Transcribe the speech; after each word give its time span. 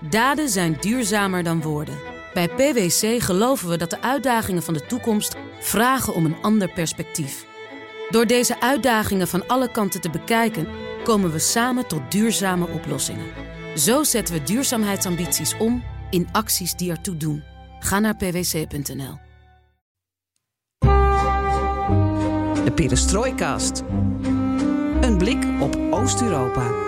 Daden 0.00 0.48
zijn 0.48 0.76
duurzamer 0.80 1.42
dan 1.42 1.62
woorden. 1.62 1.98
Bij 2.34 2.48
PwC 2.48 3.22
geloven 3.22 3.68
we 3.68 3.76
dat 3.76 3.90
de 3.90 4.02
uitdagingen 4.02 4.62
van 4.62 4.74
de 4.74 4.86
toekomst 4.86 5.36
vragen 5.60 6.14
om 6.14 6.24
een 6.24 6.36
ander 6.42 6.72
perspectief. 6.72 7.46
Door 8.10 8.26
deze 8.26 8.60
uitdagingen 8.60 9.28
van 9.28 9.46
alle 9.46 9.70
kanten 9.70 10.00
te 10.00 10.10
bekijken, 10.10 10.68
komen 11.04 11.32
we 11.32 11.38
samen 11.38 11.86
tot 11.86 12.10
duurzame 12.10 12.68
oplossingen. 12.68 13.26
Zo 13.76 14.02
zetten 14.02 14.34
we 14.34 14.42
duurzaamheidsambities 14.42 15.56
om 15.56 15.82
in 16.10 16.28
acties 16.32 16.74
die 16.74 16.90
ertoe 16.90 17.16
doen. 17.16 17.42
Ga 17.80 17.98
naar 17.98 18.16
pwc.nl. 18.16 19.18
De 22.64 22.72
Perestrooikast. 22.74 23.82
Een 25.00 25.18
blik 25.18 25.44
op 25.60 25.76
Oost-Europa. 25.90 26.87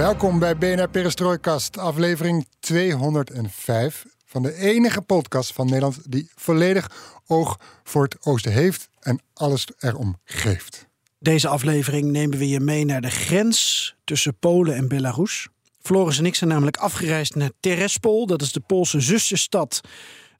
Welkom 0.00 0.38
bij 0.38 0.56
BNR 0.56 0.88
Perestrooikast, 0.88 1.78
aflevering 1.78 2.46
205 2.60 4.04
van 4.24 4.42
de 4.42 4.54
enige 4.54 5.00
podcast 5.00 5.52
van 5.52 5.66
Nederland 5.66 6.12
die 6.12 6.30
volledig 6.34 6.90
oog 7.26 7.58
voor 7.84 8.02
het 8.02 8.16
oosten 8.26 8.52
heeft 8.52 8.88
en 9.00 9.20
alles 9.34 9.66
erom 9.78 10.18
geeft. 10.24 10.86
Deze 11.18 11.48
aflevering 11.48 12.10
nemen 12.10 12.38
we 12.38 12.48
je 12.48 12.60
mee 12.60 12.84
naar 12.84 13.00
de 13.00 13.10
grens 13.10 13.94
tussen 14.04 14.38
Polen 14.38 14.74
en 14.76 14.88
Belarus. 14.88 15.48
Floris 15.82 16.18
en 16.18 16.26
ik 16.26 16.34
zijn 16.34 16.50
namelijk 16.50 16.76
afgereisd 16.76 17.34
naar 17.34 17.50
Terespol, 17.60 18.26
dat 18.26 18.42
is 18.42 18.52
de 18.52 18.60
Poolse 18.60 19.00
zusterstad 19.00 19.80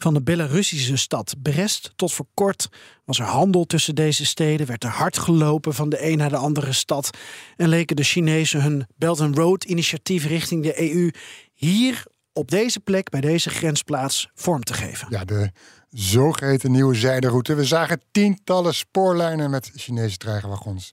van 0.02 0.14
de 0.14 0.22
Belarussische 0.22 0.96
stad 0.96 1.34
Brest. 1.42 1.92
Tot 1.96 2.12
voor 2.12 2.26
kort 2.34 2.68
was 3.04 3.18
er 3.18 3.24
handel 3.24 3.64
tussen 3.64 3.94
deze 3.94 4.26
steden, 4.26 4.66
werd 4.66 4.84
er 4.84 4.90
hard 4.90 5.18
gelopen 5.18 5.74
van 5.74 5.88
de 5.88 6.06
een 6.10 6.18
naar 6.18 6.28
de 6.28 6.36
andere 6.36 6.72
stad 6.72 7.10
en 7.56 7.68
leken 7.68 7.96
de 7.96 8.02
Chinezen 8.02 8.62
hun 8.62 8.86
Belt 8.96 9.20
and 9.20 9.36
Road 9.36 9.64
initiatief 9.64 10.26
richting 10.26 10.62
de 10.62 10.92
EU 10.92 11.10
hier 11.52 12.04
op 12.32 12.50
deze 12.50 12.80
plek, 12.80 13.08
bij 13.08 13.20
deze 13.20 13.50
grensplaats, 13.50 14.30
vorm 14.34 14.62
te 14.62 14.74
geven. 14.74 15.06
Ja, 15.10 15.24
de 15.24 15.50
zogeheten 15.88 16.70
nieuwe 16.70 16.94
zijderoute. 16.94 17.54
We 17.54 17.64
zagen 17.64 18.00
tientallen 18.10 18.74
spoorlijnen 18.74 19.50
met 19.50 19.70
Chinese 19.74 20.16
treinwagons. 20.16 20.90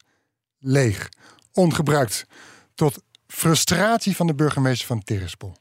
Leeg, 0.60 1.10
ongebruikt, 1.54 2.26
tot 2.76 3.02
frustratie 3.28 4.16
van 4.16 4.28
de 4.28 4.36
burgemeester 4.36 4.88
van 4.88 5.04
Terespol. 5.04 5.56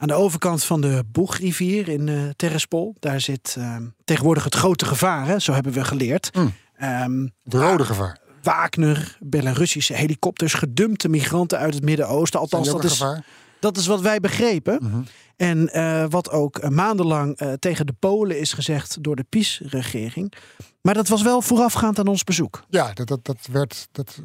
Aan 0.00 0.08
de 0.08 0.14
overkant 0.14 0.64
van 0.64 0.80
de 0.80 1.04
Boegrivier 1.12 1.88
in 1.88 2.06
uh, 2.06 2.28
Terespol, 2.36 2.94
daar 2.98 3.20
zit 3.20 3.54
uh, 3.58 3.76
tegenwoordig 4.04 4.44
het 4.44 4.54
grote 4.54 4.84
gevaar, 4.84 5.26
hè? 5.26 5.38
zo 5.38 5.52
hebben 5.52 5.72
we 5.72 5.84
geleerd. 5.84 6.34
Mm. 6.34 6.52
Um, 6.82 7.32
het 7.44 7.54
rode 7.54 7.84
gevaar. 7.84 8.18
Wagner, 8.42 9.16
Belarussische 9.20 9.94
helikopters, 9.94 10.54
gedumpte 10.54 11.08
migranten 11.08 11.58
uit 11.58 11.74
het 11.74 11.84
Midden-Oosten. 11.84 12.40
Althans, 12.40 12.68
dat 12.68 12.84
is, 12.84 12.90
gevaar? 12.92 13.24
dat 13.60 13.76
is 13.76 13.86
wat 13.86 14.00
wij 14.00 14.20
begrepen. 14.20 14.78
Mm 14.82 14.90
-hmm. 14.90 15.04
En 15.36 15.70
uh, 15.72 16.04
wat 16.08 16.30
ook 16.30 16.70
maandenlang 16.70 17.40
uh, 17.40 17.52
tegen 17.52 17.86
de 17.86 17.94
Polen 17.98 18.38
is 18.38 18.52
gezegd 18.52 19.02
door 19.02 19.16
de 19.16 19.24
PiS-regering. 19.28 20.32
Maar 20.80 20.94
dat 20.94 21.08
was 21.08 21.22
wel 21.22 21.42
voorafgaand 21.42 21.98
aan 21.98 22.06
ons 22.06 22.24
bezoek. 22.24 22.62
Ja, 22.68 22.92
dat, 22.92 23.06
dat, 23.06 23.24
dat 23.24 23.48
werd. 23.52 23.88
Dat 23.92 24.22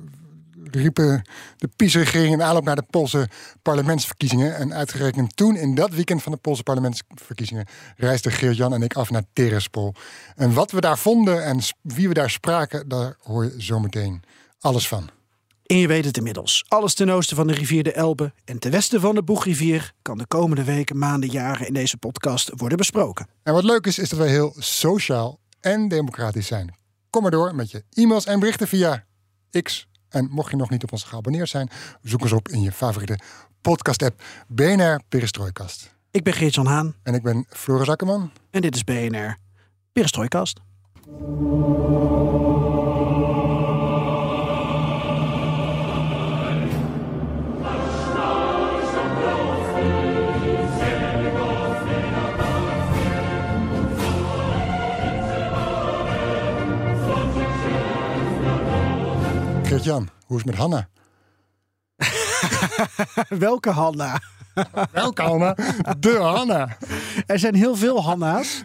riepen 0.71 1.21
de 1.57 1.69
PiS-regering 1.75 2.33
in 2.33 2.41
aanloop 2.41 2.63
naar 2.63 2.75
de 2.75 2.85
Poolse 2.89 3.29
parlementsverkiezingen. 3.61 4.55
En 4.55 4.73
uitgerekend 4.73 5.35
toen, 5.35 5.55
in 5.55 5.75
dat 5.75 5.93
weekend 5.93 6.23
van 6.23 6.31
de 6.31 6.37
Poolse 6.37 6.63
parlementsverkiezingen, 6.63 7.65
reisden 7.97 8.31
Geert-Jan 8.31 8.73
en 8.73 8.81
ik 8.81 8.93
af 8.93 9.09
naar 9.09 9.23
Terespol. 9.33 9.93
En 10.35 10.53
wat 10.53 10.71
we 10.71 10.81
daar 10.81 10.97
vonden 10.97 11.43
en 11.43 11.59
wie 11.81 12.07
we 12.07 12.13
daar 12.13 12.29
spraken, 12.29 12.87
daar 12.87 13.15
hoor 13.21 13.43
je 13.43 13.53
zometeen 13.57 14.23
alles 14.59 14.87
van. 14.87 15.09
En 15.65 15.77
je 15.77 15.87
weet 15.87 16.05
het 16.05 16.17
inmiddels. 16.17 16.65
Alles 16.67 16.93
ten 16.93 17.09
oosten 17.09 17.35
van 17.35 17.47
de 17.47 17.53
rivier 17.53 17.83
de 17.83 17.93
Elbe 17.93 18.33
en 18.45 18.59
ten 18.59 18.71
westen 18.71 19.01
van 19.01 19.15
de 19.15 19.23
Boegrivier 19.23 19.93
kan 20.01 20.17
de 20.17 20.25
komende 20.27 20.63
weken, 20.63 20.97
maanden, 20.97 21.29
jaren 21.29 21.67
in 21.67 21.73
deze 21.73 21.97
podcast 21.97 22.51
worden 22.55 22.77
besproken. 22.77 23.27
En 23.43 23.53
wat 23.53 23.63
leuk 23.63 23.85
is, 23.85 23.99
is 23.99 24.09
dat 24.09 24.19
wij 24.19 24.29
heel 24.29 24.53
sociaal 24.57 25.39
en 25.59 25.87
democratisch 25.87 26.47
zijn. 26.47 26.75
Kom 27.09 27.21
maar 27.21 27.31
door 27.31 27.55
met 27.55 27.71
je 27.71 27.83
e-mails 27.93 28.25
en 28.25 28.39
berichten 28.39 28.67
via 28.67 29.05
X 29.61 29.87
en 30.15 30.27
mocht 30.31 30.51
je 30.51 30.57
nog 30.57 30.69
niet 30.69 30.83
op 30.83 30.91
ons 30.91 31.03
geabonneerd 31.03 31.49
zijn, 31.49 31.69
zoek 32.01 32.21
ons 32.21 32.31
op 32.31 32.49
in 32.49 32.61
je 32.61 32.71
favoriete 32.71 33.19
podcast-app 33.61 34.23
BNR 34.47 34.99
Perestrooikast. 35.09 35.95
Ik 36.11 36.23
ben 36.23 36.33
Geert-Jan 36.33 36.65
Haan. 36.65 36.95
En 37.03 37.13
ik 37.13 37.23
ben 37.23 37.45
Floris 37.49 37.89
Akkerman. 37.89 38.31
En 38.51 38.61
dit 38.61 38.75
is 38.75 38.83
BNR 38.83 39.37
Perestrooikast. 39.91 40.59
Jan, 59.85 60.09
hoe 60.25 60.37
is 60.37 60.43
het 60.43 60.45
met 60.45 60.55
Hanna? 60.55 60.87
Welke 63.47 63.69
Hanna? 63.69 64.19
Welke 64.91 65.21
Hanna? 65.21 65.55
De 65.99 66.17
Hanna. 66.17 66.77
Er 67.25 67.39
zijn 67.39 67.55
heel 67.55 67.75
veel 67.75 68.03
Hanna's. 68.03 68.63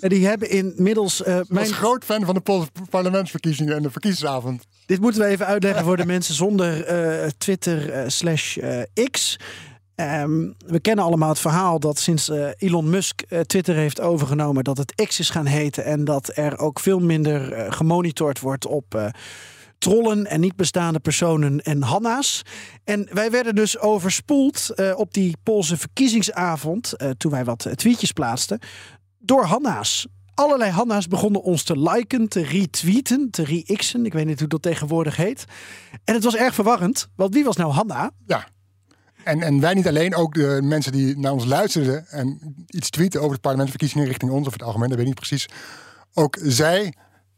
En 0.00 0.08
die 0.08 0.26
hebben 0.26 0.50
inmiddels. 0.50 1.20
Uh, 1.20 1.38
Ik 1.38 1.48
mijn... 1.48 1.68
was 1.68 1.76
groot 1.76 2.04
fan 2.04 2.24
van 2.24 2.34
de 2.34 2.40
Poolse 2.40 2.68
parlementsverkiezingen 2.90 3.76
en 3.76 3.82
de 3.82 3.90
verkiezingsavond. 3.90 4.64
Dit 4.86 5.00
moeten 5.00 5.20
we 5.20 5.26
even 5.26 5.46
uitleggen 5.46 5.84
voor 5.84 5.96
de 5.96 6.06
mensen 6.06 6.34
zonder 6.34 6.92
uh, 7.22 7.28
Twitter 7.38 8.02
uh, 8.02 8.08
slash 8.08 8.58
X. 9.10 9.38
Um, 9.96 10.54
we 10.66 10.80
kennen 10.80 11.04
allemaal 11.04 11.28
het 11.28 11.38
verhaal 11.38 11.80
dat 11.80 11.98
sinds 11.98 12.28
uh, 12.28 12.48
Elon 12.56 12.90
Musk 12.90 13.22
uh, 13.28 13.40
Twitter 13.40 13.74
heeft 13.74 14.00
overgenomen, 14.00 14.64
dat 14.64 14.78
het 14.78 15.06
X 15.06 15.18
is 15.18 15.30
gaan 15.30 15.46
heten 15.46 15.84
en 15.84 16.04
dat 16.04 16.30
er 16.34 16.58
ook 16.58 16.80
veel 16.80 16.98
minder 16.98 17.58
uh, 17.58 17.72
gemonitord 17.72 18.40
wordt 18.40 18.66
op 18.66 19.12
trollen 19.82 20.26
en 20.26 20.40
niet 20.40 20.56
bestaande 20.56 21.00
personen 21.00 21.60
en 21.60 21.82
Hanna's. 21.82 22.42
En 22.84 23.08
wij 23.12 23.30
werden 23.30 23.54
dus 23.54 23.78
overspoeld 23.78 24.70
uh, 24.76 24.92
op 24.96 25.14
die 25.14 25.36
Poolse 25.42 25.76
verkiezingsavond, 25.76 26.94
uh, 26.96 27.10
toen 27.10 27.30
wij 27.30 27.44
wat 27.44 27.68
tweetjes 27.74 28.12
plaatsten, 28.12 28.58
door 29.18 29.44
Hanna's. 29.44 30.06
Allerlei 30.34 30.70
Hanna's 30.70 31.08
begonnen 31.08 31.42
ons 31.42 31.62
te 31.62 31.78
liken, 31.78 32.28
te 32.28 32.42
retweeten, 32.42 33.30
te 33.30 33.44
re-xen. 33.44 34.06
Ik 34.06 34.12
weet 34.12 34.26
niet 34.26 34.38
hoe 34.38 34.48
dat 34.48 34.62
tegenwoordig 34.62 35.16
heet. 35.16 35.44
En 36.04 36.14
het 36.14 36.24
was 36.24 36.36
erg 36.36 36.54
verwarrend, 36.54 37.08
want 37.16 37.34
wie 37.34 37.44
was 37.44 37.56
nou 37.56 37.72
Hanna? 37.72 38.10
Ja. 38.26 38.48
En, 39.24 39.42
en 39.42 39.60
wij 39.60 39.74
niet 39.74 39.88
alleen, 39.88 40.14
ook 40.14 40.34
de 40.34 40.58
mensen 40.62 40.92
die 40.92 41.18
naar 41.18 41.32
ons 41.32 41.44
luisterden 41.44 42.06
en 42.08 42.56
iets 42.66 42.90
tweeten 42.90 43.20
over 43.20 43.34
de 43.34 43.40
parlementsverkiezingen 43.40 44.06
richting 44.06 44.30
ons 44.30 44.46
of 44.46 44.52
het 44.52 44.62
algemeen, 44.62 44.88
dat 44.88 44.98
weet 44.98 45.06
ik 45.08 45.14
niet 45.14 45.28
precies. 45.28 45.48
Ook 46.14 46.38
zij 46.42 46.94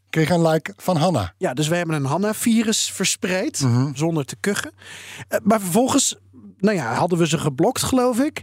kreeg 0.09 0.29
een 0.29 0.47
like 0.47 0.73
van 0.77 0.97
Hanna. 0.97 1.33
Ja, 1.37 1.53
dus 1.53 1.67
wij 1.67 1.77
hebben 1.77 1.95
een 1.95 2.05
Hanna-virus 2.05 2.91
verspreid, 2.91 3.59
Mhm. 3.61 3.71
mm 3.71 3.83
-hmm. 3.83 3.95
zonder 3.95 4.25
te 4.25 4.35
kuchen. 4.39 4.71
Uh, 5.29 5.39
maar 5.43 5.59
vervolgens, 5.59 6.15
nou 6.57 6.75
ja, 6.75 6.93
hadden 6.93 7.17
we 7.17 7.27
ze 7.27 7.37
geblokt, 7.37 7.83
geloof 7.83 8.19
ik. 8.19 8.41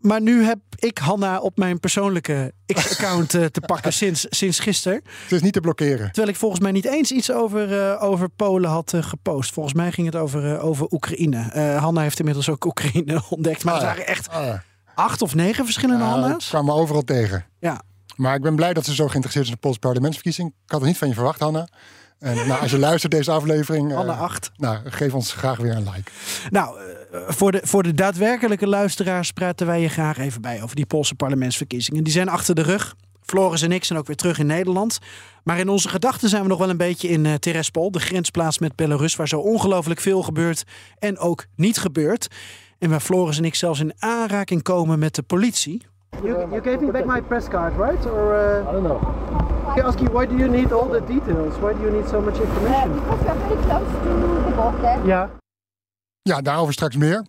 Maar 0.00 0.20
nu 0.20 0.44
heb 0.44 0.58
ik 0.76 0.98
Hanna 0.98 1.38
op 1.40 1.56
mijn 1.56 1.80
persoonlijke 1.80 2.52
X-account 2.66 3.34
uh, 3.34 3.44
te 3.44 3.60
pakken 3.60 3.92
sinds, 3.92 4.26
sinds 4.30 4.58
gisteren. 4.58 5.00
Het 5.22 5.32
is 5.32 5.42
niet 5.42 5.52
te 5.52 5.60
blokkeren. 5.60 6.06
Terwijl 6.06 6.28
ik 6.28 6.36
volgens 6.36 6.60
mij 6.60 6.72
niet 6.72 6.84
eens 6.84 7.10
iets 7.12 7.30
over, 7.32 7.72
uh, 7.92 8.02
over 8.02 8.28
Polen 8.28 8.70
had 8.70 8.92
uh, 8.92 9.02
gepost. 9.02 9.52
Volgens 9.52 9.74
mij 9.74 9.92
ging 9.92 10.06
het 10.06 10.16
over, 10.16 10.60
over 10.60 10.86
Oekraïne. 10.90 11.38
Hanna 11.78 12.00
heeft 12.00 12.18
inmiddels 12.18 12.48
ook 12.48 12.64
Oekraïne 12.64 13.22
ontdekt. 13.30 13.64
Maar 13.64 13.74
Ah, 13.74 13.80
het 13.80 13.88
ja. 13.88 13.94
waren 13.96 14.06
echt 14.14 14.28
Ah, 14.28 14.54
acht 14.94 15.22
of 15.22 15.34
negen 15.34 15.64
verschillende 15.64 16.04
Hanna's. 16.04 16.48
Kwam 16.48 16.64
me 16.64 16.72
overal 16.72 17.02
tegen. 17.02 17.44
Ja, 17.58 17.82
Maar 18.16 18.34
ik 18.34 18.42
ben 18.42 18.56
blij 18.56 18.72
dat 18.72 18.84
ze 18.84 18.94
zo 18.94 19.06
geïnteresseerd 19.06 19.44
is 19.44 19.50
in 19.50 19.56
de 19.56 19.60
Poolse 19.60 19.78
parlementsverkiezing. 19.78 20.48
Ik 20.48 20.70
had 20.70 20.80
het 20.80 20.88
niet 20.88 20.98
van 20.98 21.08
je 21.08 21.14
verwacht, 21.14 21.40
Hanna. 21.40 21.68
En 22.18 22.34
nou, 22.34 22.60
als 22.60 22.70
je 22.70 22.78
luistert 22.88 23.12
deze 23.12 23.30
aflevering, 23.30 23.90
eh, 23.90 23.96
Hanna 23.96 24.12
8. 24.12 24.50
nou, 24.56 24.78
geef 24.84 25.14
ons 25.14 25.32
graag 25.32 25.58
weer 25.58 25.76
een 25.76 25.90
like. 25.94 26.10
Nou, 26.50 26.78
uh, 26.80 27.20
voor, 27.28 27.52
de, 27.52 27.60
voor 27.64 27.82
de 27.82 27.94
daadwerkelijke 27.94 28.66
luisteraars 28.66 29.32
praten 29.32 29.66
wij 29.66 29.80
je 29.80 29.88
graag 29.88 30.18
even 30.18 30.40
bij 30.40 30.62
over 30.62 30.76
die 30.76 30.86
Poolse 30.86 31.14
parlementsverkiezingen. 31.14 32.04
Die 32.04 32.12
zijn 32.12 32.28
achter 32.28 32.54
de 32.54 32.62
rug. 32.62 32.94
Floris 33.22 33.62
en 33.62 33.72
ik 33.72 33.84
zijn 33.84 33.98
ook 33.98 34.06
weer 34.06 34.16
terug 34.16 34.38
in 34.38 34.46
Nederland. 34.46 34.98
Maar 35.44 35.58
in 35.58 35.68
onze 35.68 35.88
gedachten 35.88 36.28
zijn 36.28 36.42
we 36.42 36.48
nog 36.48 36.58
wel 36.58 36.70
een 36.70 36.76
beetje 36.76 37.08
in 37.08 37.24
uh, 37.24 37.34
Terespol, 37.34 37.90
de 37.90 38.00
grensplaats 38.00 38.58
met 38.58 38.76
Belarus, 38.76 39.16
waar 39.16 39.28
zo 39.28 39.38
ongelooflijk 39.38 40.00
veel 40.00 40.22
gebeurt 40.22 40.64
en 40.98 41.18
ook 41.18 41.46
niet 41.56 41.78
gebeurt. 41.78 42.28
En 42.78 42.90
waar 42.90 43.00
Floris 43.00 43.38
en 43.38 43.44
ik 43.44 43.54
zelfs 43.54 43.80
in 43.80 43.92
aanraking 43.98 44.62
komen 44.62 44.98
met 44.98 45.14
de 45.14 45.22
politie. 45.22 45.82
You, 46.20 46.48
you 46.52 46.60
gave 46.60 46.80
me 46.80 46.90
back 46.92 47.06
my 47.06 47.20
press 47.20 47.48
card, 47.48 47.74
right? 47.76 48.06
Or 48.06 48.34
uh, 48.34 48.68
I 48.68 48.72
don't 48.72 48.84
know. 48.84 49.00
I 49.76 49.80
ask 49.80 49.98
you, 50.00 50.08
why 50.12 50.26
do 50.26 50.36
you 50.36 50.48
need 50.48 50.72
all 50.72 50.86
the 50.88 51.00
details? 51.00 51.56
Why 51.58 51.72
do 51.72 51.80
you 51.82 51.90
need 51.90 52.08
so 52.08 52.20
much 52.20 52.36
Uh, 52.38 52.42
information? 52.44 52.92
because 52.94 53.20
we 53.22 53.28
are 53.28 53.38
very 53.38 53.62
close 53.62 53.90
to 54.04 54.10
the 54.44 54.52
border. 54.56 55.06
Yeah. 55.06 55.28
Ja, 56.22 56.40
daarover 56.40 56.72
straks 56.72 56.96
meer. 56.96 57.26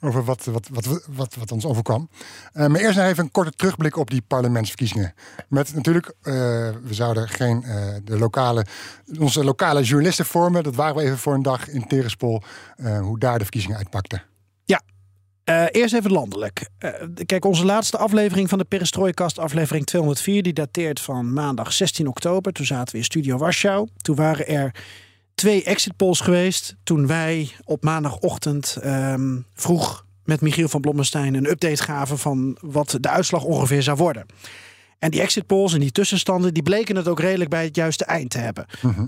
over 0.00 0.24
wat, 0.24 0.44
wat, 0.44 0.68
wat, 0.72 1.06
wat, 1.16 1.34
wat 1.34 1.52
ons 1.52 1.66
overkwam. 1.66 2.08
Uh, 2.54 2.66
maar 2.66 2.80
eerst 2.80 2.96
nog 2.96 3.06
even 3.06 3.24
een 3.24 3.30
korte 3.30 3.50
terugblik 3.50 3.96
op 3.96 4.10
die 4.10 4.22
parlementsverkiezingen. 4.22 5.14
Met 5.48 5.74
natuurlijk, 5.74 6.06
uh, 6.06 6.14
we 6.82 6.88
zouden 6.90 7.28
geen 7.28 7.62
uh, 7.66 7.94
de 8.04 8.18
lokale, 8.18 8.66
onze 9.18 9.44
lokale 9.44 9.82
journalisten 9.82 10.24
vormen. 10.24 10.62
Dat 10.62 10.74
waren 10.74 10.96
we 10.96 11.02
even 11.02 11.18
voor 11.18 11.34
een 11.34 11.42
dag 11.42 11.68
in 11.68 11.86
Terespol, 11.86 12.42
hoe 13.00 13.18
daar 13.18 13.38
de 13.38 13.44
verkiezingen 13.44 13.76
uitpakten. 13.76 14.22
Uh, 15.44 15.64
eerst 15.70 15.94
even 15.94 16.12
landelijk. 16.12 16.68
Uh, 16.78 16.90
kijk, 17.26 17.44
onze 17.44 17.64
laatste 17.64 17.96
aflevering 17.96 18.48
van 18.48 18.58
de 18.58 18.64
Perestrooikast, 18.64 19.38
aflevering 19.38 19.86
204, 19.86 20.42
die 20.42 20.52
dateert 20.52 21.00
van 21.00 21.32
maandag 21.32 21.72
16 21.72 22.06
oktober. 22.06 22.52
Toen 22.52 22.66
zaten 22.66 22.92
we 22.92 22.98
in 22.98 23.04
Studio 23.04 23.36
Warschau. 23.36 23.88
Toen 23.96 24.16
waren 24.16 24.48
er 24.48 24.74
twee 25.34 25.64
exit 25.64 25.96
polls 25.96 26.20
geweest. 26.20 26.76
Toen 26.84 27.06
wij 27.06 27.50
op 27.64 27.82
maandagochtend 27.82 28.78
um, 28.84 29.46
vroeg 29.54 30.06
met 30.24 30.40
Michiel 30.40 30.68
van 30.68 30.80
Blommestein 30.80 31.34
een 31.34 31.50
update 31.50 31.82
gaven 31.82 32.18
van 32.18 32.56
wat 32.60 32.96
de 33.00 33.08
uitslag 33.08 33.44
ongeveer 33.44 33.82
zou 33.82 33.96
worden. 33.96 34.26
En 34.98 35.10
die 35.10 35.20
exit 35.20 35.46
polls 35.46 35.74
en 35.74 35.80
die 35.80 35.92
tussenstanden, 35.92 36.54
die 36.54 36.62
bleken 36.62 36.96
het 36.96 37.08
ook 37.08 37.20
redelijk 37.20 37.50
bij 37.50 37.64
het 37.64 37.76
juiste 37.76 38.04
eind 38.04 38.30
te 38.30 38.38
hebben. 38.38 38.66
-huh. 38.80 39.00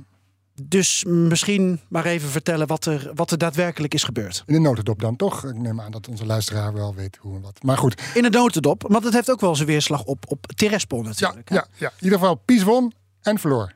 Dus 0.62 1.04
misschien 1.04 1.80
maar 1.88 2.04
even 2.04 2.28
vertellen 2.28 2.66
wat 2.66 2.84
er, 2.84 3.10
wat 3.14 3.30
er 3.30 3.38
daadwerkelijk 3.38 3.94
is 3.94 4.04
gebeurd. 4.04 4.42
In 4.46 4.54
de 4.54 4.60
notendop 4.60 5.00
dan 5.00 5.16
toch? 5.16 5.44
Ik 5.44 5.58
neem 5.58 5.80
aan 5.80 5.90
dat 5.90 6.08
onze 6.08 6.26
luisteraar 6.26 6.72
wel 6.72 6.94
weet 6.94 7.18
hoe 7.20 7.36
en 7.36 7.42
wat. 7.42 7.62
Maar 7.62 7.78
goed. 7.78 8.02
In 8.14 8.22
de 8.22 8.30
notendop, 8.30 8.84
want 8.88 9.04
het 9.04 9.14
heeft 9.14 9.30
ook 9.30 9.40
wel 9.40 9.54
zijn 9.54 9.68
weerslag 9.68 10.04
op, 10.04 10.24
op 10.28 10.46
Terespol 10.46 11.02
natuurlijk. 11.02 11.48
Ja, 11.48 11.54
ja, 11.56 11.66
ja, 11.76 11.88
in 11.88 12.04
ieder 12.04 12.18
geval 12.18 12.34
Pies 12.34 12.62
won 12.62 12.92
en 13.22 13.38
verloor. 13.38 13.72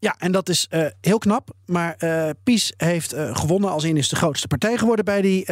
Ja, 0.00 0.14
en 0.18 0.32
dat 0.32 0.48
is 0.48 0.66
uh, 0.70 0.86
heel 1.00 1.18
knap. 1.18 1.50
Maar 1.66 1.96
uh, 1.98 2.30
PiS 2.42 2.72
heeft 2.76 3.14
uh, 3.14 3.36
gewonnen. 3.36 3.70
Als 3.70 3.84
in 3.84 3.96
is 3.96 4.08
de 4.08 4.16
grootste 4.16 4.48
partij 4.48 4.76
geworden 4.76 5.04
bij 5.04 5.22
die 5.22 5.46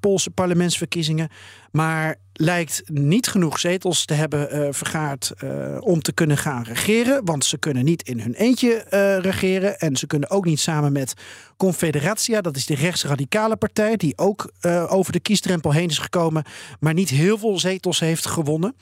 Poolse 0.00 0.30
parlementsverkiezingen. 0.30 1.28
Maar 1.70 2.16
lijkt 2.32 2.82
niet 2.86 3.28
genoeg 3.28 3.58
zetels 3.58 4.04
te 4.04 4.14
hebben 4.14 4.74
vergaard 4.74 5.32
om 5.80 6.02
te 6.02 6.12
kunnen 6.12 6.36
gaan 6.36 6.62
regeren. 6.62 7.24
Want 7.24 7.44
ze 7.44 7.58
kunnen 7.58 7.84
niet 7.84 8.02
in 8.02 8.20
hun 8.20 8.34
eentje 8.34 8.84
regeren. 9.22 9.78
En 9.78 9.96
ze 9.96 10.06
kunnen 10.06 10.30
ook 10.30 10.44
niet 10.44 10.60
samen 10.60 10.92
met 10.92 11.14
Confederatia. 11.56 12.40
Dat 12.40 12.56
is 12.56 12.66
de 12.66 12.74
rechtsradicale 12.74 13.56
partij. 13.56 13.96
Die 13.96 14.18
ook 14.18 14.52
over 14.88 15.12
de 15.12 15.20
kiesdrempel 15.20 15.72
heen 15.72 15.88
is 15.88 15.98
gekomen. 15.98 16.44
Maar 16.80 16.94
niet 16.94 17.10
heel 17.10 17.38
veel 17.38 17.58
zetels 17.58 18.00
heeft 18.00 18.26
gewonnen. 18.26 18.74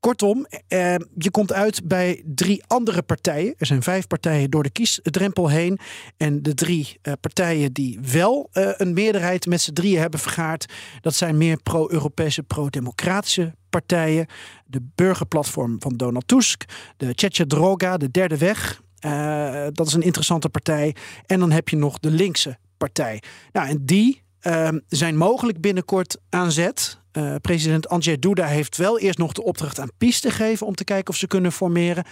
Kortom, 0.00 0.46
eh, 0.68 0.94
je 1.18 1.30
komt 1.30 1.52
uit 1.52 1.88
bij 1.88 2.22
drie 2.24 2.64
andere 2.66 3.02
partijen. 3.02 3.54
Er 3.58 3.66
zijn 3.66 3.82
vijf 3.82 4.06
partijen 4.06 4.50
door 4.50 4.62
de 4.62 4.70
kiesdrempel 4.70 5.48
heen. 5.48 5.78
En 6.16 6.42
de 6.42 6.54
drie 6.54 6.98
eh, 7.02 7.12
partijen 7.20 7.72
die 7.72 7.98
wel 8.12 8.48
eh, 8.52 8.68
een 8.76 8.92
meerderheid 8.92 9.46
met 9.46 9.60
z'n 9.60 9.72
drieën 9.72 10.00
hebben 10.00 10.20
vergaard, 10.20 10.72
dat 11.00 11.14
zijn 11.14 11.36
meer 11.36 11.62
pro-Europese, 11.62 12.42
pro-democratische 12.42 13.54
partijen. 13.70 14.26
De 14.66 14.82
burgerplatform 14.94 15.76
van 15.78 15.96
Donald 15.96 16.28
Tusk, 16.28 16.64
de 16.96 17.14
Tchetcha 17.14 17.44
Droga, 17.46 17.96
de 17.96 18.10
Derde 18.10 18.38
Weg. 18.38 18.82
Uh, 19.06 19.66
dat 19.72 19.86
is 19.86 19.92
een 19.92 20.02
interessante 20.02 20.48
partij. 20.48 20.94
En 21.26 21.40
dan 21.40 21.50
heb 21.50 21.68
je 21.68 21.76
nog 21.76 21.98
de 21.98 22.10
linkse 22.10 22.58
partij. 22.76 23.22
Nou, 23.52 23.68
en 23.68 23.84
die 23.84 24.22
uh, 24.42 24.68
zijn 24.88 25.16
mogelijk 25.16 25.60
binnenkort 25.60 26.18
aan 26.30 26.52
zet. 26.52 27.00
Uh, 27.16 27.34
president 27.40 27.88
Andrzej 27.88 28.18
Duda 28.18 28.46
heeft 28.46 28.76
wel 28.76 28.98
eerst 28.98 29.18
nog 29.18 29.32
de 29.32 29.42
opdracht 29.42 29.80
aan 29.80 29.90
PiS 29.98 30.20
te 30.20 30.30
geven 30.30 30.66
om 30.66 30.74
te 30.74 30.84
kijken 30.84 31.12
of 31.12 31.18
ze 31.18 31.26
kunnen 31.26 31.52
formeren. 31.52 32.04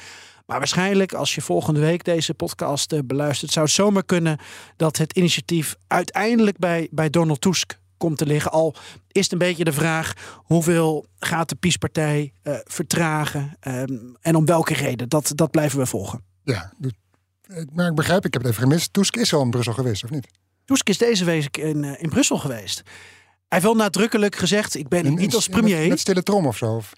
Maar 0.46 0.58
waarschijnlijk, 0.58 1.12
als 1.12 1.34
je 1.34 1.40
volgende 1.40 1.80
week 1.80 2.04
deze 2.04 2.34
podcast 2.34 2.92
uh, 2.92 3.00
beluistert, 3.04 3.52
zou 3.52 3.64
het 3.64 3.74
zomaar 3.74 4.04
kunnen 4.04 4.38
dat 4.76 4.96
het 4.96 5.16
initiatief 5.16 5.76
uiteindelijk 5.86 6.58
bij, 6.58 6.88
bij 6.90 7.10
Donald 7.10 7.40
Tusk 7.40 7.78
komt 7.96 8.18
te 8.18 8.26
liggen. 8.26 8.50
Al 8.50 8.74
is 9.12 9.22
het 9.22 9.32
een 9.32 9.38
beetje 9.38 9.64
de 9.64 9.72
vraag 9.72 10.12
hoeveel 10.34 11.06
gaat 11.18 11.48
de 11.48 11.54
PiS-partij 11.54 12.32
uh, 12.42 12.54
vertragen 12.64 13.56
um, 13.68 14.16
en 14.20 14.36
om 14.36 14.44
welke 14.44 14.74
reden. 14.74 15.08
Dat, 15.08 15.32
dat 15.34 15.50
blijven 15.50 15.78
we 15.78 15.86
volgen. 15.86 16.22
Ja, 16.42 16.72
maar 17.72 17.88
ik 17.88 17.94
begrijp, 17.94 18.24
ik 18.24 18.32
heb 18.32 18.42
het 18.42 18.50
even 18.50 18.62
gemist. 18.62 18.92
Tusk 18.92 19.16
is 19.16 19.34
al 19.34 19.42
in 19.42 19.50
Brussel 19.50 19.72
geweest, 19.72 20.04
of 20.04 20.10
niet? 20.10 20.28
Tusk 20.64 20.88
is 20.88 20.98
deze 20.98 21.24
week 21.24 21.56
in, 21.56 21.84
in 21.84 22.08
Brussel 22.08 22.38
geweest. 22.38 22.82
Hij 23.54 23.62
heeft 23.62 23.74
wel 23.74 23.84
nadrukkelijk 23.84 24.36
gezegd: 24.36 24.76
ik 24.76 24.88
ben 24.88 25.04
in, 25.04 25.14
niet 25.14 25.34
als 25.34 25.48
premier. 25.48 25.80
Met, 25.80 25.88
met 25.88 26.00
stille 26.00 26.22
trom 26.22 26.46
of 26.46 26.56
zo? 26.56 26.74
Of? 26.74 26.92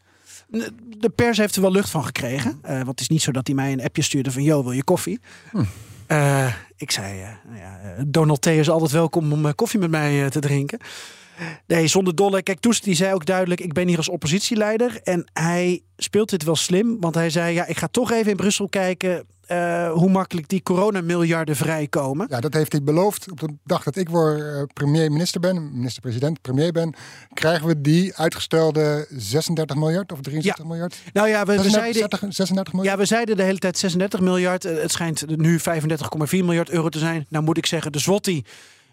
De 0.99 1.11
pers 1.15 1.39
heeft 1.39 1.57
er 1.57 1.63
wel 1.63 1.73
lucht 1.73 1.91
van 1.91 2.05
gekregen. 2.05 2.61
Uh, 2.65 2.71
want 2.71 2.89
het 2.89 3.01
is 3.01 3.09
niet 3.09 3.23
zo 3.23 3.33
dat 3.33 3.47
hij 3.47 3.57
mij 3.57 3.73
een 3.73 3.83
appje 3.83 4.03
stuurde 4.03 4.31
van: 4.31 4.43
Yo, 4.43 4.63
wil 4.63 4.73
je 4.73 4.85
koffie? 4.85 5.21
Hm. 5.51 5.65
Uh, 6.09 6.55
ik 6.77 6.91
zei: 6.91 7.21
uh, 7.21 7.29
nou 7.47 7.59
ja, 7.59 7.81
Donald 8.07 8.43
T. 8.43 8.47
is 8.47 8.71
altijd 8.71 8.91
welkom 8.91 9.33
om 9.33 9.55
koffie 9.55 9.81
met 9.81 9.91
mij 9.91 10.31
te 10.31 10.41
drinken. 10.41 10.79
Nee, 11.67 11.87
zonder 11.87 12.15
dolle. 12.15 12.43
Kijk, 12.43 12.61
Toes 12.61 12.81
die 12.81 12.95
zei 12.95 13.15
ook 13.15 13.27
duidelijk: 13.27 13.61
ik 13.61 13.73
ben 13.73 13.89
hier 13.89 13.97
als 13.97 14.09
oppositieleider. 14.09 15.01
En 15.03 15.31
hij 15.33 15.83
speelt 15.97 16.31
dit 16.31 16.45
wel 16.45 16.57
slim, 16.57 17.01
want 17.01 17.15
hij 17.15 17.31
zei: 17.31 17.55
ja, 17.55 17.67
ik 17.67 17.77
ga 17.77 17.89
toch 17.91 18.13
even 18.13 18.31
in 18.31 18.37
Brussel 18.37 18.69
kijken 18.69 19.27
uh, 19.49 19.93
hoe 19.93 20.11
makkelijk 20.11 20.49
die 20.49 20.63
coronamiljarden 20.63 21.57
vrijkomen. 21.57 22.27
Ja, 22.31 22.41
dat 22.41 22.55
heeft 22.55 22.73
hij 22.73 22.83
beloofd. 22.83 23.31
Op 23.31 23.41
de 23.41 23.49
dag 23.65 23.83
dat 23.83 23.97
ik 23.97 24.09
voor 24.11 24.37
uh, 24.39 24.63
premier-minister 24.73 25.41
ben, 25.41 25.71
minister-president, 25.73 26.41
premier 26.41 26.73
ben, 26.73 26.95
krijgen 27.35 27.67
we 27.67 27.81
die 27.81 28.17
uitgestelde 28.17 29.07
36 29.11 29.77
miljard 29.77 30.13
of 30.13 30.21
63 30.21 30.65
ja. 30.65 30.71
miljard? 30.71 30.99
Nou 31.13 31.29
ja, 31.29 31.45
we, 31.45 31.53
36, 31.53 31.95
zeiden, 31.95 32.33
36 32.33 32.73
miljard. 32.73 32.97
Ja, 32.97 33.03
we 33.03 33.09
zeiden 33.09 33.37
de 33.37 33.43
hele 33.43 33.59
tijd 33.59 33.79
36 33.79 34.21
miljard. 34.21 34.63
Het 34.63 34.93
schijnt 34.93 35.37
nu 35.37 35.59
35,4 35.59 35.65
miljard 36.31 36.71
euro 36.71 36.89
te 36.89 36.99
zijn. 36.99 37.27
Nou 37.29 37.45
moet 37.45 37.59
ik 37.59 37.67
zeggen, 37.67 37.93
de 37.93 37.99
Zwotti 37.99 38.45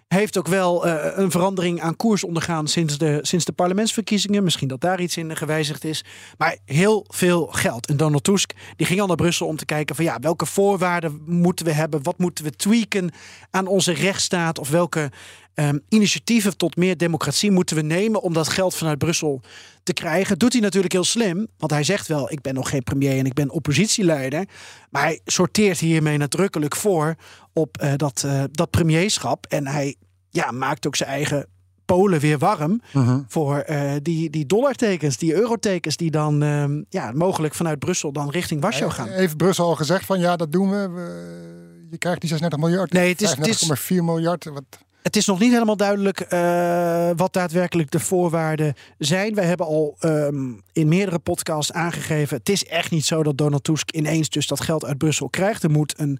heeft 0.07 0.37
ook 0.37 0.47
wel 0.47 0.87
uh, 0.87 1.05
een 1.15 1.31
verandering 1.31 1.81
aan 1.81 1.95
koers 1.95 2.23
ondergaan 2.23 2.67
sinds 2.67 2.97
de, 2.97 3.19
sinds 3.21 3.45
de 3.45 3.51
parlementsverkiezingen. 3.51 4.43
Misschien 4.43 4.67
dat 4.67 4.81
daar 4.81 5.01
iets 5.01 5.17
in 5.17 5.35
gewijzigd 5.35 5.83
is. 5.83 6.03
Maar 6.37 6.57
heel 6.65 7.05
veel 7.07 7.45
geld. 7.45 7.87
En 7.87 7.97
Donald 7.97 8.23
Tusk 8.23 8.51
die 8.75 8.85
ging 8.85 9.01
al 9.01 9.07
naar 9.07 9.15
Brussel 9.15 9.47
om 9.47 9.57
te 9.57 9.65
kijken 9.65 9.95
van 9.95 10.05
ja, 10.05 10.19
welke 10.19 10.45
voorwaarden 10.45 11.21
moeten 11.25 11.65
we 11.65 11.71
hebben? 11.71 12.03
Wat 12.03 12.17
moeten 12.17 12.43
we 12.43 12.51
tweaken 12.51 13.11
aan 13.51 13.67
onze 13.67 13.93
rechtsstaat? 13.93 14.59
Of 14.59 14.69
welke 14.69 15.11
um, 15.55 15.81
initiatieven 15.89 16.57
tot 16.57 16.75
meer 16.75 16.97
democratie 16.97 17.51
moeten 17.51 17.75
we 17.75 17.81
nemen 17.81 18.21
om 18.21 18.33
dat 18.33 18.49
geld 18.49 18.75
vanuit 18.75 18.97
Brussel 18.97 19.41
te 19.83 19.93
krijgen? 19.93 20.39
Doet 20.39 20.53
hij 20.53 20.61
natuurlijk 20.61 20.93
heel 20.93 21.03
slim. 21.03 21.47
Want 21.57 21.71
hij 21.71 21.83
zegt 21.83 22.07
wel, 22.07 22.31
ik 22.31 22.41
ben 22.41 22.53
nog 22.53 22.69
geen 22.69 22.83
premier 22.83 23.17
en 23.17 23.25
ik 23.25 23.33
ben 23.33 23.49
oppositieleider. 23.49 24.45
Maar 24.89 25.01
hij 25.01 25.19
sorteert 25.25 25.79
hiermee 25.79 26.17
nadrukkelijk 26.17 26.75
voor 26.75 27.15
op 27.53 27.81
uh, 27.83 27.93
dat, 27.95 28.23
uh, 28.25 28.43
dat 28.51 28.69
premierschap. 28.69 29.45
En 29.45 29.67
hij 29.67 29.95
ja, 30.29 30.51
maakt 30.51 30.87
ook 30.87 30.95
zijn 30.95 31.09
eigen 31.09 31.47
Polen 31.85 32.19
weer 32.19 32.37
warm 32.37 32.81
uh 32.93 33.07
-huh. 33.07 33.19
voor 33.27 33.65
uh, 33.69 33.91
die, 34.01 34.29
die 34.29 34.45
dollartekens, 34.45 35.17
die 35.17 35.33
eurotekens 35.33 35.97
die 35.97 36.11
dan 36.11 36.43
uh, 36.43 36.65
ja, 36.89 37.11
mogelijk 37.11 37.53
vanuit 37.53 37.79
Brussel 37.79 38.11
dan 38.11 38.29
richting 38.29 38.61
Warschau 38.61 38.91
gaan. 38.91 39.07
Heeft 39.09 39.37
Brussel 39.37 39.65
al 39.65 39.75
gezegd 39.75 40.05
van 40.05 40.19
ja, 40.19 40.35
dat 40.35 40.51
doen 40.51 40.69
we. 40.69 40.89
we 40.89 41.51
je 41.93 41.99
krijgt 41.99 42.19
die 42.21 42.29
36 42.29 42.59
miljard. 42.59 42.91
Nee, 42.91 43.09
het 43.09 43.21
is 43.21 43.65
35,4 43.81 43.87
miljard. 43.87 44.45
Wat... 44.45 44.63
Het 45.03 45.15
is 45.15 45.25
nog 45.25 45.39
niet 45.39 45.51
helemaal 45.51 45.77
duidelijk 45.77 46.33
uh, 46.33 47.09
wat 47.15 47.33
daadwerkelijk 47.33 47.91
de 47.91 47.99
voorwaarden 47.99 48.73
zijn. 48.97 49.35
Wij 49.35 49.45
hebben 49.45 49.65
al 49.65 49.97
um, 50.01 50.61
in 50.71 50.87
meerdere 50.87 51.19
podcasts 51.19 51.73
aangegeven. 51.73 52.37
Het 52.37 52.49
is 52.49 52.65
echt 52.65 52.91
niet 52.91 53.05
zo 53.05 53.23
dat 53.23 53.37
Donald 53.37 53.63
Tusk 53.63 53.91
ineens 53.91 54.29
dus 54.29 54.47
dat 54.47 54.61
geld 54.61 54.85
uit 54.85 54.97
Brussel 54.97 55.29
krijgt. 55.29 55.63
Er 55.63 55.71
moet 55.71 55.99
een 55.99 56.19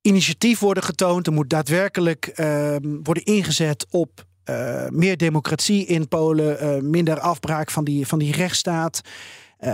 initiatief 0.00 0.58
worden 0.58 0.82
getoond. 0.82 1.26
Er 1.26 1.32
moet 1.32 1.50
daadwerkelijk 1.50 2.32
uh, 2.34 2.76
worden 3.02 3.24
ingezet 3.24 3.86
op 3.90 4.24
uh, 4.44 4.86
meer 4.88 5.16
democratie 5.16 5.86
in 5.86 6.08
Polen, 6.08 6.64
uh, 6.64 6.82
minder 6.82 7.20
afbraak 7.20 7.70
van 7.70 7.84
die, 7.84 8.06
van 8.06 8.18
die 8.18 8.32
rechtsstaat. 8.32 9.00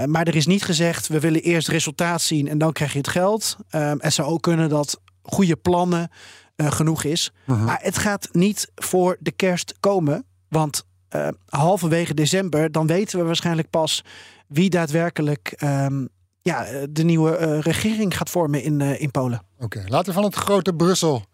Maar 0.06 0.26
er 0.26 0.36
is 0.36 0.46
niet 0.46 0.62
gezegd, 0.64 1.06
we 1.06 1.20
willen 1.20 1.42
eerst 1.42 1.68
resultaat 1.68 2.22
zien 2.22 2.48
en 2.48 2.58
dan 2.58 2.72
krijg 2.72 2.92
je 2.92 2.98
het 2.98 3.08
geld. 3.08 3.56
het 3.98 4.12
zou 4.12 4.28
ook 4.28 4.42
kunnen 4.42 4.68
dat 4.68 5.00
goede 5.22 5.56
plannen 5.56 6.10
genoeg 6.56 7.04
is. 7.04 7.32
-huh. 7.44 7.64
Maar 7.64 7.78
het 7.82 7.98
gaat 7.98 8.28
niet 8.32 8.70
voor 8.75 9.16
de 9.20 9.30
kerst 9.30 9.75
komen. 9.80 10.25
Want 10.48 10.84
halverwege 11.46 12.14
december, 12.14 12.72
dan 12.72 12.86
weten 12.86 13.18
we 13.18 13.25
waarschijnlijk 13.25 13.70
pas 13.70 14.04
wie 14.46 14.70
daadwerkelijk 14.70 15.54
ehm, 15.56 16.04
ja, 16.46 16.86
de 16.90 17.02
nieuwe 17.04 17.38
uh, 17.38 17.60
regering 17.60 18.16
gaat 18.16 18.30
vormen 18.30 18.62
in, 18.62 18.80
uh, 18.80 19.00
in 19.00 19.10
Polen. 19.10 19.42
Oké, 19.54 19.64
okay. 19.64 19.88
laten 19.88 20.06
we 20.06 20.12
van 20.12 20.25
het 20.25 20.34
grote 20.34 20.75
Brussel 20.75 21.25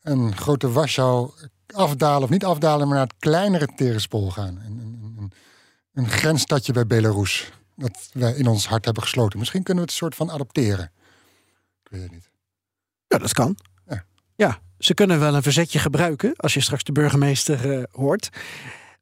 en 0.00 0.36
grote 0.36 0.70
Warschau 0.70 1.30
afdalen, 1.66 2.22
of 2.22 2.30
niet 2.30 2.44
afdalen, 2.44 2.88
maar 2.88 2.96
naar 2.96 3.06
het 3.06 3.16
kleinere 3.18 3.68
Terespol 3.76 4.30
gaan. 4.30 4.60
Een, 4.64 4.78
een, 4.78 5.14
een, 5.18 5.32
een 5.92 6.08
grensstadje 6.08 6.72
bij 6.72 6.86
Belarus, 6.86 7.52
dat 7.76 8.10
wij 8.12 8.32
in 8.32 8.46
ons 8.46 8.66
hart 8.66 8.84
hebben 8.84 9.02
gesloten. 9.02 9.38
Misschien 9.38 9.62
kunnen 9.62 9.84
we 9.84 9.90
het 9.90 9.98
soort 9.98 10.14
van 10.14 10.30
adopteren. 10.30 10.92
Ik 11.82 11.90
weet 11.90 12.02
het 12.02 12.10
niet. 12.12 12.30
Ja, 13.06 13.18
dat 13.18 13.32
kan. 13.32 13.56
Ja, 14.38 14.58
ze 14.78 14.94
kunnen 14.94 15.20
wel 15.20 15.34
een 15.34 15.42
verzetje 15.42 15.78
gebruiken, 15.78 16.32
als 16.36 16.54
je 16.54 16.60
straks 16.60 16.84
de 16.84 16.92
burgemeester 16.92 17.78
uh, 17.78 17.82
hoort. 17.90 18.28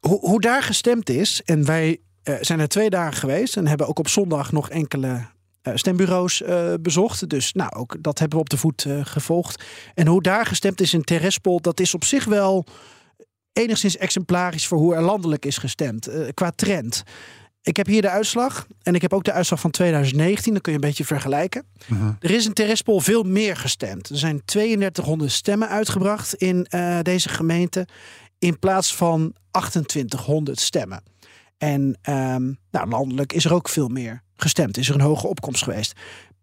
Hoe, 0.01 0.41
daar 0.41 0.63
gestemd 0.63 1.09
is, 1.09 1.43
en 1.45 1.65
wij 1.65 1.99
uh, 2.25 2.35
zijn 2.41 2.61
er 2.61 2.69
twee 2.69 2.91
dagen 2.91 3.17
geweest 3.17 3.57
en 3.57 3.67
hebben 3.67 3.87
ook 3.89 3.99
op 3.99 4.09
zondag 4.09 4.53
nog 4.53 4.71
enkele 4.71 5.09
uh, 5.63 5.75
stembureaus 5.75 6.43
bezocht. 6.81 7.29
Dus 7.29 7.53
nou, 7.53 7.75
ook 7.75 7.97
dat 8.01 8.19
hebben 8.19 8.39
we 8.39 8.45
op 8.45 8.51
de 8.51 8.57
voet 8.57 8.87
gevolgd. 9.03 9.65
En 9.95 10.07
hoe 10.07 10.23
daar 10.23 10.47
gestemd 10.47 10.81
is 10.81 10.95
in 10.95 11.05
Terespol, 11.05 11.61
dat 11.61 11.81
is 11.81 11.95
op 11.95 12.05
zich 12.05 12.25
wel 12.25 12.67
enigszins 13.57 13.97
exemplarisch 13.97 14.67
voor 14.67 14.79
hoe 14.79 14.95
er 14.95 15.03
landelijk 15.03 15.45
is 15.45 15.59
gestemd 15.59 16.07
eh, 16.07 16.29
qua 16.35 16.51
trend. 16.51 17.03
Ik 17.67 17.77
heb 17.77 17.87
hier 17.87 18.03
de 18.03 18.11
uitslag 18.11 18.67
en 18.83 18.95
ik 18.95 19.03
heb 19.03 19.13
ook 19.13 19.25
de 19.25 19.33
uitslag 19.33 19.61
van 19.61 19.71
2019. 19.71 20.53
Dan 20.53 20.61
kun 20.61 20.73
je 20.73 20.79
een 20.79 20.85
beetje 20.85 21.05
vergelijken. 21.05 21.65
Er 22.21 22.31
is 22.31 22.47
in 22.47 22.53
Terespol 22.53 23.01
veel 23.01 23.23
meer 23.23 23.57
gestemd. 23.57 24.09
Er 24.09 24.19
zijn 24.19 24.45
3200 24.45 25.33
stemmen 25.33 25.69
uitgebracht 25.69 26.35
in 26.35 26.67
eh, 26.67 26.99
deze 27.03 27.29
gemeente 27.29 27.87
in 28.39 28.59
plaats 28.59 28.95
van 28.95 29.35
2800 29.51 30.61
stemmen. 30.61 31.03
En 31.59 31.99
ehm, 32.03 32.53
nou, 32.71 32.89
landelijk 32.89 33.33
is 33.33 33.45
er 33.45 33.55
ook 33.55 33.69
veel 33.69 33.89
meer 33.89 34.23
gestemd. 34.37 34.77
Is 34.77 34.89
er 34.89 34.95
een 34.95 35.01
hoge 35.01 35.27
opkomst 35.27 35.63
geweest. 35.63 35.93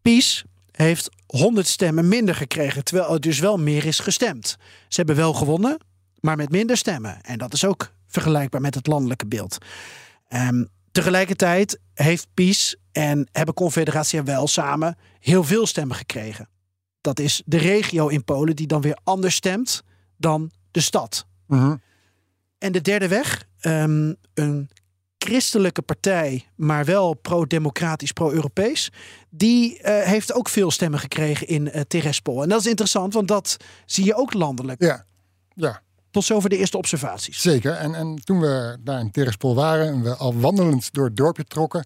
PiS 0.01 0.43
heeft 0.71 1.09
100 1.25 1.67
stemmen 1.67 2.07
minder 2.07 2.35
gekregen, 2.35 2.83
terwijl 2.83 3.13
er 3.13 3.21
dus 3.21 3.39
wel 3.39 3.57
meer 3.57 3.85
is 3.85 3.99
gestemd. 3.99 4.57
Ze 4.87 4.95
hebben 4.97 5.15
wel 5.15 5.33
gewonnen, 5.33 5.77
maar 6.19 6.35
met 6.35 6.49
minder 6.49 6.77
stemmen. 6.77 7.21
En 7.21 7.37
dat 7.37 7.53
is 7.53 7.65
ook 7.65 7.91
vergelijkbaar 8.07 8.61
met 8.61 8.75
het 8.75 8.87
landelijke 8.87 9.25
beeld. 9.25 9.57
Ehm, 10.27 10.63
tegelijkertijd 10.93 11.79
heeft 11.93 12.27
PiS 12.33 12.75
en 12.91 13.27
hebben 13.31 13.53
Confederatie 13.53 14.19
en 14.19 14.25
wel 14.25 14.47
samen 14.47 14.97
heel 15.19 15.43
veel 15.43 15.65
stemmen 15.65 15.95
gekregen. 15.95 16.49
Dat 17.01 17.19
is 17.19 17.41
de 17.45 17.57
regio 17.57 18.07
in 18.07 18.23
Polen 18.23 18.55
die 18.55 18.67
dan 18.67 18.81
weer 18.81 18.97
anders 19.03 19.35
stemt 19.35 19.83
dan 20.17 20.51
de 20.71 20.79
stad. 20.79 21.25
Mhm. 21.47 21.75
En 22.57 22.71
de 22.71 22.81
derde 22.81 23.07
weg, 23.07 23.45
ehm, 23.59 24.13
een 24.33 24.69
christelijke 25.17 25.81
partij, 25.81 26.47
maar 26.55 26.85
wel 26.85 27.13
pro-democratisch, 27.13 28.11
pro-Europees, 28.11 28.91
die 29.29 29.81
eh, 29.81 30.07
heeft 30.07 30.33
ook 30.33 30.49
veel 30.49 30.71
stemmen 30.71 30.99
gekregen 30.99 31.47
in 31.47 31.67
uh, 31.67 31.81
Terespol. 31.81 32.43
En 32.43 32.49
dat 32.49 32.59
is 32.59 32.67
interessant, 32.67 33.13
want 33.13 33.27
dat 33.27 33.57
zie 33.85 34.05
je 34.05 34.15
ook 34.15 34.33
landelijk. 34.33 34.81
Ja, 34.81 35.05
ja. 35.53 35.81
Tot 36.13 36.23
zover 36.23 36.49
de 36.49 36.57
eerste 36.57 36.77
observaties. 36.77 37.41
Zeker. 37.41 37.71
En, 37.71 37.95
en 37.95 38.15
toen 38.23 38.39
we 38.39 38.77
daar 38.79 38.99
in 38.99 39.11
Terespol 39.11 39.55
waren 39.55 39.87
en 39.87 40.03
we 40.03 40.15
al 40.15 40.39
wandelend 40.39 40.93
door 40.93 41.05
het 41.05 41.17
dorpje 41.17 41.43
trokken, 41.43 41.85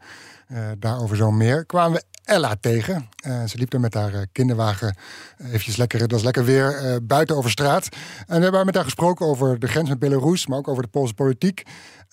uh, 0.51 0.59
daarover 0.79 1.15
zo 1.15 1.31
meer, 1.31 1.65
kwamen 1.65 1.97
we 1.97 2.03
Ella 2.23 2.55
tegen. 2.59 3.09
Uh, 3.27 3.45
ze 3.45 3.57
liep 3.57 3.73
er 3.73 3.79
met 3.79 3.93
haar 3.93 4.13
uh, 4.13 4.21
kinderwagen 4.31 4.97
eventjes 5.37 5.75
lekker, 5.75 5.99
dat 5.99 6.11
was 6.11 6.23
lekker 6.23 6.45
weer, 6.45 6.99
buiten 7.03 7.35
over 7.35 7.51
straat. 7.51 7.89
En 8.25 8.37
we 8.37 8.43
hebben 8.43 8.65
met 8.65 8.75
haar 8.75 8.83
gesproken 8.83 9.25
over 9.25 9.59
de 9.59 9.67
grens 9.67 9.89
met 9.89 9.99
Belarus, 9.99 10.47
maar 10.47 10.57
ook 10.57 10.67
over 10.67 10.83
de 10.83 10.89
Poolse 10.89 11.13
politiek. 11.13 11.63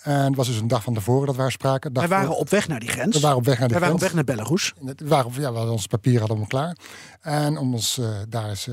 En 0.02 0.24
het 0.24 0.36
was 0.36 0.46
dus 0.46 0.60
een 0.60 0.68
dag 0.68 0.82
van 0.82 0.94
tevoren 0.94 1.26
dat 1.26 1.34
we 1.34 1.40
haar 1.40 1.52
spraken. 1.52 1.92
Wij 1.92 2.08
waren 2.08 2.26
voor... 2.26 2.36
op 2.36 2.50
weg 2.50 2.68
naar 2.68 2.80
die 2.80 2.88
grens. 2.88 3.14
We 3.14 3.20
waren 3.22 3.36
op 3.36 3.44
weg 3.44 3.58
naar 3.58 3.68
die 3.68 3.78
Wij 3.78 3.88
grens. 3.88 4.02
waren 4.02 4.16
op 4.24 4.26
weg 4.26 4.36
naar 4.36 4.46
Belarus. 4.46 4.72
We, 4.96 5.08
waren, 5.08 5.32
ja, 5.32 5.50
we 5.50 5.56
hadden 5.56 5.72
ons 5.72 5.86
papier 5.86 6.18
hadden 6.18 6.40
we 6.40 6.46
klaar. 6.46 6.76
En 7.20 7.58
om 7.58 7.74
ons 7.74 8.00
daar 8.28 8.48
eens 8.48 8.68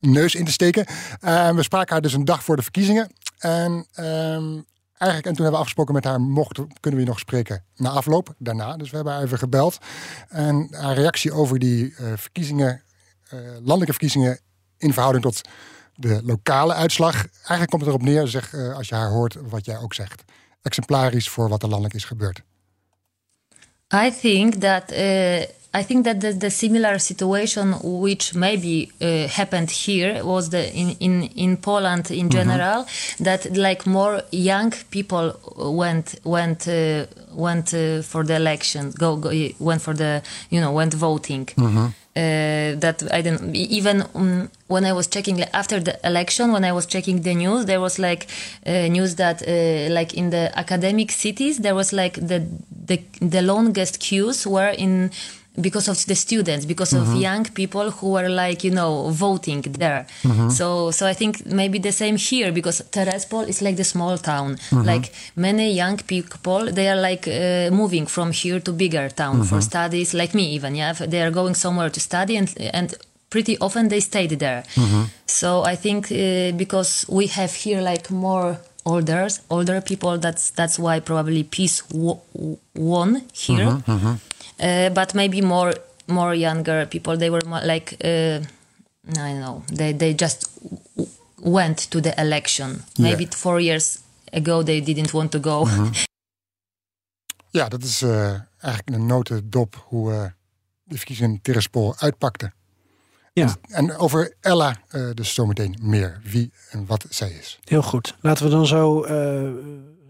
neus 0.00 0.34
in 0.34 0.44
te 0.44 0.52
steken. 0.52 0.86
En 1.20 1.56
we 1.56 1.62
spraken 1.62 1.92
haar 1.92 2.02
dus 2.02 2.12
een 2.12 2.24
dag 2.24 2.44
voor 2.44 2.56
de 2.56 2.62
verkiezingen. 2.62 3.10
En 3.38 3.72
um, 3.96 4.64
eigenlijk, 4.98 5.26
en 5.26 5.34
toen 5.34 5.44
hebben 5.44 5.50
we 5.50 5.56
afgesproken 5.56 5.94
met 5.94 6.04
haar, 6.04 6.20
mochten, 6.20 6.68
kunnen 6.80 7.00
we 7.00 7.06
nog 7.06 7.18
spreken 7.18 7.64
na 7.76 7.90
afloop, 7.90 8.34
daarna. 8.38 8.76
Dus 8.76 8.90
we 8.90 8.96
hebben 8.96 9.14
haar 9.14 9.22
even 9.22 9.38
gebeld. 9.38 9.78
En 10.28 10.68
haar 10.70 10.94
reactie 10.94 11.32
over 11.32 11.58
die 11.58 11.84
uh, 11.84 12.12
verkiezingen, 12.16 12.82
uh, 13.32 13.40
landelijke 13.40 13.92
verkiezingen 13.92 14.40
in 14.76 14.92
verhouding 14.92 15.24
tot 15.24 15.40
de 15.94 16.20
lokale 16.24 16.74
uitslag. 16.74 17.14
Eigenlijk 17.32 17.70
komt 17.70 17.82
het 17.82 17.90
erop 17.90 18.02
neer, 18.02 18.26
zeg, 18.26 18.54
als 18.54 18.88
je 18.88 18.94
haar 18.94 19.10
hoort, 19.10 19.36
wat 19.48 19.64
jij 19.64 19.78
ook 19.78 19.94
zegt. 19.94 20.24
Exemplarisch 20.62 21.28
voor 21.28 21.48
wat 21.48 21.62
er 21.62 21.68
landelijk 21.68 21.94
is 21.94 22.04
gebeurd. 22.04 22.42
I 23.94 24.12
think 24.20 24.54
that 24.54 24.90
I 25.74 25.82
think 25.82 26.04
that 26.04 26.20
the, 26.20 26.32
the, 26.32 26.50
similar 26.50 26.98
situation 26.98 27.74
which 27.82 28.34
maybe 28.34 28.90
uh, 29.02 29.28
happened 29.28 29.70
here 29.70 30.24
was 30.24 30.48
the 30.48 30.72
in, 30.74 30.96
in, 30.98 31.22
in 31.36 31.56
Poland 31.58 32.10
in 32.10 32.30
general 32.30 32.84
mm-hmm. 32.84 33.24
that 33.24 33.54
like 33.54 33.86
more 33.86 34.22
young 34.30 34.72
people 34.90 35.38
went 35.56 36.18
went 36.24 36.66
uh, 36.68 37.04
went 37.32 37.74
uh, 37.74 38.00
for 38.00 38.24
the 38.24 38.36
election 38.36 38.92
go, 38.92 39.16
go, 39.16 39.30
went 39.58 39.82
for 39.82 39.92
the 39.92 40.22
you 40.48 40.58
know 40.58 40.72
went 40.72 40.94
voting 40.94 41.44
mm-hmm. 41.44 41.88
that 42.14 43.06
I 43.12 43.20
don't 43.20 43.54
even 43.54 44.04
um, 44.14 44.50
when 44.68 44.86
I 44.86 44.94
was 44.94 45.06
checking 45.06 45.42
after 45.52 45.80
the 45.80 45.98
election 46.02 46.50
when 46.50 46.64
I 46.64 46.72
was 46.72 46.86
checking 46.86 47.20
the 47.20 47.34
news 47.34 47.66
there 47.66 47.80
was 47.80 47.98
like 47.98 48.26
news 48.66 49.16
that 49.16 49.42
like 49.90 50.14
in 50.14 50.30
the 50.30 50.50
academic 50.58 51.12
cities 51.12 51.58
there 51.58 51.74
was 51.74 51.92
like 51.92 52.14
the 52.14 52.46
the, 52.86 53.02
the 53.20 53.42
longest 53.42 54.00
queues 54.00 54.46
were 54.46 54.70
in 54.70 55.10
because 55.60 55.88
of 55.88 56.04
the 56.06 56.14
students 56.14 56.64
because 56.66 56.92
mm-hmm. 56.92 57.12
of 57.12 57.20
young 57.20 57.44
people 57.44 57.90
who 57.90 58.12
were 58.12 58.28
like 58.28 58.64
you 58.64 58.70
know 58.70 59.10
voting 59.10 59.62
there 59.62 60.06
mm-hmm. 60.22 60.48
so 60.48 60.90
so 60.90 61.06
i 61.06 61.12
think 61.14 61.44
maybe 61.46 61.78
the 61.78 61.92
same 61.92 62.16
here 62.16 62.52
because 62.52 62.82
terespol 62.90 63.48
is 63.48 63.60
like 63.62 63.76
the 63.76 63.84
small 63.84 64.18
town 64.18 64.56
mm-hmm. 64.56 64.82
like 64.82 65.12
many 65.36 65.72
young 65.72 65.96
people 65.96 66.70
they 66.72 66.88
are 66.88 67.00
like 67.00 67.26
uh, 67.28 67.70
moving 67.74 68.06
from 68.06 68.32
here 68.32 68.60
to 68.60 68.72
bigger 68.72 69.08
town 69.08 69.42
for 69.44 69.60
studies 69.60 70.14
like 70.14 70.34
me 70.34 70.44
even 70.50 70.74
yeah 70.74 70.92
they 70.92 71.22
are 71.22 71.30
going 71.30 71.54
somewhere 71.54 71.90
to 71.90 72.00
study 72.00 72.36
and 72.36 72.54
and 72.72 72.94
pretty 73.30 73.58
often 73.58 73.88
they 73.88 74.00
stayed 74.00 74.30
there 74.38 74.64
so 75.26 75.62
i 75.62 75.76
think 75.76 76.10
uh, 76.10 76.52
because 76.56 77.04
we 77.08 77.26
have 77.26 77.52
here 77.54 77.80
like 77.80 78.10
more 78.10 78.58
older 78.88 79.26
older 79.48 79.80
people 79.82 80.18
that's 80.18 80.50
that's 80.54 80.76
why 80.78 81.00
probably 81.00 81.42
peace 81.44 81.82
w- 81.88 82.18
won 82.74 83.22
here. 83.46 83.82
Uh, 84.60 84.88
but 84.94 85.12
maybe 85.14 85.40
more 85.42 85.72
more 86.06 86.34
younger 86.36 86.86
people 86.86 87.16
they 87.16 87.30
were 87.30 87.44
more 87.48 87.64
like 87.66 87.96
uh, 88.04 88.38
I 89.26 89.32
don't 89.32 89.40
know 89.40 89.62
they 89.76 89.96
they 89.96 90.14
just 90.14 90.48
w- 90.96 91.10
went 91.56 91.78
to 91.90 92.00
the 92.00 92.12
election. 92.16 92.82
Maybe 92.98 93.22
Yeah. 93.24 93.36
four 93.36 93.60
years 93.60 93.98
ago 94.32 94.62
they 94.62 94.80
didn't 94.80 95.12
want 95.12 95.30
to 95.30 95.38
go. 95.40 95.66
Ja, 97.50 97.68
dat 97.68 97.82
is 97.82 98.02
uh, 98.02 98.40
eigenlijk 98.60 98.88
een 98.96 99.06
notendop 99.06 99.84
hoe 99.88 100.12
uh, 100.12 100.24
de 100.82 100.96
verkiezingen 100.96 101.30
in 101.30 101.40
Tiraspol 101.42 101.94
uitpakten. 101.98 102.52
Ja, 103.38 103.56
En 103.68 103.96
over 103.96 104.34
Ella 104.40 104.76
uh, 104.92 105.10
dus 105.14 105.34
zometeen 105.34 105.78
meer. 105.82 106.20
Wie 106.24 106.52
en 106.70 106.86
wat 106.86 107.06
zij 107.08 107.30
is. 107.30 107.58
heel 107.64 107.82
goed. 107.82 108.16
Laten 108.20 108.44
we 108.44 108.50
dan 108.50 108.66
zo, 108.66 109.02
eh, 109.02 109.42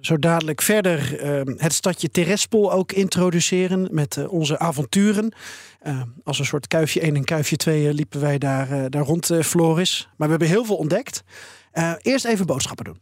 zo 0.01 0.19
dadelijk 0.19 0.63
verder 0.63 1.21
eh, 1.21 1.55
het 1.57 1.73
stadje 1.73 2.11
Terespol 2.11 2.73
ook 2.73 2.93
introduceren 2.93 3.89
met 3.91 4.27
onze 4.29 4.59
avonturen. 4.59 5.35
Als 6.25 6.39
een 6.39 6.45
soort 6.45 6.67
kuifje 6.67 7.01
1 7.01 7.17
en 7.17 7.25
kuifje 7.25 7.57
2 7.57 7.95
liepen 7.95 8.21
wij 8.21 8.39
daar, 8.39 8.91
daar 8.91 9.05
rond 9.05 9.31
eh, 9.31 9.41
Floris. 9.41 10.09
Maar 10.17 10.29
we 10.29 10.35
hebben 10.35 10.49
heel 10.49 10.65
veel 10.65 10.77
ontdekt. 10.77 11.23
Eh, 11.73 11.93
eerst 12.03 12.25
even 12.25 12.47
boodschappen 12.47 12.85
doen. 12.85 13.01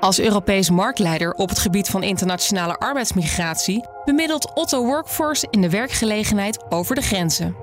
Als 0.00 0.20
Europees 0.20 0.70
marktleider 0.70 1.32
op 1.32 1.48
het 1.48 1.58
gebied 1.58 1.88
van 1.88 2.02
internationale 2.02 2.78
arbeidsmigratie 2.78 3.86
bemiddelt 4.04 4.54
Otto 4.54 4.84
Workforce 4.84 5.46
in 5.50 5.60
de 5.60 5.70
werkgelegenheid 5.70 6.64
over 6.68 6.94
de 6.94 7.02
grenzen. 7.02 7.61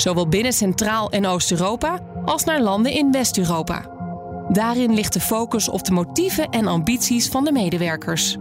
Zowel 0.00 0.28
binnen 0.28 0.52
Centraal- 0.52 1.10
en 1.10 1.26
Oost-Europa 1.26 1.98
als 2.24 2.44
naar 2.44 2.60
landen 2.60 2.92
in 2.92 3.12
West-Europa. 3.12 3.90
Daarin 4.48 4.94
ligt 4.94 5.12
de 5.12 5.20
focus 5.20 5.68
op 5.68 5.84
de 5.84 5.92
motieven 5.92 6.48
en 6.48 6.66
ambities 6.66 7.28
van 7.28 7.44
de 7.44 7.52
medewerkers. 7.52 8.36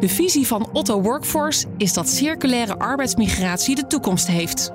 De 0.00 0.08
visie 0.08 0.46
van 0.46 0.68
Otto 0.72 1.02
Workforce 1.02 1.66
is 1.76 1.92
dat 1.92 2.08
circulaire 2.08 2.78
arbeidsmigratie 2.78 3.74
de 3.74 3.86
toekomst 3.86 4.26
heeft. 4.26 4.70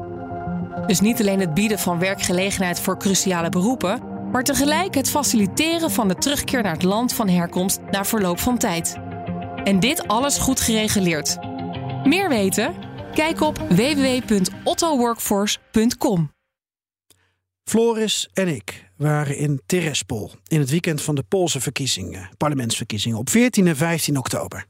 Dus 0.88 1.00
niet 1.00 1.20
alleen 1.20 1.40
het 1.40 1.54
bieden 1.54 1.80
van 1.80 2.00
werkgelegenheid 2.00 2.80
voor 2.80 2.98
cruciale 2.98 3.50
beroepen, 3.50 4.02
maar 4.32 4.44
tegelijk 4.44 4.96
het 4.96 5.10
faciliteren 5.10 5.92
van 5.92 6.08
de 6.08 6.16
terugkeer 6.16 6.64
naar 6.64 6.74
het 6.74 6.84
land 6.84 7.14
van 7.14 7.30
herkomst 7.30 7.80
na 7.92 8.06
verloop 8.06 8.40
van 8.40 8.58
tijd. 8.58 8.98
En 9.64 9.80
dit 9.80 10.08
alles 10.08 10.38
goed 10.38 10.60
gereguleerd. 10.60 11.38
Meer 12.04 12.30
weten? 12.30 12.85
Kijk 13.16 13.42
op 13.42 13.58
www.ottoworkforce.com. 13.70 16.34
Floris 17.64 18.30
en 18.34 18.48
ik 18.48 18.90
waren 18.98 19.38
in 19.38 19.62
Terespol 19.66 20.32
in 20.48 20.60
het 20.60 20.70
weekend 20.70 21.02
van 21.02 21.16
de 21.16 21.24
Poolse 21.24 21.62
verkiezingen, 21.62 22.30
parlementsverkiezingen 22.38 23.18
op 23.18 23.30
14 23.30 23.68
en 23.68 23.76
15 23.76 24.18
oktober. 24.18 24.66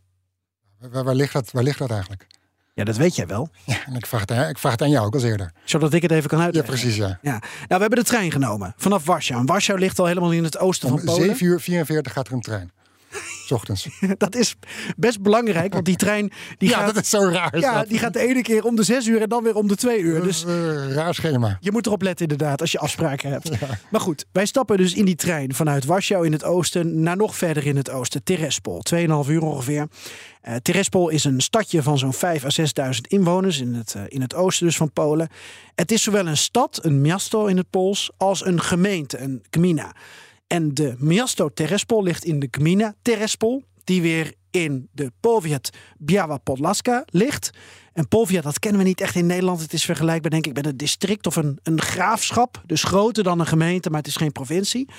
Waar, 0.91 1.03
waar, 1.03 1.15
ligt, 1.15 1.33
dat, 1.33 1.51
waar 1.51 1.63
ligt 1.63 1.79
dat 1.79 1.89
eigenlijk? 1.91 2.27
Ja, 2.73 2.83
dat 2.83 2.97
weet 2.97 3.15
jij 3.15 3.27
wel. 3.27 3.49
Ja, 3.65 3.85
en 3.85 3.95
ik 3.95 4.05
vraag, 4.05 4.21
het, 4.21 4.31
aan- 4.31 4.49
ik 4.49 4.57
vraag 4.57 4.71
het 4.71 4.81
aan 4.81 4.89
jou 4.89 5.05
ook 5.05 5.13
als 5.13 5.23
eerder. 5.23 5.51
Zodat 5.63 5.93
ik 5.93 6.01
het 6.01 6.11
even 6.11 6.29
kan 6.29 6.39
Ja, 6.39 6.45
uitleggen. 6.45 6.73
precies, 6.73 6.95
ja. 6.95 7.19
Ja. 7.21 7.31
Nou, 7.31 7.41
we 7.67 7.75
hebben 7.77 7.99
de 7.99 8.03
trein 8.03 8.31
genomen 8.31 8.73
vanaf 8.77 9.05
Warschau. 9.05 9.39
En 9.39 9.45
Warschau 9.45 9.79
ligt 9.79 9.99
al 9.99 10.05
helemaal 10.05 10.31
in 10.31 10.43
het 10.43 10.57
oosten 10.57 10.89
Om 10.91 10.97
van 10.97 11.05
Polen. 11.05 11.25
7 11.25 11.45
uur 11.45 11.59
44 11.61 12.13
gaat 12.13 12.27
er 12.27 12.33
een 12.33 12.41
trein. 12.41 12.71
's 13.45 13.51
ochtends. 13.51 13.87
Dat 14.17 14.35
is 14.35 14.55
best 14.97 15.21
belangrijk, 15.21 15.73
want 15.73 15.85
die 15.85 15.95
trein 15.95 16.31
die 16.57 16.69
ja, 16.69 16.77
gaat, 16.77 16.93
dat 16.93 17.03
is 17.03 17.09
zo 17.09 17.29
raar. 17.29 17.59
ja, 17.59 17.73
dat. 17.73 17.87
die 17.87 17.99
gaat 17.99 18.13
de 18.13 18.19
ene 18.19 18.41
keer 18.41 18.63
om 18.63 18.75
de 18.75 18.83
zes 18.83 19.07
uur 19.07 19.21
en 19.21 19.29
dan 19.29 19.43
weer 19.43 19.55
om 19.55 19.67
de 19.67 19.75
twee 19.75 19.99
uur. 19.99 20.21
Dus 20.21 20.37
is 20.37 20.43
een 20.43 20.93
raar 20.93 21.13
schema. 21.13 21.57
je 21.59 21.71
moet 21.71 21.85
erop 21.85 22.01
letten 22.01 22.27
inderdaad 22.27 22.61
als 22.61 22.71
je 22.71 22.79
afspraken 22.79 23.29
hebt. 23.29 23.49
Maar 23.89 24.01
goed, 24.01 24.25
wij 24.31 24.45
stappen 24.45 24.77
dus 24.77 24.93
in 24.93 25.05
die 25.05 25.15
trein 25.15 25.53
vanuit 25.53 25.85
Warschau 25.85 26.25
in 26.25 26.31
het 26.31 26.43
oosten 26.43 27.01
naar 27.01 27.17
nog 27.17 27.35
verder 27.35 27.65
in 27.65 27.77
het 27.77 27.89
oosten, 27.89 28.23
Terespol. 28.23 28.81
2,5 28.95 29.29
uur 29.29 29.41
ongeveer. 29.41 29.87
Eh 30.41 30.55
Terespol 30.55 31.09
is 31.09 31.23
een 31.23 31.41
stadje 31.41 31.83
van 31.83 31.97
zo'n 31.97 32.13
5 32.13 32.45
à 32.45 32.49
6.000 32.93 33.01
inwoners 33.07 33.59
in 33.59 33.73
het, 33.73 33.93
eh, 33.95 34.01
in 34.07 34.21
het 34.21 34.35
oosten 34.35 34.65
dus 34.65 34.77
van 34.77 34.91
Polen. 34.91 35.29
Het 35.75 35.91
is 35.91 36.03
zowel 36.03 36.27
een 36.27 36.37
stad, 36.37 36.79
een 36.81 37.01
miasto 37.01 37.45
in 37.45 37.57
het 37.57 37.69
Pools, 37.69 38.11
als 38.17 38.45
een 38.45 38.61
gemeente, 38.61 39.17
een 39.17 39.43
gmina. 39.49 39.93
En 40.47 40.73
de 40.73 40.95
Miasto 40.97 41.49
Terespol 41.49 42.03
ligt 42.03 42.23
in 42.23 42.39
de 42.39 42.47
Gmina 42.51 42.95
Terespol, 43.01 43.63
die 43.83 44.01
weer 44.01 44.33
in 44.51 44.89
de 44.91 45.11
Powiat 45.19 45.69
Biała 45.97 46.37
Podlaska 46.37 47.03
ligt. 47.05 47.49
En 47.93 48.07
Powiat, 48.07 48.43
dat 48.43 48.59
kennen 48.59 48.81
we 48.81 48.87
niet 48.87 49.01
echt 49.01 49.15
in 49.15 49.25
Nederland. 49.25 49.61
Het 49.61 49.73
is 49.73 49.85
vergelijkbaar 49.85 50.31
denk 50.31 50.47
ik 50.47 50.53
met 50.53 50.65
een 50.65 50.77
district 50.77 51.27
of 51.27 51.35
een, 51.35 51.59
een 51.63 51.81
graafschap. 51.81 52.63
Dus 52.65 52.83
groter 52.83 53.23
dan 53.23 53.39
een 53.39 53.45
gemeente, 53.45 53.89
maar 53.89 53.99
het 53.99 54.07
is 54.07 54.15
geen 54.15 54.31
provincie. 54.31 54.89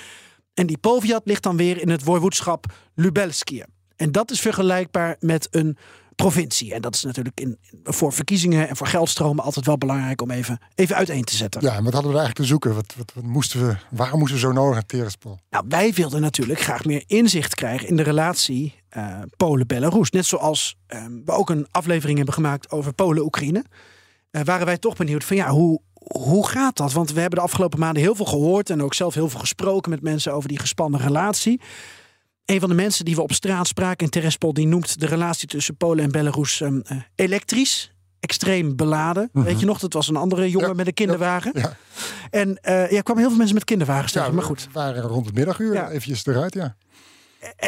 En 0.53 0.67
die 0.67 0.77
Powiat 0.77 1.21
ligt 1.25 1.43
dan 1.43 1.57
weer 1.57 1.81
in 1.81 1.89
het 1.89 2.03
woiwoedschap 2.03 2.65
Lubelskie. 2.93 3.63
En 3.95 4.11
dat 4.11 4.31
is 4.31 4.39
vergelijkbaar 4.39 5.15
met 5.19 5.47
een 5.51 5.77
provincie. 6.17 6.73
En 6.73 6.81
dat 6.81 6.95
is 6.95 7.03
natuurlijk 7.03 7.39
in, 7.39 7.57
voor 7.83 8.13
verkiezingen 8.13 8.69
en 8.69 8.75
voor 8.75 8.87
geldstromen 8.87 9.43
altijd 9.43 9.65
wel 9.65 9.77
belangrijk 9.77 10.21
om 10.21 10.31
even, 10.31 10.59
even 10.75 10.95
uiteen 10.95 11.23
te 11.23 11.35
zetten. 11.35 11.61
Ja, 11.61 11.75
en 11.75 11.83
wat 11.83 11.93
hadden 11.93 12.11
we 12.11 12.17
eigenlijk 12.17 12.35
te 12.35 12.53
zoeken? 12.53 12.75
Wat, 12.75 12.93
wat, 12.97 13.11
wat 13.13 13.23
moesten 13.23 13.67
we, 13.67 13.75
waarom 13.89 14.19
moesten 14.19 14.39
we 14.39 14.45
zo 14.45 14.51
nodig 14.51 14.73
naar 14.73 14.85
Terespol? 14.85 15.39
Nou, 15.49 15.65
wij 15.67 15.93
wilden 15.93 16.21
natuurlijk 16.21 16.59
graag 16.59 16.85
meer 16.85 17.03
inzicht 17.07 17.55
krijgen 17.55 17.87
in 17.87 17.95
de 17.95 18.03
relatie 18.03 18.75
uh, 18.97 19.19
Polen-Belarus. 19.37 20.11
Net 20.11 20.25
zoals 20.25 20.75
uh, 20.87 21.05
we 21.25 21.31
ook 21.31 21.49
een 21.49 21.67
aflevering 21.71 22.17
hebben 22.17 22.35
gemaakt 22.35 22.71
over 22.71 22.93
Polen-Oekraïne. 22.93 23.65
Uh, 24.31 24.41
waren 24.43 24.65
wij 24.65 24.77
toch 24.77 24.95
benieuwd 24.95 25.23
van 25.23 25.35
ja, 25.35 25.49
hoe, 25.49 25.81
hoe 25.93 26.47
gaat 26.47 26.77
dat? 26.77 26.93
Want 26.93 27.11
we 27.11 27.19
hebben 27.19 27.39
de 27.39 27.45
afgelopen 27.45 27.79
maanden 27.79 28.03
heel 28.03 28.15
veel 28.15 28.25
gehoord 28.25 28.69
en 28.69 28.83
ook 28.83 28.93
zelf 28.93 29.13
heel 29.13 29.29
veel 29.29 29.39
gesproken 29.39 29.91
met 29.91 30.01
mensen 30.01 30.33
over 30.33 30.49
die 30.49 30.59
gespannen 30.59 30.99
relatie. 30.99 31.61
Een 32.47 32.59
van 32.59 32.69
de 32.69 32.75
mensen 32.75 33.05
die 33.05 33.15
we 33.15 33.21
op 33.21 33.33
straat 33.33 33.67
spraken 33.67 34.05
in 34.05 34.11
Terespol, 34.11 34.53
die 34.53 34.67
noemt 34.67 34.99
de 34.99 35.05
relatie 35.05 35.47
tussen 35.47 35.75
Polen 35.75 36.03
en 36.03 36.11
Belarus 36.11 36.59
um, 36.59 36.83
uh, 36.91 36.97
elektrisch. 37.15 37.91
Extreem 38.19 38.75
beladen. 38.75 39.29
-hmm. 39.33 39.43
Weet 39.43 39.59
je 39.59 39.65
nog, 39.65 39.79
dat 39.79 39.93
was 39.93 40.07
een 40.07 40.15
andere 40.15 40.49
jongen 40.49 40.67
Ja, 40.67 40.73
met 40.73 40.87
een 40.87 40.93
kinderwagen. 40.93 41.51
Ja, 41.55 41.77
En 42.29 42.49
uh, 42.49 42.91
ja, 42.91 43.01
kwamen 43.01 43.21
heel 43.21 43.27
veel 43.27 43.37
mensen 43.37 43.55
met 43.55 43.63
kinderwagens 43.63 44.11
tegen. 44.11 44.35
maar 44.35 44.43
goed. 44.43 44.63
we 44.63 44.69
waren 44.71 45.01
rond 45.01 45.25
het 45.25 45.35
middaguur 45.35 45.87
eventjes 45.87 46.25
eruit, 46.25 46.53
ja. 46.53 46.75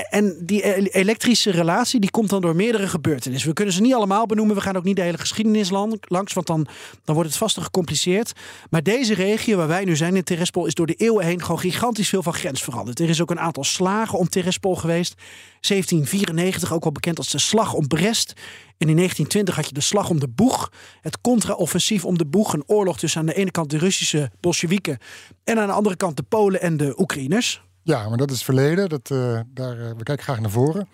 En 0.10 0.38
die 0.42 0.68
e- 0.68 0.88
elektrische 0.92 1.52
relatie 1.52 2.00
die 2.00 2.12
komt 2.12 2.30
dan 2.30 2.42
door 2.42 2.56
meerdere 2.56 2.88
gebeurtenissen. 2.88 3.50
We 3.50 3.56
kunnen 3.56 3.74
ze 3.74 3.82
niet 3.82 3.94
allemaal 3.94 4.26
benoemen. 4.26 4.56
We 4.56 4.62
gaan 4.62 4.78
ook 4.78 4.84
niet 4.84 4.96
de 4.96 5.02
hele 5.02 5.18
geschiedenis 5.18 5.70
lang- 5.70 6.04
langs, 6.08 6.34
want 6.34 6.48
dan, 6.48 6.68
dan 7.04 7.16
wordt 7.16 7.30
het 7.30 7.40
vast 7.40 7.56
te 7.56 7.62
gecompliceerd. 7.62 8.32
Maar 8.70 8.84
deze 8.84 9.14
regio 9.14 9.58
waar 9.58 9.68
wij 9.68 9.84
nu 9.84 9.96
zijn 9.96 10.16
in 10.16 10.24
Terespol 10.24 10.66
is 10.66 10.74
door 10.74 10.86
de 10.86 10.94
eeuwen 10.94 11.26
heen 11.26 11.42
gewoon 11.42 11.60
gigantisch 11.60 12.10
veel 12.10 12.24
van 12.24 12.34
grens 12.34 12.64
veranderd. 12.64 13.00
Er 13.00 13.10
is 13.10 13.22
ook 13.22 13.32
een 13.32 13.40
aantal 13.40 13.64
slagen 13.64 14.20
om 14.20 14.30
Terespol 14.30 14.76
geweest. 14.76 15.14
1794 15.60 16.74
ook 16.74 16.84
wel 16.84 16.92
bekend 16.92 17.18
als 17.18 17.30
de 17.30 17.40
slag 17.40 17.74
om 17.74 17.88
Brest. 17.88 18.34
En 18.78 18.90
in 18.90 18.96
1920 18.96 19.56
had 19.56 19.68
je 19.68 19.74
de 19.74 19.82
slag 19.82 20.10
om 20.10 20.20
de 20.20 20.28
Boeg. 20.28 20.72
Het 21.02 21.22
contra-offensief 21.22 22.06
om 22.06 22.18
de 22.18 22.26
Boeg. 22.26 22.54
Een 22.54 22.64
oorlog 22.68 22.98
tussen 22.98 23.20
aan 23.20 23.26
de 23.26 23.34
ene 23.34 23.52
kant 23.52 23.70
de 23.70 23.78
Russische 23.78 24.32
Bolsjewieken 24.40 24.98
en 25.44 25.60
aan 25.60 25.68
de 25.68 25.74
andere 25.74 25.96
kant 25.96 26.18
de 26.18 26.24
Polen 26.24 26.62
en 26.62 26.78
de 26.78 26.94
Oekraïners. 27.00 27.62
Ja, 27.84 28.10
maar 28.10 28.18
dat 28.18 28.30
is 28.30 28.36
het 28.36 28.46
verleden. 28.46 28.90
Dat, 28.90 29.12
eh, 29.12 29.40
daar, 29.48 29.80
eh, 29.80 29.92
we 29.98 30.04
kijken 30.04 30.24
graag 30.24 30.40
naar 30.40 30.52
voren. 30.52 30.88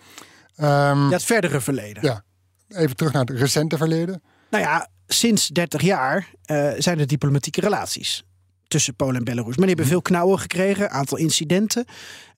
Ehm, 0.56 0.98
Ja, 1.04 1.08
het 1.10 1.24
verdere 1.24 1.60
verleden. 1.60 2.02
ja, 2.02 2.24
even 2.68 2.96
terug 2.96 3.12
naar 3.12 3.24
het 3.24 3.38
recente 3.38 3.76
verleden. 3.76 4.22
Nou 4.50 4.64
ja, 4.64 4.88
sinds 5.06 5.48
30 5.48 5.80
jaar 5.82 6.30
eh, 6.44 6.72
zijn 6.78 6.98
er 6.98 7.06
diplomatieke 7.06 7.60
relaties 7.60 8.24
tussen 8.66 8.94
Polen 8.96 9.16
en 9.16 9.24
Belarus. 9.24 9.56
Maar 9.56 9.66
die 9.66 9.74
hebben 9.74 9.86
veel 9.86 10.02
knauwen 10.02 10.38
gekregen, 10.38 10.90
aantal 10.90 11.18
incidenten. 11.18 11.84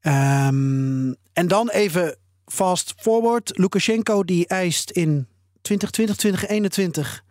Ehm, 0.01 1.13
en 1.33 1.49
dan 1.49 1.69
even 1.71 2.17
fast 2.47 2.95
forward. 2.97 3.59
Lukashenko 3.59 4.25
die 4.25 4.47
eist 4.47 4.91
in 4.91 5.29
2020, 5.63 6.17
2021 6.17 7.23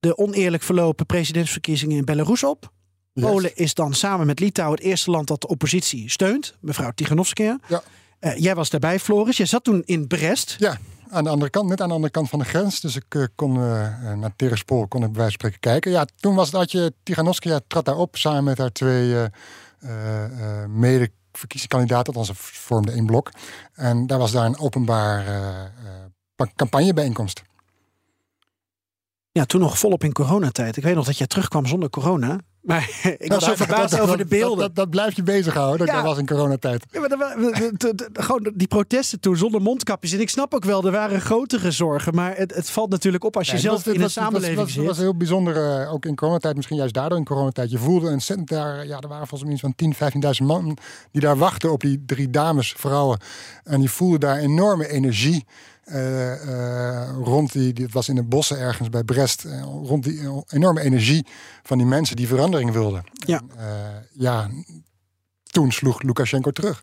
de 0.00 0.16
oneerlijk 0.18 0.62
verlopen 0.62 1.06
presidentsverkiezingen 1.06 1.96
in 1.96 2.04
Belarus 2.04 2.44
op. 2.44 2.72
Polen 3.20 3.56
is 3.56 3.74
dan 3.74 3.94
samen 3.94 4.26
met 4.26 4.40
Litouwen 4.40 4.78
het 4.78 4.86
eerste 4.86 5.10
land 5.10 5.26
dat 5.28 5.40
de 5.40 5.48
oppositie 5.48 6.10
steunt. 6.10 6.54
Mevrouw 6.60 6.90
Tiganovskaya. 6.94 7.58
Ja. 7.68 7.82
Eh, 8.18 8.36
jij 8.36 8.54
was 8.54 8.70
daarbij, 8.70 8.98
Floris. 8.98 9.36
Jij 9.36 9.46
zat 9.46 9.64
toen 9.64 9.82
in 9.84 10.06
Brest. 10.06 10.56
Ja, 10.58 10.78
aan 11.10 11.24
de 11.24 11.30
andere 11.30 11.50
kant, 11.50 11.68
net 11.68 11.80
aan 11.80 11.88
de 11.88 11.94
andere 11.94 12.12
kant 12.12 12.28
van 12.28 12.38
de 12.38 12.44
grens. 12.44 12.80
Dus 12.80 12.96
ik 12.96 13.14
eh, 13.14 13.24
kon 13.34 13.56
eh, 13.56 14.12
naar 14.12 14.32
Terespol, 14.36 14.86
kon 14.88 15.02
ik 15.02 15.12
bij 15.12 15.20
wijze 15.20 15.36
van 15.38 15.50
spreken 15.50 15.60
kijken. 15.60 15.90
Ja, 15.90 16.06
toen 16.20 16.34
was 16.34 16.46
het 16.50 16.54
dat 16.60 16.70
je 16.72 16.92
Tiganovskaya 17.02 17.60
trad 17.66 17.84
daar 17.84 17.96
op 17.96 18.16
samen 18.16 18.44
met 18.44 18.58
haar 18.58 18.72
twee 18.72 19.14
eh, 19.78 20.64
mede-verkiezingskandidaten. 20.68 22.14
Althans, 22.14 22.38
ze 22.38 22.44
vormden 22.60 22.94
één 22.94 23.06
blok. 23.06 23.30
En 23.74 24.06
daar 24.06 24.18
was 24.18 24.32
daar 24.32 24.46
een 24.46 24.58
openbaar 24.58 25.24
pa- 26.36 26.50
campagnebijeenkomst. 26.56 27.42
Ja, 29.32 29.44
toen 29.44 29.60
nog 29.60 29.78
volop 29.78 30.04
in 30.04 30.12
coronatijd. 30.12 30.76
Ik 30.76 30.82
weet 30.82 30.94
nog 30.94 31.06
dat 31.06 31.18
jij 31.18 31.26
terugkwam 31.26 31.66
zonder 31.66 31.90
corona. 31.90 32.38
Maar 32.62 32.90
ik 33.18 33.32
was 33.32 33.44
zo 33.44 33.54
verbaasd 33.54 34.00
over 34.00 34.16
de 34.18 34.24
beelden. 34.26 34.58
Dat, 34.58 34.74
dat, 34.74 34.90
blijft 34.90 35.16
je 35.16 35.22
bezighouden, 35.22 35.86
dat 35.86 36.02
was 36.02 36.18
in 36.18 36.26
coronatijd. 36.26 36.84
Ja, 36.90 37.00
maar 37.00 37.08
de- 37.08 37.72
de- 37.78 38.08
gewoon 38.12 38.52
die 38.54 38.66
protesten 38.68 39.20
toen 39.20 39.36
zonder 39.36 39.62
mondkapjes. 39.62 40.12
En 40.12 40.20
ik 40.20 40.28
snap 40.30 40.54
ook 40.54 40.64
wel, 40.64 40.84
er 40.84 40.92
waren 40.92 41.20
grotere 41.20 41.70
zorgen. 41.70 42.14
Maar 42.14 42.36
het, 42.36 42.54
het 42.54 42.70
valt 42.70 42.90
natuurlijk 42.90 43.24
op 43.24 43.36
als 43.36 43.50
je 43.50 43.58
zelf 43.58 43.86
in 43.86 43.94
een 43.94 44.00
het 44.00 44.02
was- 44.02 44.14
het 44.14 44.32
was- 44.32 44.40
samenleving 44.42 44.86
zit. 44.88 44.96
heel 44.96 45.16
bijzonder, 45.16 45.80
eh, 45.80 45.92
ook 45.92 46.04
in 46.06 46.14
coronatijd, 46.16 46.56
misschien 46.56 46.76
juist 46.76 46.94
daardoor 46.94 47.18
in 47.18 47.24
coronatijd. 47.24 47.70
Je 47.70 47.78
voelde 47.78 48.08
ontzettend 48.10 48.48
daar, 48.48 48.86
ja, 48.86 48.98
er 49.00 49.08
waren 49.08 49.26
volgens 49.26 49.50
mij 49.50 49.58
van 49.58 49.74
10, 49.74 49.94
15.000 49.94 50.46
man 50.46 50.76
die 51.12 51.20
daar 51.22 51.36
wachten 51.36 51.72
op 51.72 51.80
die 51.80 52.02
drie 52.06 52.30
dames, 52.30 52.74
vrouwen. 52.76 53.18
En 53.64 53.80
die 53.80 53.90
voelden 53.90 54.20
daar 54.20 54.36
enorme 54.38 54.88
energie. 54.88 55.44
Eh, 55.88 57.02
eh, 57.02 57.10
rond 57.22 57.52
die, 57.52 57.72
dit 57.72 57.92
was 57.92 58.08
in 58.08 58.14
de 58.14 58.22
bossen 58.22 58.58
ergens 58.58 58.88
bij 58.88 59.04
Brest, 59.04 59.44
eh, 59.44 59.62
rond 59.62 60.04
die 60.04 60.44
enorme 60.48 60.80
energie 60.80 61.26
van 61.62 61.78
die 61.78 61.86
mensen 61.86 62.16
die 62.16 62.26
verandering 62.26 62.72
wilden. 62.72 63.04
Ja. 63.26 63.42
En, 63.56 64.08
ja, 64.12 64.50
toen 65.42 65.72
sloeg 65.72 66.02
Lukashenko 66.02 66.50
terug. 66.50 66.82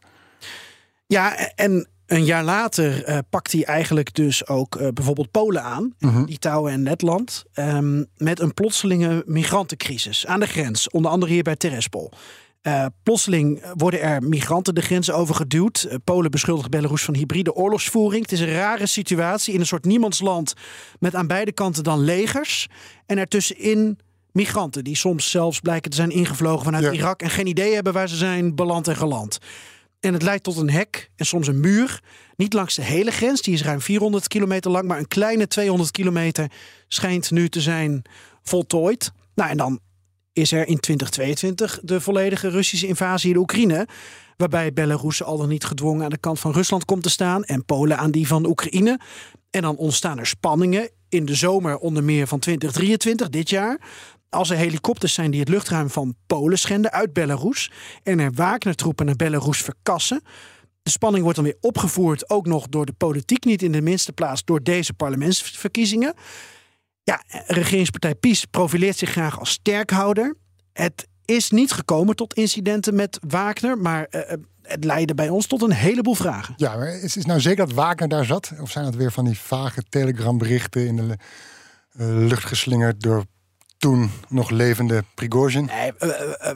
Ja, 1.07 1.37
en 1.55 1.87
een 2.05 2.25
jaar 2.25 2.43
later 2.43 3.03
eh, 3.03 3.17
pakt 3.29 3.51
hij 3.51 3.65
eigenlijk 3.65 4.13
dus 4.13 4.47
ook 4.47 4.93
bijvoorbeeld 4.93 5.31
Polen 5.31 5.63
aan. 5.63 5.95
Litouwen 6.25 6.71
en 6.71 6.83
Letland. 6.83 7.43
ehm, 7.53 8.03
met 8.17 8.39
een 8.39 8.53
plotselinge 8.53 9.23
migrantencrisis 9.25 10.25
aan 10.25 10.39
de 10.39 10.47
grens. 10.47 10.89
Onder 10.89 11.11
andere 11.11 11.31
hier 11.31 11.43
bij 11.43 11.55
Terespol. 11.55 12.11
Eh, 12.65 12.85
plotseling 13.03 13.63
worden 13.73 14.01
er 14.01 14.23
migranten 14.23 14.75
de 14.75 14.81
grens 14.81 15.11
overgeduwd. 15.11 15.83
Eh, 15.83 15.97
Polen 16.03 16.31
beschuldigt 16.31 16.69
Belarus 16.69 17.03
van 17.03 17.15
hybride 17.15 17.53
oorlogsvoering. 17.53 18.21
Het 18.21 18.31
is 18.31 18.39
een 18.39 18.53
rare 18.53 18.85
situatie 18.85 19.53
in 19.53 19.59
een 19.59 19.65
soort 19.65 19.85
niemandsland 19.85 20.53
met 20.99 21.15
aan 21.15 21.27
beide 21.27 21.51
kanten 21.51 21.83
dan 21.83 21.99
legers. 21.99 22.67
En 23.05 23.17
ertussenin 23.17 23.99
migranten 24.31 24.83
die 24.83 24.95
soms 24.95 25.29
zelfs 25.29 25.59
blijken 25.59 25.89
te 25.91 25.97
zijn 25.97 26.09
ingevlogen 26.09 26.63
vanuit 26.63 26.83
Ja. 26.83 26.91
Irak 26.91 27.21
en 27.21 27.29
geen 27.29 27.47
idee 27.47 27.73
hebben 27.73 27.93
waar 27.93 28.09
ze 28.09 28.15
zijn 28.15 28.55
beland 28.55 28.87
en 28.87 28.95
geland. 28.95 29.37
En 29.99 30.13
het 30.13 30.21
leidt 30.21 30.43
tot 30.43 30.57
een 30.57 30.69
hek 30.69 31.09
en 31.15 31.25
soms 31.25 31.47
een 31.47 31.59
muur. 31.59 32.03
Niet 32.35 32.53
langs 32.53 32.75
de 32.75 32.83
hele 32.83 33.11
grens, 33.11 33.41
die 33.41 33.53
is 33.53 33.63
ruim 33.63 33.81
400 33.81 34.27
kilometer 34.27 34.71
lang, 34.71 34.87
maar 34.87 34.97
een 34.97 35.07
kleine 35.07 35.47
200 35.47 35.91
kilometer 35.91 36.51
schijnt 36.87 37.31
nu 37.31 37.49
te 37.49 37.61
zijn 37.61 38.01
voltooid. 38.43 39.11
Nou, 39.35 39.49
en 39.49 39.57
dan 39.57 39.79
is 40.35 40.51
er 40.51 40.67
in 40.67 40.79
2022 40.79 41.79
de 41.83 42.01
volledige 42.01 42.49
Russische 42.49 42.87
invasie 42.87 43.27
in 43.27 43.33
de 43.33 43.39
Oekraïne. 43.39 43.87
Waarbij 44.37 44.73
Belarus 44.73 45.23
al 45.23 45.37
dan 45.37 45.47
niet 45.49 45.63
gedwongen 45.63 46.03
aan 46.03 46.09
de 46.09 46.17
kant 46.17 46.39
van 46.39 46.51
Rusland 46.51 46.85
komt 46.85 47.03
te 47.03 47.09
staan. 47.09 47.43
En 47.43 47.65
Polen 47.65 47.97
aan 47.97 48.11
die 48.11 48.27
van 48.27 48.45
Oekraïne. 48.45 48.99
En 49.49 49.61
dan 49.61 49.75
ontstaan 49.75 50.19
er 50.19 50.25
spanningen 50.25 50.89
in 51.09 51.25
de 51.25 51.35
zomer 51.35 51.77
onder 51.77 52.03
meer 52.03 52.27
van 52.27 52.39
2023, 52.39 53.29
dit 53.29 53.49
jaar. 53.49 53.79
Als 54.29 54.49
er 54.49 54.57
helikopters 54.57 55.13
zijn 55.13 55.31
die 55.31 55.39
het 55.39 55.49
luchtruim 55.49 55.89
van 55.89 56.15
Polen 56.27 56.57
schenden 56.57 56.91
uit 56.91 57.13
Belarus. 57.13 57.71
En 58.03 58.19
er 58.19 58.31
Wagner-troepen 58.33 59.05
naar 59.05 59.15
Belarus 59.15 59.61
verkassen. 59.61 60.21
De 60.81 60.91
spanning 60.91 61.23
wordt 61.23 61.37
dan 61.37 61.47
weer 61.47 61.57
opgevoerd, 61.61 62.29
ook 62.29 62.45
nog 62.45 62.67
door 62.67 62.85
de 62.85 62.93
politiek, 62.93 63.45
niet 63.45 63.61
in 63.61 63.71
de 63.71 63.81
minste 63.81 64.13
plaats 64.13 64.43
door 64.43 64.63
deze 64.63 64.93
parlementsverkiezingen. 64.93 66.13
Ja, 67.05 67.23
regeringspartij 67.47 68.15
PiS 68.15 68.45
profileert 68.45 68.97
zich 68.97 69.09
graag 69.09 69.39
als 69.39 69.49
sterkhouder. 69.49 70.35
Het 70.73 71.07
is 71.25 71.51
niet 71.51 71.71
gekomen 71.71 72.15
tot 72.15 72.33
incidenten 72.33 72.95
met 72.95 73.19
Wagner, 73.27 73.77
maar 73.77 74.05
eh, 74.09 74.31
eh, 74.31 74.39
het 74.61 74.83
leidde 74.83 75.15
bij 75.15 75.29
ons 75.29 75.47
tot 75.47 75.61
een 75.61 75.71
heleboel 75.71 76.15
vragen. 76.15 76.53
Ja, 76.57 76.75
maar 76.75 76.87
is, 76.87 77.17
is 77.17 77.25
nou 77.25 77.39
zeker 77.39 77.65
dat 77.65 77.75
Wagner 77.75 78.07
daar 78.07 78.25
zat? 78.25 78.51
Of 78.61 78.71
zijn 78.71 78.85
dat 78.85 78.95
weer 78.95 79.11
van 79.11 79.25
die 79.25 79.39
vage 79.39 79.83
telegramberichten 79.89 80.87
in 80.87 80.95
de 80.95 81.17
eh, 81.91 82.07
lucht 82.07 82.45
geslingerd 82.45 83.01
door 83.01 83.25
toen 83.77 84.11
nog 84.29 84.49
levende 84.49 85.03
Prigozhin? 85.15 85.65
Nee, 85.65 85.91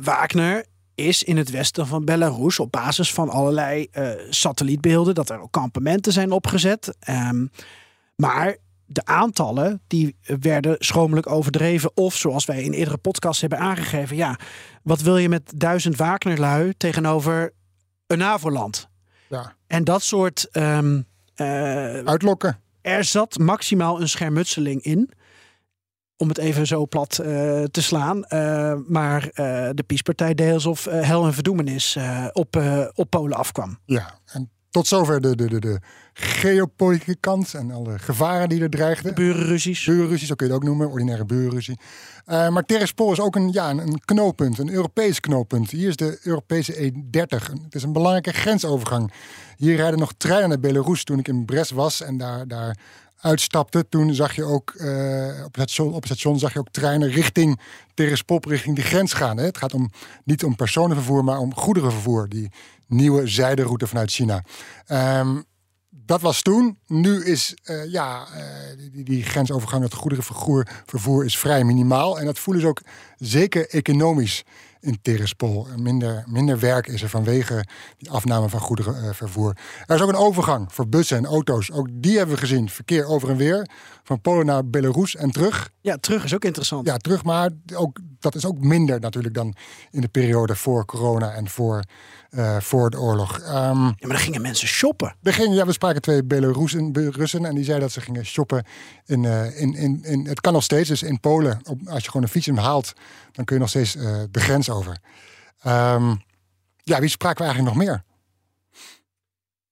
Wagner 0.01 0.65
is 0.95 1.23
in 1.23 1.37
het 1.37 1.49
westen 1.49 1.87
van 1.87 2.05
Belarus 2.05 2.59
op 2.59 2.71
basis 2.71 3.13
van 3.13 3.29
allerlei 3.29 3.87
satellietbeelden, 4.29 5.15
dat 5.15 5.29
er 5.29 5.41
ook 5.41 5.51
kampementen 5.51 6.11
zijn 6.11 6.31
opgezet. 6.31 6.95
Ehm, 6.99 7.45
maar 8.15 8.57
de 8.91 9.05
aantallen 9.05 9.81
die 9.87 10.15
werden 10.39 10.75
schromelijk 10.79 11.29
overdreven. 11.29 11.91
Of 11.93 12.15
zoals 12.15 12.45
wij 12.45 12.63
in 12.63 12.71
eerdere 12.71 12.97
podcasts 12.97 13.41
hebben 13.41 13.59
aangegeven, 13.59 14.15
ja, 14.15 14.39
wat 14.83 15.01
wil 15.01 15.17
je 15.17 15.29
met 15.29 15.51
duizend 15.55 15.95
Wagnerlui 15.95 16.73
tegenover 16.77 17.53
een 18.07 18.17
NAVO-land? 18.17 18.87
Ja, 19.27 19.53
En 19.67 19.83
dat 19.83 20.01
soort. 20.03 20.47
ehm, 20.51 21.01
eh, 21.35 21.45
uitlokken. 22.03 22.59
er 22.81 23.03
zat 23.03 23.37
maximaal 23.37 24.01
een 24.01 24.09
schermutseling 24.09 24.81
in. 24.81 25.09
om 26.17 26.27
het 26.27 26.37
even 26.37 26.67
zo 26.67 26.87
plat 26.87 27.17
eh, 27.17 27.63
te 27.63 27.81
slaan. 27.81 28.23
Eh, 28.25 28.73
maar 28.87 29.21
de 29.73 29.83
PiS-partij 29.87 30.33
deed 30.33 30.53
alsof 30.53 30.85
hel 30.85 31.25
en 31.25 31.33
verdoemenis 31.33 31.97
op, 32.33 32.61
op 32.95 33.09
Polen 33.09 33.37
afkwam. 33.37 33.77
Ja, 33.85 34.19
en 34.25 34.49
tot 34.69 34.87
zover 34.87 35.21
de, 35.21 35.35
de, 35.35 35.47
de, 35.47 35.59
de 35.59 35.79
geopolitieke 36.21 37.15
kant 37.19 37.53
en 37.53 37.71
alle 37.71 37.99
gevaren 37.99 38.49
die 38.49 38.61
er 38.61 38.69
dreigden. 38.69 39.15
Burenruzies. 39.15 39.85
Burenruzie, 39.85 40.27
zo 40.27 40.35
kun 40.35 40.47
je 40.47 40.53
het 40.53 40.61
ook 40.61 40.67
noemen, 40.67 40.89
ordinaire 40.89 41.25
burenruzie. 41.25 41.79
Eh 42.25 42.49
maar 42.49 42.65
Terespol 42.65 43.11
is 43.11 43.19
ook 43.19 43.35
een, 43.35 43.51
ja, 43.51 43.69
een, 43.69 43.79
een 43.79 44.01
knooppunt, 44.05 44.57
een 44.57 44.71
Europees 44.71 45.19
knooppunt. 45.19 45.71
Hier 45.71 45.87
is 45.87 45.95
de 45.95 46.19
Europese 46.23 46.73
E30. 46.73 47.51
Het 47.63 47.75
is 47.75 47.83
een 47.83 47.93
belangrijke 47.93 48.31
grensovergang. 48.31 49.11
Hier 49.57 49.75
rijden 49.75 49.99
nog 49.99 50.13
treinen 50.17 50.49
naar 50.49 50.59
Belarus 50.59 51.03
toen 51.03 51.19
ik 51.19 51.27
in 51.27 51.45
Brest 51.45 51.71
was 51.71 52.01
en 52.01 52.17
daar, 52.17 52.47
daar 52.47 52.77
uitstapte. 53.21 53.89
Toen 53.89 54.13
zag 54.13 54.35
je 54.35 54.43
ook 54.43 54.71
eh, 54.71 55.43
op, 55.45 55.55
het 55.55 55.69
station, 55.69 55.87
op 55.87 56.01
het 56.01 56.05
station 56.05 56.39
zag 56.39 56.53
je 56.53 56.59
ook 56.59 56.71
treinen 56.71 57.09
richting 57.09 57.59
Terespol, 57.93 58.39
richting 58.47 58.75
de 58.75 58.81
grens 58.81 59.13
gaan. 59.13 59.37
Hè. 59.37 59.43
Het 59.43 59.57
gaat 59.57 59.73
om, 59.73 59.91
niet 60.23 60.43
om 60.43 60.55
personenvervoer, 60.55 61.23
maar 61.23 61.37
om 61.37 61.55
goederenvervoer. 61.55 62.29
Die 62.29 62.51
nieuwe 62.87 63.27
zijderoute 63.27 63.87
vanuit 63.87 64.11
China. 64.11 64.43
Ehm, 64.85 65.37
dat 66.09 66.21
was 66.21 66.41
toen. 66.41 66.77
Nu 66.87 67.23
is 67.23 67.57
eh, 67.63 67.91
ja, 67.91 68.27
eh, 68.33 68.43
die, 68.91 69.03
die 69.03 69.23
grensovergang, 69.23 69.83
het 69.83 69.93
goederenvervoer 69.93 70.67
vervoer 70.85 71.25
is 71.25 71.37
vrij 71.37 71.63
minimaal. 71.63 72.19
En 72.19 72.25
dat 72.25 72.39
voelen 72.39 72.61
ze 72.61 72.67
ook 72.67 72.81
zeker 73.17 73.69
economisch 73.69 74.43
in 74.79 74.99
Terespol. 75.01 75.67
Minder, 75.75 76.23
minder 76.27 76.59
werk 76.59 76.87
is 76.87 77.01
er 77.01 77.09
vanwege 77.09 77.65
die 77.97 78.09
afname 78.09 78.49
van 78.49 78.59
goederenvervoer. 78.59 79.57
Er 79.85 79.95
is 79.95 80.01
ook 80.01 80.09
een 80.09 80.15
overgang 80.15 80.73
voor 80.73 80.87
bussen 80.87 81.17
en 81.17 81.25
auto's. 81.25 81.71
Ook 81.71 81.87
die 81.91 82.17
hebben 82.17 82.35
we 82.35 82.41
gezien. 82.41 82.69
Verkeer 82.69 83.05
over 83.05 83.29
en 83.29 83.37
weer. 83.37 83.69
Van 84.03 84.21
Polen 84.21 84.45
naar 84.45 84.69
Belarus 84.69 85.15
en 85.15 85.31
terug. 85.31 85.69
Ja, 85.81 85.97
terug 85.97 86.23
is 86.23 86.33
ook 86.33 86.45
interessant. 86.45 86.87
Ja, 86.87 86.97
terug, 86.97 87.23
maar 87.23 87.49
ook, 87.75 87.99
dat 88.19 88.35
is 88.35 88.45
ook 88.45 88.59
minder 88.59 88.99
natuurlijk 88.99 89.33
dan 89.33 89.55
in 89.91 90.01
de 90.01 90.07
periode 90.07 90.55
voor 90.55 90.85
corona 90.85 91.31
en 91.31 91.49
voor, 91.49 91.83
eh, 92.29 92.59
voor 92.59 92.89
de 92.89 92.99
oorlog. 92.99 93.39
Ehm, 93.39 93.51
Ja, 93.55 93.71
maar 93.81 93.95
dan 94.09 94.17
gingen 94.17 94.41
mensen 94.41 94.67
shoppen. 94.67 95.15
er 95.23 95.33
gingen, 95.33 95.55
ja, 95.55 95.65
we 95.65 95.71
spraken 95.71 96.01
twee 96.01 96.23
Belarusen 96.23 97.11
Russen 97.11 97.45
en 97.45 97.55
die 97.55 97.63
zeiden 97.63 97.85
dat 97.85 97.93
ze 97.93 98.01
gingen 98.01 98.25
shoppen 98.25 98.65
in, 99.05 99.25
eh, 99.25 99.61
in, 99.61 99.73
in, 99.75 100.03
in 100.03 100.25
het 100.27 100.41
kan 100.41 100.53
nog 100.53 100.63
steeds, 100.63 100.89
dus 100.89 101.03
in 101.03 101.19
Polen. 101.19 101.59
Op, 101.63 101.79
als 101.87 102.03
je 102.03 102.07
gewoon 102.09 102.23
een 102.25 102.31
fiets 102.31 102.45
hem 102.45 102.57
haalt, 102.57 102.93
dan 103.31 103.45
kun 103.45 103.55
je 103.55 103.61
nog 103.61 103.69
steeds 103.69 103.95
eh, 103.95 104.17
de 104.31 104.39
grens 104.39 104.69
over. 104.69 104.97
Ehm, 105.61 106.15
ja, 106.83 106.99
wie 106.99 107.09
spraken 107.09 107.37
we 107.45 107.51
eigenlijk 107.51 107.75
nog 107.77 107.85
meer? 107.87 108.03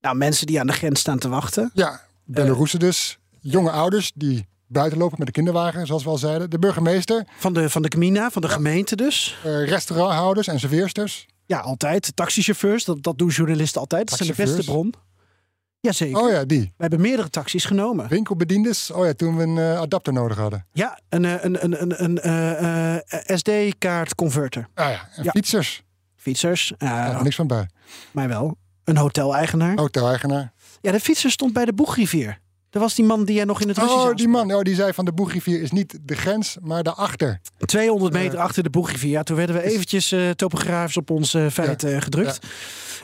Nou, 0.02 0.16
mensen 0.16 0.48
die 0.48 0.60
aan 0.60 0.68
de 0.68 0.74
grens 0.74 1.00
staan 1.00 1.20
te 1.20 1.30
wachten. 1.30 1.72
Ja, 1.74 2.02
Belarusen 2.26 2.80
dus. 2.80 3.20
Jonge 3.40 3.72
ouders 3.72 4.12
die 4.16 4.48
buiten 4.68 4.98
lopen 5.00 5.16
met 5.18 5.28
de 5.28 5.34
kinderwagen, 5.34 5.86
zoals 5.86 6.04
we 6.04 6.10
al 6.10 6.18
zeiden. 6.18 6.50
De 6.50 6.60
burgemeester, 6.60 7.26
Van 7.38 7.54
de, 7.54 7.70
van 7.70 7.82
de 7.82 7.90
gmina, 7.90 8.30
van 8.32 8.42
de 8.42 8.50
gemeente 8.50 8.96
dus. 8.96 9.38
restauranthouders 9.44 10.48
en 10.48 10.60
serveersters. 10.60 11.26
Ja, 11.48 11.60
altijd. 11.60 12.16
Taxichauffeurs, 12.16 12.86
dat, 12.86 13.04
dat 13.04 13.18
doen 13.18 13.28
journalisten 13.30 13.82
altijd. 13.82 14.10
Dat 14.10 14.18
zijn 14.18 14.30
de 14.30 14.36
beste 14.36 14.64
bron. 14.64 14.94
Jazeker. 15.80 16.22
Oh 16.22 16.32
ja, 16.32 16.46
die. 16.46 16.60
We 16.62 16.72
hebben 16.78 17.02
meerdere 17.02 17.30
taxis 17.30 17.66
genomen. 17.66 18.08
Winkelbediendes. 18.08 18.92
Oh 18.92 19.06
ja, 19.06 19.14
toen 19.14 19.38
we 19.38 19.44
een 19.44 19.58
eh, 19.58 19.80
adapter 19.80 20.14
nodig 20.14 20.38
hadden. 20.38 20.66
Ja, 20.74 21.00
een, 21.10 21.26
eh, 21.26 21.44
een, 21.44 21.64
een, 21.64 21.82
een, 22.04 22.04
een 22.04 22.20
eh, 23.06 23.36
SD-kaart 23.38 24.16
converter. 24.16 24.68
Ah 24.74 24.90
ja, 24.90 25.10
en 25.16 25.24
Ja. 25.24 25.32
fietsers. 25.32 25.84
Fietsers, 26.16 26.74
uh, 26.80 27.14
had 27.14 27.24
niks 27.24 27.36
van 27.36 27.48
bij. 27.48 27.70
mij 28.12 28.28
wel. 28.28 28.58
Een 28.84 28.98
hoteleigenaar. 28.98 29.78
Hoteleigenaar. 29.78 30.54
Ja, 30.82 30.92
de 30.92 31.00
fietser 31.00 31.32
stond 31.32 31.54
bij 31.54 31.66
de 31.66 31.74
Boegrivier. 31.74 32.40
Er 32.70 32.80
was 32.80 32.96
die 32.96 33.06
man 33.06 33.26
die 33.26 33.36
jij 33.36 33.44
nog 33.44 33.62
in 33.62 33.68
het 33.68 33.78
Russisch 33.78 34.06
Oh, 34.06 34.16
die 34.16 34.28
man. 34.28 34.54
Oh, 34.54 34.62
die 34.62 34.76
zei 34.76 34.94
van 34.94 35.06
de 35.06 35.14
Boegrivier 35.14 35.62
is 35.62 35.72
niet 35.72 36.00
de 36.02 36.16
grens, 36.16 36.58
maar 36.62 36.84
daarachter. 36.84 37.40
200 37.66 38.14
meter 38.14 38.40
achter 38.40 38.64
de 38.64 38.70
Boegrivier. 38.70 39.12
Ja, 39.12 39.24
toen 39.24 39.38
werden 39.38 39.56
we 39.56 39.64
eventjes 39.64 40.12
eh, 40.12 40.30
topografisch 40.30 40.98
op 40.98 41.10
ons 41.10 41.34
eh, 41.34 41.48
feit 41.48 41.84
eh, 41.84 42.02
gedrukt. 42.02 42.40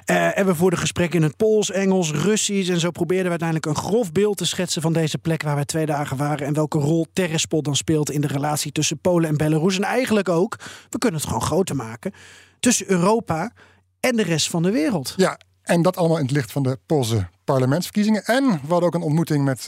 Eh, 0.05 0.37
en 0.37 0.45
we 0.45 0.55
voerden 0.55 0.79
gesprekken 0.79 1.19
in 1.19 1.25
het 1.25 1.37
Pools, 1.37 1.71
Engels, 1.71 2.11
Russisch. 2.11 2.69
En 2.69 2.79
zo 2.79 2.91
probeerden 2.91 3.23
we 3.25 3.29
uiteindelijk 3.29 3.69
een 3.69 3.83
grof 3.83 4.11
beeld 4.11 4.37
te 4.37 4.45
schetsen 4.45 4.81
van 4.81 4.93
deze 4.93 5.17
plek 5.17 5.43
waar 5.43 5.55
we 5.55 5.65
twee 5.65 5.85
dagen 5.85 6.17
waren. 6.17 6.47
En 6.47 6.53
welke 6.53 6.77
rol 6.77 7.05
Terrespol 7.13 7.61
dan 7.61 7.75
speelt 7.75 8.11
in 8.11 8.21
de 8.21 8.27
relatie 8.27 8.71
tussen 8.71 8.99
Polen 8.99 9.29
en 9.29 9.37
Belarus. 9.37 9.77
En 9.77 9.83
eigenlijk 9.83 10.29
ook, 10.29 10.57
we 10.89 10.97
kunnen 10.97 11.19
het 11.19 11.29
gewoon 11.29 11.45
groter 11.45 11.75
maken, 11.75 12.13
tussen 12.59 12.89
Europa 12.89 13.51
en 13.99 14.15
de 14.15 14.23
rest 14.23 14.49
van 14.49 14.63
de 14.63 14.71
wereld. 14.71 15.13
Ja, 15.17 15.39
en 15.63 15.81
dat 15.81 15.97
allemaal 15.97 16.17
in 16.17 16.23
het 16.23 16.31
licht 16.33 16.51
van 16.51 16.63
de 16.63 16.79
Poolse 16.85 17.27
parlementsverkiezingen. 17.43 18.23
En 18.25 18.43
we 18.43 18.67
hadden 18.67 18.83
ook 18.83 18.93
een 18.95 19.01
ontmoeting 19.01 19.45
met 19.45 19.59
eh, 19.59 19.65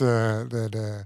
de, 0.48 0.66
de 0.70 1.04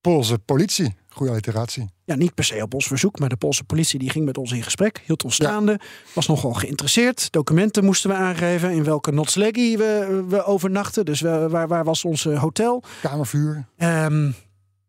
Poolse 0.00 0.38
politie. 0.38 0.94
Goede 1.08 1.32
alliteratie. 1.32 1.90
Ja, 2.04 2.14
niet 2.14 2.34
per 2.34 2.44
se 2.44 2.62
op 2.62 2.74
ons 2.74 2.86
verzoek, 2.86 3.18
maar 3.18 3.28
de 3.28 3.36
Poolse 3.36 3.64
politie 3.64 3.98
die 3.98 4.10
ging 4.10 4.24
met 4.24 4.38
ons 4.38 4.52
in 4.52 4.62
gesprek, 4.62 5.02
hield 5.06 5.24
ons 5.24 5.36
Ja. 5.36 5.44
staande, 5.44 5.80
was 6.12 6.26
nogal 6.26 6.52
geïnteresseerd. 6.52 7.32
Documenten 7.32 7.84
moesten 7.84 8.10
we 8.10 8.16
aangeven 8.16 8.70
in 8.70 8.84
welke 8.84 9.12
Notslegi 9.12 9.76
we, 9.76 10.24
we 10.28 10.44
overnachten. 10.44 11.04
Dus 11.04 11.20
we, 11.20 11.48
waar, 11.48 11.68
waar 11.68 11.84
was 11.84 12.04
ons 12.04 12.26
eh, 12.26 12.40
hotel? 12.40 12.82
Kamervuur. 13.02 13.64
Ehm, 13.76 14.30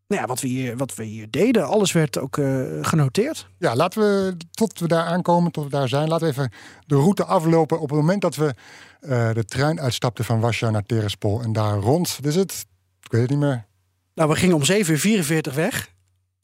nou 0.08 0.20
ja, 0.20 0.26
wat 0.26 0.40
we, 0.40 0.48
hier, 0.48 0.76
wat 0.76 0.94
we 0.94 1.04
hier 1.04 1.30
deden, 1.30 1.66
alles 1.66 1.92
werd 1.92 2.18
ook 2.18 2.38
eh, 2.38 2.62
genoteerd. 2.80 3.48
Ja, 3.58 3.76
laten 3.76 4.00
we, 4.00 4.36
tot 4.50 4.78
we 4.78 4.88
daar 4.88 5.04
aankomen, 5.04 5.52
tot 5.52 5.64
we 5.64 5.70
daar 5.70 5.88
zijn, 5.88 6.08
laten 6.08 6.26
we 6.26 6.32
even 6.32 6.52
de 6.86 6.94
route 6.94 7.24
aflopen. 7.24 7.80
Op 7.80 7.88
het 7.90 7.98
moment 7.98 8.20
dat 8.20 8.36
we 8.36 8.54
eh, 9.00 9.32
de 9.32 9.44
trein 9.44 9.80
uitstapten 9.80 10.24
van 10.24 10.40
Warschau 10.40 10.72
naar 10.72 10.82
Terespol. 10.82 11.42
En 11.42 11.52
daar 11.52 11.78
rond, 11.78 12.18
is 12.22 12.34
het? 12.34 12.66
Ik 13.02 13.10
weet 13.10 13.20
het 13.20 13.30
niet 13.30 13.38
meer. 13.38 13.66
Nou, 14.14 14.28
we 14.28 14.36
gingen 14.36 14.56
om 14.56 14.64
7 14.64 14.92
uur 14.92 14.98
44 15.00 15.54
weg. 15.54 15.86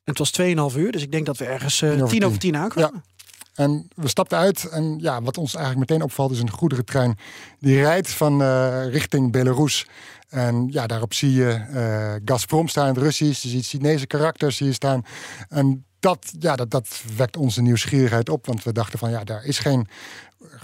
En 0.04 0.14
het 0.14 0.18
was 0.18 0.32
2,5 0.72 0.78
uur, 0.78 0.92
dus 0.92 1.02
ik 1.02 1.12
denk 1.12 1.26
dat 1.26 1.36
we 1.36 1.44
ergens 1.44 1.82
eh, 1.82 1.90
Tien 1.90 2.02
over 2.02 2.14
tien 2.14 2.24
over 2.24 2.38
tien. 2.38 2.52
tien 2.52 2.60
aankwamen. 2.60 3.04
En 3.54 3.88
we 3.94 4.08
stapten 4.08 4.38
uit 4.38 4.68
en 4.68 4.98
ja, 5.00 5.22
wat 5.22 5.38
ons 5.38 5.54
eigenlijk 5.54 5.88
meteen 5.88 6.04
opvalt 6.04 6.30
is 6.30 6.38
een 6.38 6.50
goederentrein 6.50 7.18
die 7.58 7.80
rijdt 7.80 8.10
van 8.10 8.42
richting 8.88 9.32
Belarus. 9.32 9.86
En 10.34 10.68
ja, 10.70 10.86
daarop 10.86 11.14
zie 11.14 11.32
je 11.32 11.50
eh, 11.50 12.14
Gazprom 12.24 12.68
staan 12.68 12.98
Russisch. 12.98 13.42
Je 13.42 13.48
ziet 13.48 13.66
Chinese 13.66 14.06
karakters 14.06 14.58
hier 14.58 14.74
staan. 14.74 15.04
En 15.48 15.84
dat, 16.00 16.32
ja, 16.38 16.56
dat, 16.56 16.70
dat 16.70 17.02
wekt 17.16 17.36
onze 17.36 17.62
nieuwsgierigheid 17.62 18.28
op. 18.28 18.46
Want 18.46 18.64
we 18.64 18.72
dachten 18.72 18.98
van 18.98 19.10
ja, 19.10 19.24
daar 19.24 19.44
is 19.44 19.58
geen 19.58 19.88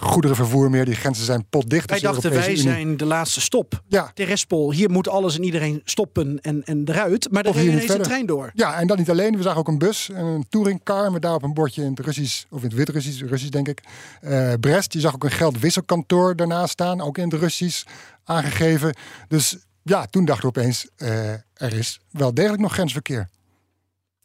goederenvervoer 0.00 0.70
meer. 0.70 0.84
Die 0.84 0.94
grenzen 0.94 1.24
zijn 1.24 1.46
potdicht. 1.50 1.90
Wij 1.90 1.98
Dus 2.00 2.10
dachten, 2.10 2.30
wij 2.30 2.46
Unie- 2.50 2.56
zijn 2.60 2.96
de 2.96 3.04
laatste 3.04 3.40
stop. 3.40 3.82
Ja, 3.88 4.10
Terrespol, 4.14 4.72
hier 4.72 4.90
moet 4.90 5.08
alles 5.08 5.36
en 5.36 5.44
iedereen 5.44 5.80
stoppen 5.84 6.38
en, 6.40 6.64
en 6.64 6.82
eruit. 6.84 7.28
Maar 7.30 7.44
er 7.44 7.52
reed 7.52 7.64
niet 7.64 7.72
ineens 7.72 7.92
een 7.92 8.02
trein 8.02 8.26
door. 8.26 8.50
Ja, 8.54 8.78
en 8.80 8.86
dat 8.86 8.98
niet 8.98 9.10
alleen. 9.10 9.36
We 9.36 9.42
zagen 9.42 9.58
ook 9.58 9.68
een 9.68 9.78
bus, 9.78 10.10
en 10.10 10.24
een 10.24 10.46
touringcar 10.48 11.12
met 11.12 11.22
daarop 11.22 11.42
een 11.42 11.54
bordje 11.54 11.82
in 11.82 11.90
het 11.90 12.00
Russisch, 12.00 12.44
of 12.50 12.58
in 12.62 12.68
het 12.68 12.76
Wit-Russisch, 12.76 13.20
Russisch 13.22 13.50
denk 13.50 13.68
ik. 13.68 13.80
Eh, 14.20 14.52
Brest, 14.60 14.92
je 14.92 15.00
zag 15.00 15.14
ook 15.14 15.24
een 15.24 15.30
geldwisselkantoor 15.30 16.36
daarnaast 16.36 16.72
staan, 16.72 17.00
ook 17.00 17.18
in 17.18 17.28
het 17.30 17.40
Russisch 17.40 17.84
aangegeven. 18.24 18.94
Dus 19.28 19.56
ja, 19.82 20.06
toen 20.06 20.24
dachten 20.24 20.52
we 20.52 20.58
opeens, 20.60 20.86
eh, 20.96 21.30
er 21.54 21.72
is 21.72 22.00
wel 22.10 22.34
degelijk 22.34 22.62
nog 22.62 22.72
grensverkeer. 22.72 23.28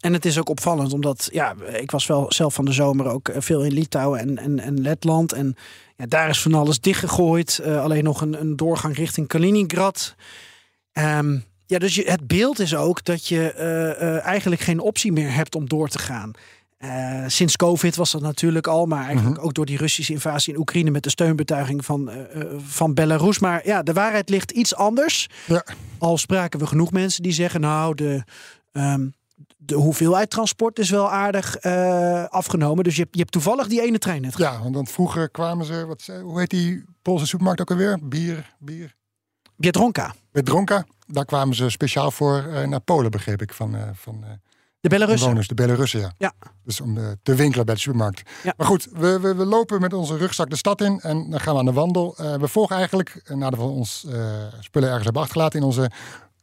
En 0.06 0.14
het 0.14 0.26
is 0.26 0.40
ook 0.40 0.50
opvallend, 0.50 0.94
omdat 0.94 1.30
ja, 1.32 1.56
ik 1.74 1.92
was 1.92 2.06
wel 2.06 2.26
zelf 2.28 2.54
van 2.54 2.66
de 2.66 2.72
zomer 2.72 3.08
ook 3.08 3.30
eh, 3.30 3.42
veel 3.42 3.64
in 3.64 3.74
Litouwen 3.74 4.20
en, 4.20 4.38
en, 4.38 4.60
en 4.60 4.82
Letland. 4.82 5.34
En 5.34 5.56
ja, 5.96 6.06
daar 6.06 6.30
is 6.30 6.42
van 6.42 6.54
alles 6.54 6.80
dichtgegooid. 6.80 7.60
Eh, 7.60 7.84
alleen 7.84 8.04
nog 8.04 8.22
een, 8.22 8.42
een 8.42 8.56
doorgang 8.56 8.96
richting 8.96 9.28
Kaliningrad. 9.28 10.16
Ehm, 10.92 11.38
ja, 11.66 11.80
dus 11.80 11.96
je, 11.96 12.04
het 12.10 12.28
beeld 12.28 12.60
is 12.60 12.76
ook 12.76 13.04
dat 13.04 13.28
je 13.28 13.52
eh, 13.52 14.26
eigenlijk 14.26 14.62
geen 14.62 14.80
optie 14.80 15.12
meer 15.12 15.34
hebt 15.34 15.56
om 15.56 15.68
door 15.68 15.88
te 15.88 16.00
gaan. 16.00 16.32
Sinds 17.28 17.56
COVID 17.56 17.96
was 17.96 18.12
dat 18.12 18.22
natuurlijk 18.22 18.68
al, 18.68 18.86
maar 18.86 19.06
eigenlijk 19.06 19.44
ook 19.44 19.54
door 19.54 19.66
die 19.66 19.78
Russische 19.78 20.14
invasie 20.14 20.54
in 20.54 20.60
Oekraïne 20.60 20.92
met 20.92 21.04
de 21.04 21.10
steunbetuiging 21.10 21.86
van, 21.86 22.12
van 22.58 22.94
Belarus. 22.94 23.40
Maar 23.40 23.68
ja, 23.68 23.84
de 23.84 23.94
waarheid 23.94 24.30
ligt 24.30 24.52
iets 24.52 24.76
anders. 24.76 25.28
Ja. 25.46 25.66
Al 25.98 26.18
spraken 26.18 26.60
we 26.60 26.68
genoeg 26.68 26.92
mensen 26.92 27.24
die 27.24 27.32
zeggen, 27.32 27.62
nou, 27.62 27.96
de, 27.96 28.24
ehm, 28.72 29.06
de 29.66 29.76
hoeveelheid 29.76 30.30
transport 30.30 30.80
is 30.80 30.90
wel 30.90 31.12
aardig 31.12 31.56
eh, 31.56 32.24
afgenomen. 32.26 32.84
Dus 32.84 32.96
je, 32.96 33.02
hebt- 33.02 33.14
je 33.14 33.20
hebt 33.20 33.32
toevallig 33.32 33.68
die 33.68 33.82
ene 33.82 33.98
trein 33.98 34.22
net 34.22 34.38
Ja, 34.38 34.62
want 34.62 34.74
dan 34.74 34.88
vroeger 34.88 35.30
kwamen 35.30 35.66
ze, 35.66 35.86
wat, 35.86 36.10
hoe 36.24 36.40
heet 36.40 36.50
die 36.50 36.84
Poolse 37.02 37.26
supermarkt 37.28 37.62
ook 37.62 37.72
alweer? 37.72 38.00
Bier, 38.04 38.56
bier. 38.60 38.96
Biedronka, 39.58 40.14
Biedronka. 40.32 40.86
Daar 41.08 41.26
kwamen 41.26 41.56
ze 41.56 41.70
speciaal 41.70 42.12
voor 42.12 42.38
eh, 42.44 42.68
naar 42.68 42.80
Polen, 42.80 43.12
begreep 43.12 43.42
ik, 43.42 43.54
van, 43.54 43.76
eh, 43.76 43.82
van 43.94 44.24
de 44.80 44.90
Belarussen. 44.90 45.20
Bewoners, 45.20 45.48
de 45.48 45.54
Belarussen, 45.54 46.00
ja. 46.00 46.14
Ja. 46.18 46.34
Dus 46.64 46.82
om 46.82 46.98
eh, 46.98 47.04
te 47.24 47.36
winkelen 47.36 47.66
bij 47.66 47.76
de 47.76 47.82
supermarkt. 47.82 48.30
Ja. 48.44 48.54
Maar 48.58 48.68
goed, 48.68 48.88
we, 48.92 49.20
we, 49.20 49.36
we 49.36 49.46
lopen 49.46 49.82
met 49.82 49.94
onze 49.94 50.18
rugzak 50.18 50.50
de 50.50 50.56
stad 50.56 50.82
in 50.82 51.00
en 51.02 51.30
dan 51.30 51.40
gaan 51.40 51.54
we 51.54 51.60
aan 51.60 51.66
de 51.66 51.72
wandel. 51.74 52.16
We 52.40 52.48
volgen 52.48 52.76
eigenlijk, 52.76 53.22
nadat 53.36 53.60
we 53.60 53.66
ons 53.66 54.00
spullen 54.60 54.88
ergens 54.88 55.04
hebben 55.04 55.22
achtergelaten 55.22 55.60
in 55.60 55.66
onze 55.66 55.92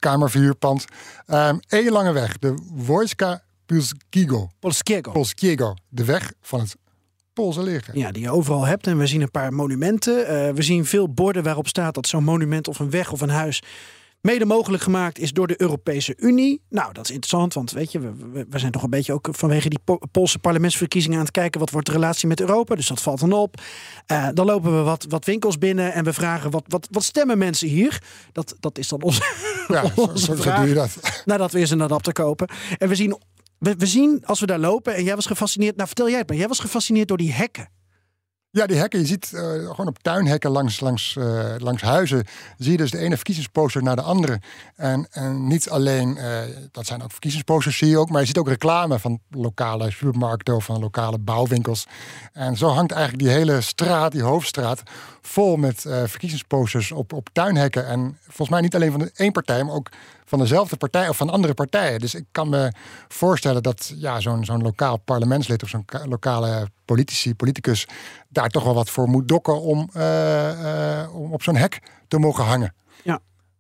kamervuurpand, 0.03 0.85
een 1.27 1.89
lange 1.91 2.13
weg. 2.13 2.39
De 2.39 2.55
Wojska 2.71 3.43
Polskiego. 3.67 4.51
Polskiego. 4.59 5.13
Polskiego. 5.13 5.75
De 5.89 6.05
weg 6.05 6.33
van 6.41 6.61
het 6.61 6.77
Poolse 7.33 7.63
leger. 7.63 7.97
Ja, 7.97 8.13
die 8.13 8.23
je 8.23 8.31
overal 8.31 8.65
hebt. 8.65 8.87
En 8.87 8.99
we 8.99 9.07
zien 9.07 9.21
een 9.21 9.31
paar 9.31 9.53
monumenten. 9.53 10.27
Eh, 10.27 10.55
we 10.55 10.63
zien 10.63 10.85
veel 10.85 11.13
borden 11.13 11.43
waarop 11.43 11.69
staat 11.69 11.95
dat 11.95 12.07
zo'n 12.07 12.25
monument 12.25 12.69
of 12.69 12.79
een 12.79 12.91
weg 12.91 13.13
of 13.13 13.21
een 13.21 13.29
huis 13.29 13.63
Mede 14.23 14.45
mogelijk 14.47 14.83
gemaakt 14.83 15.19
is 15.19 15.33
door 15.33 15.47
de 15.47 15.61
Europese 15.61 16.15
Unie. 16.19 16.63
Nou, 16.69 16.93
dat 16.93 17.05
is 17.05 17.11
interessant, 17.11 17.55
want 17.55 17.71
weet 17.71 17.93
je, 17.93 17.99
we, 18.01 18.45
we- 18.51 18.59
zijn 18.59 18.73
toch 18.73 18.83
een 18.83 18.91
beetje 18.91 19.13
ook 19.13 19.29
vanwege 19.31 19.69
die 19.69 19.79
Po- 19.85 19.99
Poolse 20.13 20.39
parlementsverkiezingen 20.39 21.19
aan 21.19 21.25
het 21.25 21.33
kijken 21.33 21.61
wat 21.61 21.71
wordt 21.71 21.87
de 21.87 21.93
relatie 21.93 22.29
met 22.29 22.41
Europa. 22.41 22.75
Dus 22.75 22.87
dat 22.87 23.01
valt 23.03 23.21
dan 23.21 23.33
op. 23.33 23.61
Eh, 24.07 24.29
dan 24.35 24.47
lopen 24.47 24.77
we 24.77 24.83
wat, 24.83 25.07
wat 25.09 25.25
winkels 25.25 25.59
binnen 25.59 25.93
en 25.93 26.05
we 26.05 26.13
vragen 26.13 26.51
wat, 26.51 26.65
wat, 26.67 26.89
wat 26.91 27.03
stemmen 27.05 27.39
mensen 27.39 27.69
hier? 27.69 28.03
Dat, 28.33 28.57
dat 28.61 28.79
is 28.79 28.89
dan 28.89 29.03
onze, 29.03 29.23
Ja, 29.69 29.83
onze 29.97 30.19
zo, 30.25 30.35
zo 30.35 30.43
vraag. 30.43 30.59
doe 30.59 30.69
je 30.69 30.75
dat. 30.75 31.23
nadat 31.25 31.53
we 31.53 31.59
eens 31.59 31.71
een 31.71 31.83
adapter 31.83 32.13
kopen. 32.13 32.49
En 32.79 32.89
we 32.89 32.95
zien, 32.95 33.17
we, 33.59 33.75
we 33.77 33.87
zien 33.87 34.23
als 34.25 34.41
we 34.41 34.47
daar 34.47 34.59
lopen 34.59 34.95
en 34.95 35.05
jij 35.05 35.15
was 35.15 35.27
gefascineerd. 35.27 35.75
Nou, 35.77 35.87
vertel 35.87 36.09
jij 36.09 36.19
het 36.19 36.29
maar. 36.29 36.39
Jij 36.39 36.49
was 36.49 36.59
gefascineerd 36.59 37.09
door 37.09 37.17
die 37.17 37.33
hekken. 37.33 37.69
Ja, 38.55 38.67
die 38.67 38.77
hekken, 38.77 39.01
je 39.01 39.07
ziet 39.07 39.33
eh, 39.33 39.43
gewoon 39.43 39.87
op 39.87 39.99
tuinhekken 40.03 40.51
langs, 40.51 40.81
langs, 40.81 41.17
eh, 41.17 41.55
langs 41.59 41.83
huizen, 41.83 42.25
zie 42.59 42.71
je 42.71 42.77
dus 42.77 42.91
de 42.91 42.99
ene 42.99 43.15
verkiezingsposter 43.15 43.83
naar 43.83 43.97
de 43.97 44.03
andere. 44.03 44.41
En, 44.77 45.07
en 45.11 45.47
niet 45.47 45.71
alleen, 45.71 46.17
eh, 46.17 46.39
dat 46.73 46.87
zijn 46.87 47.03
ook 47.03 47.11
verkiezingsposters, 47.11 47.77
zie 47.77 47.89
je 47.89 47.99
ook, 47.99 48.11
maar 48.11 48.21
je 48.21 48.27
ziet 48.27 48.39
ook 48.39 48.49
reclame 48.49 48.99
van 48.99 49.21
lokale 49.31 49.91
supermarkten 49.91 50.55
of 50.55 50.65
van 50.65 50.81
lokale 50.81 51.19
bouwwinkels. 51.19 51.87
En 52.33 52.57
zo 52.57 52.69
hangt 52.69 52.93
eigenlijk 52.93 53.23
die 53.23 53.33
hele 53.33 53.61
straat, 53.61 54.13
die 54.13 54.23
hoofdstraat, 54.23 54.83
vol 55.23 55.57
met 55.57 55.85
eh, 55.85 56.03
verkiezingsposters 56.07 56.93
op, 56.93 57.13
op 57.13 57.29
tuinhekken. 57.33 57.87
En 57.87 58.19
volgens 58.23 58.49
mij 58.49 58.61
niet 58.61 58.75
alleen 58.75 58.91
van 58.91 59.01
de 59.01 59.11
één 59.15 59.33
partij, 59.33 59.65
maar 59.65 59.75
ook 59.75 59.89
van 60.25 60.39
dezelfde 60.39 60.77
partij 60.77 61.09
of 61.09 61.17
van 61.17 61.31
andere 61.31 61.55
partijen. 61.55 61.99
Dus 62.01 62.15
ik 62.15 62.25
kan 62.33 62.49
me 62.49 62.73
voorstellen 63.09 63.63
dat 63.63 63.93
ja, 63.97 64.21
zo'n 64.21 64.45
zo'n 64.45 64.63
lokaal 64.63 64.97
parlementslid 64.97 65.63
of 65.63 65.69
zo'n 65.69 65.85
ka- 65.85 66.07
lokale 66.07 66.69
politici, 66.85 67.35
politicus, 67.35 67.87
daar 68.29 68.49
toch 68.49 68.65
wel 68.65 68.75
wat 68.75 68.91
voor 68.91 69.09
moet 69.09 69.29
dokken 69.29 69.61
om, 69.61 69.91
eh, 69.93 71.01
eh, 71.01 71.15
om 71.15 71.33
op 71.33 71.43
zo'n 71.43 71.57
hek 71.57 71.83
te 72.09 72.19
mogen 72.19 72.45
hangen. 72.45 72.75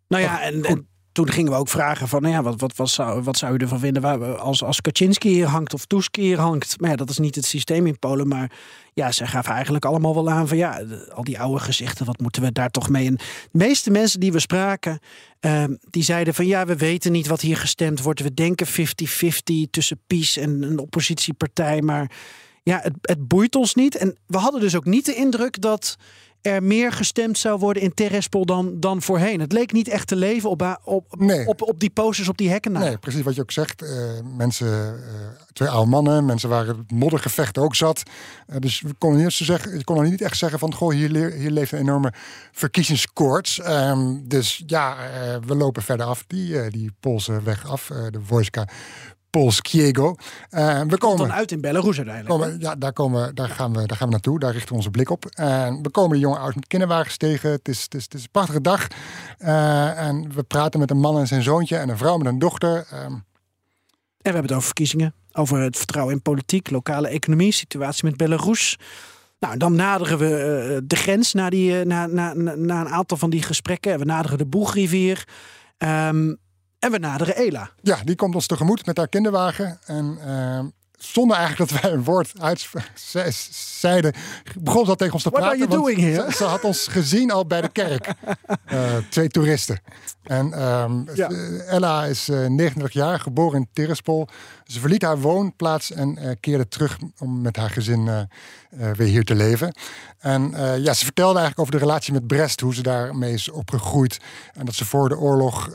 Nou 0.09 0.23
ja, 0.23 0.43
en, 0.43 0.65
en 0.65 0.89
toen 1.13 1.31
gingen 1.31 1.53
we 1.53 1.59
ook 1.59 1.69
vragen 1.69 2.09
van, 2.09 2.23
nou 2.23 2.35
ja, 2.35 2.43
wat, 2.43 2.61
wat, 2.61 2.77
wat, 2.77 2.91
zou, 2.91 3.23
wat 3.23 3.37
zou 3.37 3.55
u 3.55 3.57
ervan 3.57 3.79
vinden 3.79 4.03
waar 4.03 4.37
als, 4.39 4.65
als 4.65 4.81
Kaczynski 4.81 5.29
hier 5.29 5.47
hangt 5.47 5.75
of 5.75 5.85
Tusk 5.85 6.17
hier 6.17 6.39
hangt? 6.39 6.81
Maar 6.81 6.91
ja, 6.91 6.97
dat 6.97 7.11
is 7.11 7.19
niet 7.19 7.35
het 7.35 7.45
systeem 7.45 7.87
in 7.87 7.99
Polen, 7.99 8.29
maar 8.29 8.51
ja, 8.95 9.13
zij 9.13 9.27
gaven 9.27 9.53
eigenlijk 9.53 9.85
allemaal 9.85 10.15
wel 10.15 10.31
aan 10.31 10.49
van, 10.49 10.57
ja, 10.57 10.83
al 11.15 11.25
die 11.25 11.41
oude 11.41 11.61
gezichten, 11.61 12.07
wat 12.07 12.21
moeten 12.21 12.43
we 12.43 12.53
daar 12.53 12.71
toch 12.71 12.89
mee? 12.89 13.07
En 13.07 13.17
de 13.17 13.59
meeste 13.59 13.91
mensen 13.91 14.21
die 14.21 14.33
we 14.33 14.39
spraken, 14.39 14.99
ehm, 15.41 15.75
die 15.91 16.03
zeiden 16.03 16.35
van, 16.35 16.47
ja, 16.47 16.67
we 16.67 16.77
weten 16.77 17.13
niet 17.13 17.27
wat 17.27 17.41
hier 17.41 17.57
gestemd 17.57 18.03
wordt. 18.03 18.21
We 18.21 18.35
denken 18.35 18.67
50-50 18.67 19.71
tussen 19.71 20.01
PiS 20.07 20.37
en 20.37 20.63
een 20.63 20.79
oppositiepartij, 20.79 21.83
maar 21.83 22.11
ja, 22.63 22.81
het, 22.83 22.95
het 23.01 23.29
boeit 23.29 23.55
ons 23.55 23.75
niet. 23.75 23.97
En 23.97 24.17
we 24.27 24.39
hadden 24.39 24.61
dus 24.61 24.77
ook 24.77 24.85
niet 24.85 25.07
de 25.07 25.15
indruk 25.15 25.61
dat 25.61 25.97
er 26.43 26.63
meer 26.63 26.93
gestemd 26.93 27.39
zou 27.39 27.59
worden 27.59 27.83
in 27.83 27.95
Terrespol 27.95 28.47
dan, 28.47 28.81
dan 28.81 29.03
voorheen. 29.03 29.41
Het 29.41 29.53
leek 29.53 29.73
niet 29.73 29.89
echt 29.89 30.07
te 30.07 30.17
leven 30.17 30.51
op, 30.51 30.79
op, 30.85 31.15
Nee. 31.19 31.47
op, 31.47 31.63
op 31.63 31.81
die 31.81 31.91
posters, 31.91 32.29
op 32.29 32.37
die 32.39 32.51
hekken. 32.51 32.73
na. 32.73 32.79
Nee, 32.79 32.99
precies 32.99 33.23
wat 33.23 33.35
je 33.35 33.41
ook 33.41 33.51
zegt. 33.51 33.83
eh, 33.83 33.91
mensen, 34.37 34.69
eh, 34.97 35.13
twee 35.53 35.69
oude 35.69 35.91
mannen, 35.91 36.25
mensen 36.25 36.49
waren 36.49 36.77
het 36.77 36.91
moddergevecht 36.91 37.59
ook 37.59 37.75
zat. 37.75 38.03
Eh, 38.47 38.57
dus 38.59 38.81
we 38.81 38.95
konden 38.99 39.23
niet, 39.23 39.33
zeggen, 39.33 39.79
je 39.79 39.85
kon 39.85 39.97
nog 39.97 40.11
niet 40.11 40.21
echt 40.23 40.37
zeggen 40.37 40.59
van, 40.59 40.75
goh, 40.75 40.93
hier, 40.93 41.33
hier 41.33 41.51
leeft 41.51 41.73
een 41.73 41.79
enorme 41.79 42.13
verkiezingskoorts. 42.53 43.61
Ehm, 43.61 44.17
dus 44.23 44.63
ja, 44.67 44.97
we 45.47 45.55
lopen 45.57 45.83
verder 45.83 46.07
af, 46.07 46.25
die, 46.27 46.71
die 46.71 46.93
Poolse 47.01 47.43
weg 47.43 47.69
af, 47.69 47.87
de 48.11 48.21
Wojska 48.29 48.69
Polskiego. 49.39 50.15
Eh, 50.51 50.81
we 50.89 50.99
komen 50.99 51.19
dan 51.19 51.33
uit 51.33 51.53
in 51.53 51.61
Belarus 51.61 51.97
uiteindelijk. 51.97 52.29
komen, 52.29 52.61
ja, 52.61 52.75
daar, 52.75 52.93
komen, 52.93 53.35
daar, 53.35 53.49
gaan 53.49 53.73
we, 53.73 53.87
daar 53.87 53.97
gaan 53.97 54.07
we 54.07 54.13
naartoe. 54.13 54.39
Daar 54.39 54.53
richten 54.53 54.69
we 54.69 54.75
onze 54.75 54.91
blik 54.91 55.11
op. 55.11 55.27
En 55.27 55.83
we 55.83 55.91
komen 55.91 56.11
de 56.11 56.19
jonge 56.19 56.37
ouders 56.37 56.55
met 56.55 56.67
kinderwagens 56.67 57.17
tegen. 57.17 57.51
Het 57.51 57.69
is, 57.69 57.83
het 57.83 57.95
is, 57.95 58.05
het 58.05 58.15
is 58.15 58.23
een 58.23 58.31
prachtige 58.31 58.61
dag. 58.61 58.87
Eh, 59.39 60.07
en 60.07 60.35
we 60.35 60.43
praten 60.43 60.81
met 60.81 60.91
een 60.91 61.01
man 61.01 61.19
en 61.19 61.27
zijn 61.27 61.43
zoontje 61.43 61.77
en 61.77 61.89
een 61.89 61.97
vrouw 61.97 62.17
met 62.17 62.27
een 62.27 62.39
dochter. 62.39 62.87
Ehm, 62.91 63.05
En 63.05 63.23
we 64.23 64.23
hebben 64.23 64.43
het 64.43 64.53
over 64.53 64.63
verkiezingen, 64.65 65.15
over 65.33 65.59
het 65.59 65.77
vertrouwen 65.77 66.15
in 66.15 66.23
politiek, 66.23 66.71
lokale 66.71 67.09
economie, 67.09 67.53
situatie 67.53 68.05
met 68.05 68.17
Belarus. 68.17 68.79
Nou, 69.39 69.57
dan 69.57 69.75
naderen 69.75 70.19
we 70.19 70.37
eh, 70.37 70.81
de 70.85 70.97
grens 70.97 71.33
na, 71.33 71.51
die, 71.51 71.85
na, 71.85 72.07
na, 72.07 72.33
na, 72.33 72.55
na 72.55 72.81
een 72.81 72.89
aantal 72.89 73.17
van 73.17 73.31
die 73.31 73.43
gesprekken. 73.43 73.93
En 73.93 73.99
we 73.99 74.05
naderen 74.05 74.39
de 74.39 74.47
Boegrivier. 74.47 75.25
Ehm, 75.79 76.35
en 76.83 76.91
we 76.91 76.99
naderen 76.99 77.37
Ela. 77.37 77.71
ja, 77.83 77.97
die 78.05 78.17
komt 78.17 78.35
ons 78.35 78.47
tegemoet 78.47 78.87
met 78.87 78.97
haar 78.97 79.09
kinderwagen. 79.09 79.79
En 79.87 80.19
ehm, 80.27 80.67
zonder 80.99 81.37
eigenlijk 81.37 81.71
dat 81.71 81.81
wij 81.81 81.93
een 81.93 82.05
woord 82.05 82.33
uitzeiden, 82.41 84.13
begon 84.61 84.85
ze 84.85 84.91
al 84.91 84.97
tegen 84.97 85.15
ons 85.15 85.23
te 85.23 85.31
What 85.31 85.41
praten. 85.43 85.61
are 85.61 85.69
you 85.71 85.83
doing 85.83 85.99
here? 86.01 86.31
Ze, 86.31 86.37
ze 86.37 86.45
had 86.45 86.65
ons 86.65 86.87
gezien 86.87 87.31
al 87.31 87.47
bij 87.47 87.61
de 87.61 87.69
kerk. 87.69 88.09
Eh, 88.67 88.97
twee 89.11 89.29
toeristen. 89.29 89.81
En 90.23 90.53
ehm, 90.53 91.03
Ja. 91.15 91.29
eh, 91.31 91.73
Ella 91.73 92.05
is 92.05 92.29
eh, 92.29 92.37
39 92.47 92.93
jaar, 92.93 93.21
geboren 93.21 93.59
in 93.59 93.69
Tiraspol. 93.73 94.29
Ze 94.67 94.81
verliet 94.81 95.03
haar 95.03 95.21
woonplaats 95.21 95.91
en 95.91 96.17
eh, 96.19 96.31
keerde 96.41 96.69
terug 96.69 96.99
om 97.19 97.41
met 97.41 97.57
haar 97.57 97.71
gezin 97.71 98.09
eh, 98.09 98.21
eh, 98.21 98.97
weer 98.97 99.07
hier 99.09 99.25
te 99.25 99.35
leven. 99.35 99.75
En 100.19 100.51
ja, 100.83 100.93
ze 100.95 101.05
vertelde 101.05 101.39
eigenlijk 101.39 101.59
over 101.59 101.73
de 101.73 101.79
relatie 101.79 102.13
met 102.13 102.27
Brest, 102.27 102.61
hoe 102.61 102.75
ze 102.75 102.83
daarmee 102.83 103.33
is 103.33 103.51
opgegroeid. 103.51 104.19
En 104.55 104.65
dat 104.65 104.75
ze 104.75 104.85
voor 104.85 105.09
de 105.09 105.19
oorlog 105.19 105.69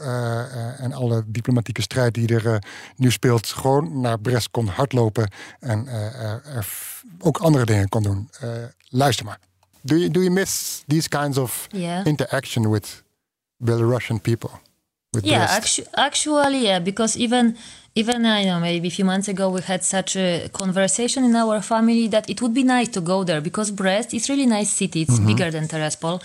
en 0.78 0.94
alle 0.94 1.24
diplomatieke 1.28 1.82
strijd 1.82 2.14
die 2.14 2.36
er 2.40 2.64
nu 2.96 3.12
speelt, 3.12 3.48
gewoon 3.48 4.02
naar 4.02 4.20
Brest 4.20 4.52
kon 4.52 4.68
hardlopen. 4.68 5.32
En 5.60 5.88
eh, 5.88 6.22
er- 6.24 6.42
er 6.46 6.68
ook 7.20 7.38
andere 7.38 7.66
dingen 7.66 7.90
kon 7.90 8.04
doen. 8.04 8.30
Luister 8.90 9.26
maar. 9.26 9.40
Do 9.82 9.96
you, 9.96 10.12
do 10.12 10.20
you 10.20 10.32
miss 10.32 10.84
these 10.88 11.10
kinds 11.10 11.38
of 11.38 11.68
Yeah. 11.72 12.06
interaction 12.06 12.70
with 12.72 13.04
Belarusian 13.58 14.22
people? 14.22 14.50
Yeah, 15.24 15.44
actu- 15.58 15.86
actually, 15.96 16.64
yeah, 16.66 16.80
because 16.80 17.18
even 17.18 17.56
even 17.96 18.26
I 18.28 18.44
know 18.46 18.60
maybe 18.60 18.90
a 18.90 18.92
few 18.92 19.06
months 19.06 19.28
ago 19.28 19.50
we 19.50 19.60
had 19.62 19.84
such 19.84 20.16
a 20.18 20.50
conversation 20.54 21.24
in 21.24 21.36
our 21.36 21.62
family 21.64 22.08
that 22.10 22.30
it 22.30 22.42
would 22.44 22.54
be 22.54 22.62
nice 22.64 22.90
to 22.90 23.02
go 23.02 23.24
there 23.24 23.42
because 23.42 23.72
Brest 23.72 24.14
is 24.14 24.30
really 24.30 24.46
nice 24.46 24.70
city. 24.70 25.02
It's 25.02 25.18
bigger 25.26 25.50
than 25.50 25.68
Tiraspol. 25.68 26.22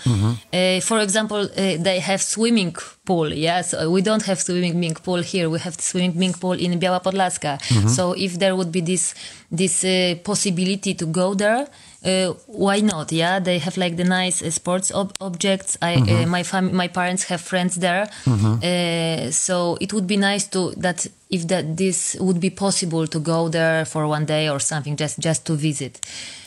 Uh, 0.53 0.81
for 0.81 0.99
example, 0.99 1.41
uh, 1.49 1.77
they 1.81 1.99
have 1.99 2.21
swimming 2.21 2.75
pool. 3.05 3.33
Yes, 3.33 3.73
we 3.87 4.01
don't 4.03 4.21
have 4.25 4.39
swimming 4.39 4.93
pool 4.93 5.21
here. 5.23 5.49
We 5.49 5.57
have 5.59 5.75
swimming 5.81 6.33
pool 6.33 6.53
in 6.53 6.79
Biała 6.79 7.01
Podlaska. 7.01 7.57
So 7.89 8.13
if 8.13 8.37
there 8.37 8.55
would 8.55 8.71
be 8.71 8.81
this 8.81 9.15
this 9.51 9.83
uh, 9.83 10.15
possibility 10.23 10.93
to 10.93 11.05
go 11.07 11.33
there. 11.33 11.65
Uh, 12.03 12.33
why 12.47 12.81
not? 12.81 13.11
Yeah, 13.11 13.39
they 13.39 13.59
have 13.59 13.77
like 13.77 13.95
the 13.95 14.03
nice 14.03 14.41
uh, 14.43 14.49
sports 14.51 14.91
ob- 14.91 15.13
objects. 15.21 15.77
I, 15.81 15.95
uh, 15.95 16.25
my 16.27 16.43
fam- 16.43 16.75
my 16.75 16.87
parents 16.89 17.23
have 17.25 17.39
friends 17.41 17.75
there, 17.75 18.07
uh, 18.27 19.31
so 19.31 19.77
it 19.79 19.93
would 19.93 20.05
be 20.07 20.17
nice 20.17 20.45
to 20.47 20.71
that 20.77 21.07
if 21.29 21.47
that 21.47 21.77
this 21.77 22.15
would 22.19 22.39
be 22.39 22.49
possible 22.49 23.07
to 23.07 23.19
go 23.19 23.47
there 23.49 23.85
for 23.85 24.05
one 24.07 24.25
day 24.25 24.49
or 24.49 24.59
something, 24.59 24.97
just 24.97 25.19
just 25.19 25.45
to 25.45 25.53
visit. 25.55 25.99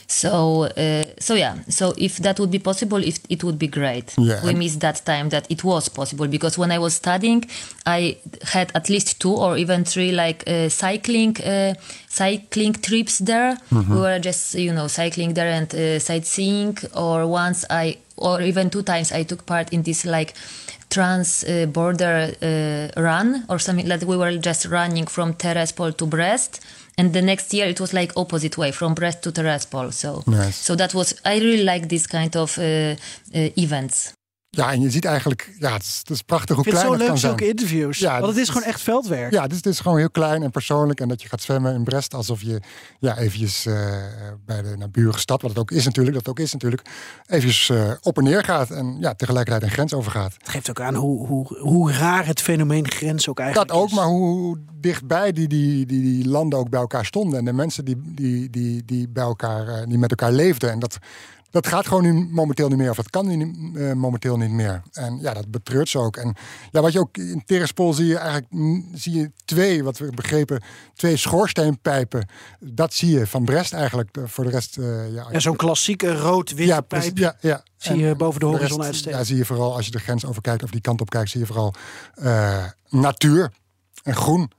So 0.08 0.64
uh, 0.64 1.04
so 1.18 1.34
yeah, 1.34 1.56
so 1.68 1.92
if 1.98 2.18
that 2.18 2.38
would 2.38 2.50
be 2.50 2.58
possible, 2.60 3.02
if 3.02 3.18
it 3.28 3.42
would 3.42 3.58
be 3.58 3.66
great. 3.66 4.14
Yeah. 4.16 4.44
We 4.44 4.54
missed 4.54 4.80
that 4.80 5.04
time 5.04 5.30
that 5.30 5.50
it 5.50 5.64
was 5.64 5.88
possible 5.88 6.28
because 6.28 6.56
when 6.56 6.70
I 6.70 6.78
was 6.78 6.94
studying, 6.94 7.44
I 7.84 8.16
had 8.44 8.70
at 8.74 8.88
least 8.88 9.20
two 9.20 9.34
or 9.34 9.56
even 9.56 9.84
three 9.84 10.12
like 10.12 10.44
uh, 10.46 10.68
cycling 10.68 11.36
uh, 11.42 11.74
cycling 12.08 12.74
trips 12.74 13.18
there. 13.18 13.58
We 13.70 13.96
were 14.00 14.18
just 14.20 14.54
you 14.54 14.72
know 14.72 14.86
cycling 14.86 15.34
there 15.34 15.48
and 15.48 15.74
uh, 15.74 15.98
sightseeing. 15.98 16.78
Or 16.94 17.26
once 17.26 17.64
I 17.68 17.98
or 18.16 18.40
even 18.42 18.70
two 18.70 18.82
times 18.82 19.12
I 19.12 19.24
took 19.24 19.44
part 19.44 19.72
in 19.72 19.82
this 19.82 20.04
like 20.04 20.34
trans 20.88 21.44
uh, 21.44 21.66
border 21.66 22.32
uh, 22.40 23.00
run 23.00 23.44
or 23.48 23.58
something 23.58 23.88
like 23.88 24.02
we 24.02 24.16
were 24.16 24.38
just 24.38 24.66
running 24.66 25.06
from 25.06 25.34
Terespol 25.34 25.96
to 25.96 26.06
Brest. 26.06 26.64
And 26.98 27.12
the 27.12 27.22
next 27.22 27.52
year 27.52 27.66
it 27.66 27.80
was 27.80 27.92
like 27.92 28.12
opposite 28.16 28.56
way 28.56 28.72
from 28.72 28.94
Brest 28.94 29.22
to 29.22 29.32
Terespol. 29.32 29.92
So 29.92 30.22
Nice. 30.26 30.56
so 30.56 30.74
that 30.76 30.94
was 30.94 31.20
I 31.24 31.38
really 31.38 31.64
like 31.64 31.88
this 31.88 32.06
kind 32.06 32.34
of 32.36 32.58
uh, 32.58 32.62
uh, 32.62 32.96
events. 33.56 34.14
Ja, 34.50 34.72
en 34.72 34.80
je 34.80 34.90
ziet 34.90 35.04
eigenlijk, 35.04 35.54
ja, 35.58 35.72
het 35.72 35.82
is, 35.82 35.96
het 35.98 36.10
is 36.10 36.22
prachtig 36.22 36.56
hoe 36.56 36.64
Ik 36.64 36.70
vind 36.70 36.82
het 36.82 36.86
klein 36.86 36.86
zo 36.86 36.92
het 36.92 37.00
leuk, 37.00 37.08
kan 37.08 37.18
zulke 37.18 37.38
zijn. 37.44 37.50
interviews. 37.50 37.98
Ja, 37.98 38.12
Want 38.12 38.26
het 38.26 38.36
is 38.36 38.42
is- 38.42 38.48
gewoon 38.48 38.68
echt 38.68 38.80
veldwerk. 38.80 39.32
Ja, 39.32 39.46
dus 39.46 39.56
het 39.56 39.66
is 39.66 39.80
gewoon 39.80 39.98
heel 39.98 40.10
klein 40.10 40.42
en 40.42 40.50
persoonlijk. 40.50 41.00
En 41.00 41.08
dat 41.08 41.22
je 41.22 41.28
gaat 41.28 41.42
zwemmen 41.42 41.74
in 41.74 41.84
Brest 41.84 42.14
alsof 42.14 42.42
je 42.42 42.60
ja, 42.98 43.18
eventjes 43.18 43.66
eh, 43.66 43.74
bij 44.46 44.62
de 44.62 44.74
naburige 44.76 45.18
stad, 45.18 45.42
wat 45.42 45.50
het 45.50 45.60
ook 45.60 45.70
is 45.70 45.84
natuurlijk, 45.84 46.16
dat 46.16 46.26
het 46.26 46.38
ook 46.38 46.44
is 46.46 46.52
natuurlijk, 46.52 46.82
eventjes 47.26 47.68
eh, 47.70 47.90
op 48.02 48.16
en 48.18 48.24
neer 48.24 48.44
gaat. 48.44 48.70
En 48.70 48.96
ja, 49.00 49.14
tegelijkertijd 49.14 49.62
een 49.62 49.70
grens 49.70 49.92
overgaat. 49.94 50.34
Het 50.38 50.48
geeft 50.48 50.70
ook 50.70 50.80
aan 50.80 50.94
hoe, 50.94 51.26
hoe, 51.26 51.58
hoe 51.58 51.92
raar 51.92 52.26
het 52.26 52.40
fenomeen 52.40 52.90
grens 52.90 53.28
ook 53.28 53.38
eigenlijk 53.40 53.68
Dat 53.70 53.78
ook, 53.80 53.88
is. 53.88 53.94
maar 53.94 54.06
hoe 54.06 54.58
dichtbij 54.80 55.32
die, 55.32 55.48
die, 55.48 55.86
die, 55.86 56.02
die 56.02 56.28
landen 56.28 56.58
ook 56.58 56.70
bij 56.70 56.80
elkaar 56.80 57.04
stonden. 57.04 57.38
En 57.38 57.44
de 57.44 57.52
mensen 57.52 57.84
die, 57.84 57.96
die, 58.14 58.50
die, 58.50 58.84
die 58.84 59.08
bij 59.08 59.22
elkaar, 59.24 59.68
eh, 59.68 59.86
die 59.86 59.98
met 59.98 60.10
elkaar 60.10 60.32
leefden. 60.32 60.70
En 60.70 60.78
dat, 60.78 60.98
dat 61.56 61.66
gaat 61.66 61.86
gewoon 61.86 62.02
nu 62.02 62.28
momenteel 62.30 62.68
niet 62.68 62.78
meer. 62.78 62.90
Of 62.90 62.96
dat 62.96 63.10
kan 63.10 63.26
nu 63.26 63.36
niet, 63.36 63.76
eh, 63.76 63.92
momenteel 63.92 64.36
niet 64.36 64.50
meer. 64.50 64.82
En 64.92 65.18
ja, 65.20 65.34
dat 65.34 65.50
betreurt 65.50 65.88
ze 65.88 65.98
ook. 65.98 66.16
En 66.16 66.34
ja, 66.70 66.80
wat 66.80 66.92
je 66.92 66.98
ook 66.98 67.16
in 67.16 67.42
Terespol 67.46 67.92
zie 67.92 68.06
je 68.06 68.16
eigenlijk 68.16 68.46
mm, 68.50 68.88
zie 68.94 69.18
je 69.18 69.30
twee, 69.44 69.84
wat 69.84 69.98
we 69.98 70.10
begrepen, 70.14 70.62
twee 70.94 71.16
schoorsteenpijpen. 71.16 72.28
Dat 72.60 72.94
zie 72.94 73.18
je 73.18 73.26
van 73.26 73.44
Brest 73.44 73.72
eigenlijk. 73.72 74.18
Voor 74.24 74.44
de 74.44 74.50
rest, 74.50 74.78
eh, 74.78 75.12
ja. 75.14 75.26
Ja, 75.30 75.38
zo'n 75.38 75.56
klassieke 75.56 76.16
rood-witte 76.16 76.72
ja, 76.72 76.80
pijp. 76.80 77.18
ja, 77.18 77.36
ja. 77.40 77.62
Zie 77.76 77.96
je 77.96 78.08
En 78.08 78.16
boven 78.16 78.40
de 78.40 78.46
horizon 78.46 78.82
uitsteken. 78.82 79.18
Ja, 79.18 79.24
zie 79.24 79.36
je 79.36 79.44
vooral 79.44 79.74
als 79.74 79.84
je 79.84 79.90
de 79.90 79.98
grens 79.98 80.24
overkijkt 80.24 80.62
of 80.62 80.70
die 80.70 80.80
kant 80.80 81.00
op 81.00 81.10
kijkt, 81.10 81.30
zie 81.30 81.40
je 81.40 81.46
vooral 81.46 81.74
eh, 82.14 82.64
natuur 82.88 83.52
en 84.02 84.14
groen. 84.14 84.50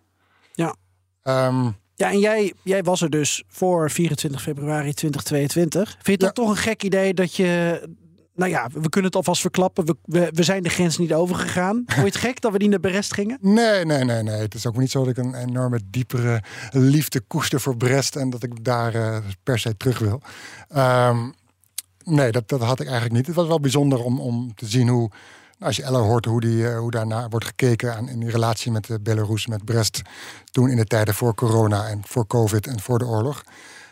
Ja. 0.54 0.76
Ehm, 1.24 1.70
Ja, 1.98 2.12
en 2.12 2.20
jij, 2.20 2.54
jij 2.64 2.84
was 2.84 3.02
er 3.02 3.10
dus 3.10 3.44
voor 3.48 3.92
24 3.92 4.42
februari 4.42 4.94
2022. 4.94 5.90
Vind 5.90 6.06
je 6.06 6.12
Ja. 6.12 6.18
dan 6.18 6.46
toch 6.46 6.50
een 6.50 6.62
gek 6.62 6.84
idee 6.84 7.14
dat 7.14 7.36
je... 7.36 7.82
Nou 8.36 8.50
ja, 8.52 8.70
we 8.74 8.90
kunnen 8.90 9.10
het 9.12 9.16
alvast 9.16 9.42
verklappen. 9.42 9.86
We, 9.86 9.96
we, 10.04 10.30
we 10.34 10.44
zijn 10.44 10.64
de 10.64 10.70
grens 10.70 10.98
niet 10.98 11.14
overgegaan. 11.14 11.76
Vond 11.86 11.98
je 11.98 12.02
het 12.04 12.16
gek 12.16 12.42
dat 12.42 12.52
we 12.52 12.58
niet 12.58 12.70
naar 12.70 12.80
Brest 12.80 13.14
gingen? 13.14 13.38
Nee, 13.54 13.86
nee, 13.86 14.04
nee, 14.04 14.24
nee. 14.24 14.40
Het 14.40 14.54
is 14.54 14.66
ook 14.68 14.78
niet 14.78 14.92
zo 14.92 15.00
dat 15.00 15.18
ik 15.18 15.24
een 15.26 15.36
enorme 15.36 15.80
diepere 15.90 16.44
liefde 16.72 17.20
koester 17.20 17.60
voor 17.62 17.78
Brest 17.78 18.16
en 18.16 18.30
dat 18.30 18.44
ik 18.44 18.64
daar 18.64 18.96
eh, 18.96 19.18
per 19.44 19.60
se 19.60 19.78
terug 19.78 20.00
wil. 20.00 20.22
Ehm, 20.70 21.30
nee, 22.04 22.32
dat, 22.32 22.48
dat 22.50 22.62
had 22.62 22.80
ik 22.80 22.86
eigenlijk 22.86 23.16
niet. 23.16 23.28
Het 23.28 23.36
was 23.36 23.48
wel 23.48 23.60
bijzonder 23.60 24.04
om, 24.04 24.20
om 24.20 24.54
te 24.56 24.66
zien 24.66 24.88
hoe, 24.88 25.12
als 25.60 25.76
je 25.76 25.84
Ella 25.84 26.00
hoort, 26.00 26.26
hoe, 26.26 26.42
die, 26.42 26.70
eh, 26.70 26.80
hoe 26.80 26.92
daarna 26.92 27.30
wordt 27.30 27.46
gekeken 27.46 27.96
aan, 27.96 28.10
in 28.10 28.20
die 28.20 28.30
relatie 28.30 28.72
met 28.72 28.86
de 28.86 29.00
Belarus, 29.00 29.48
met 29.48 29.66
Brest. 29.66 30.02
Toen 30.52 30.70
in 30.70 30.78
de 30.78 30.86
tijden 30.86 31.14
voor 31.14 31.36
corona 31.36 31.88
en 31.88 32.02
voor 32.06 32.28
COVID 32.28 32.68
en 32.68 32.80
voor 32.80 33.00
de 33.00 33.06
oorlog. 33.06 33.44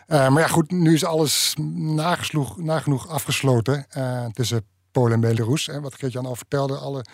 Eh, 0.07 0.29
maar 0.29 0.41
ja, 0.41 0.47
goed, 0.47 0.71
nu 0.71 0.93
is 0.93 1.05
alles 1.05 1.55
nagenoeg 2.57 3.07
afgesloten 3.07 3.85
eh, 3.89 4.25
tussen 4.25 4.65
Polen 4.91 5.13
en 5.13 5.19
Belarus. 5.19 5.65
Hè, 5.65 5.81
wat 5.81 5.95
Geert-Jan 5.95 6.25
al 6.25 6.35
vertelde, 6.35 6.77
alle 6.77 7.05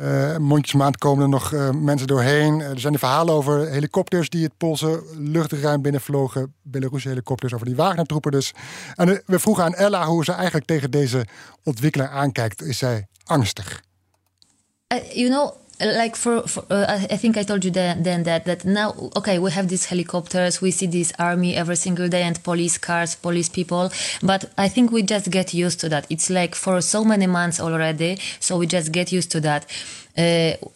eh 0.00 0.36
mondjesmaand 0.36 0.98
komen 0.98 1.22
er 1.22 1.28
nog 1.28 1.52
eh, 1.52 1.70
mensen 1.70 2.06
doorheen. 2.06 2.60
Eh, 2.60 2.70
er 2.70 2.80
zijn 2.80 2.92
de 2.92 2.98
verhalen 2.98 3.34
over 3.34 3.68
helikopters 3.68 4.28
die 4.28 4.44
het 4.44 4.56
Poolse 4.56 5.02
luchtruim 5.16 5.82
binnenvlogen. 5.82 6.54
Belarusche 6.62 7.08
helikopters 7.08 7.54
over 7.54 7.66
die 7.66 7.76
Wagner-troepen 7.76 8.30
dus. 8.30 8.52
En 8.94 9.22
we 9.26 9.38
vroegen 9.38 9.64
aan 9.64 9.74
Ella 9.74 10.06
hoe 10.06 10.24
ze 10.24 10.32
eigenlijk 10.32 10.66
tegen 10.66 10.90
deze 10.90 11.26
ontwikkeling 11.64 12.10
aankijkt. 12.10 12.62
Is 12.62 12.78
zij 12.78 13.06
angstig? 13.24 13.82
Uh, 14.94 15.12
you 15.12 15.28
know 15.28 15.52
like 15.80 16.16
for, 16.16 16.42
for 16.42 16.64
uh, 16.70 17.00
I, 17.10 17.16
think 17.16 17.36
i 17.36 17.42
told 17.42 17.64
you 17.64 17.70
then, 17.70 18.02
then 18.02 18.24
that 18.24 18.44
that 18.44 18.64
now 18.64 19.10
okay 19.16 19.38
we 19.38 19.50
have 19.50 19.68
these 19.68 19.86
helicopters 19.86 20.60
we 20.60 20.70
see 20.70 20.86
this 20.86 21.12
army 21.18 21.54
every 21.56 21.76
single 21.76 22.08
day 22.08 22.22
and 22.22 22.42
police 22.42 22.78
cars 22.78 23.14
police 23.14 23.48
people 23.48 23.90
but 24.22 24.50
i 24.58 24.68
think 24.68 24.92
we 24.92 25.02
just 25.02 25.30
get 25.30 25.54
used 25.54 25.80
to 25.80 25.88
that. 25.88 26.06
It's 26.10 26.30
like 26.30 26.54
for 26.54 26.80
so 26.80 27.04
many 27.04 27.26
months 27.26 27.60
already 27.60 28.18
so 28.40 28.58
we 28.58 28.66
just 28.66 28.92
get 28.92 29.12
used 29.12 29.30
to 29.32 29.40
that 29.40 29.66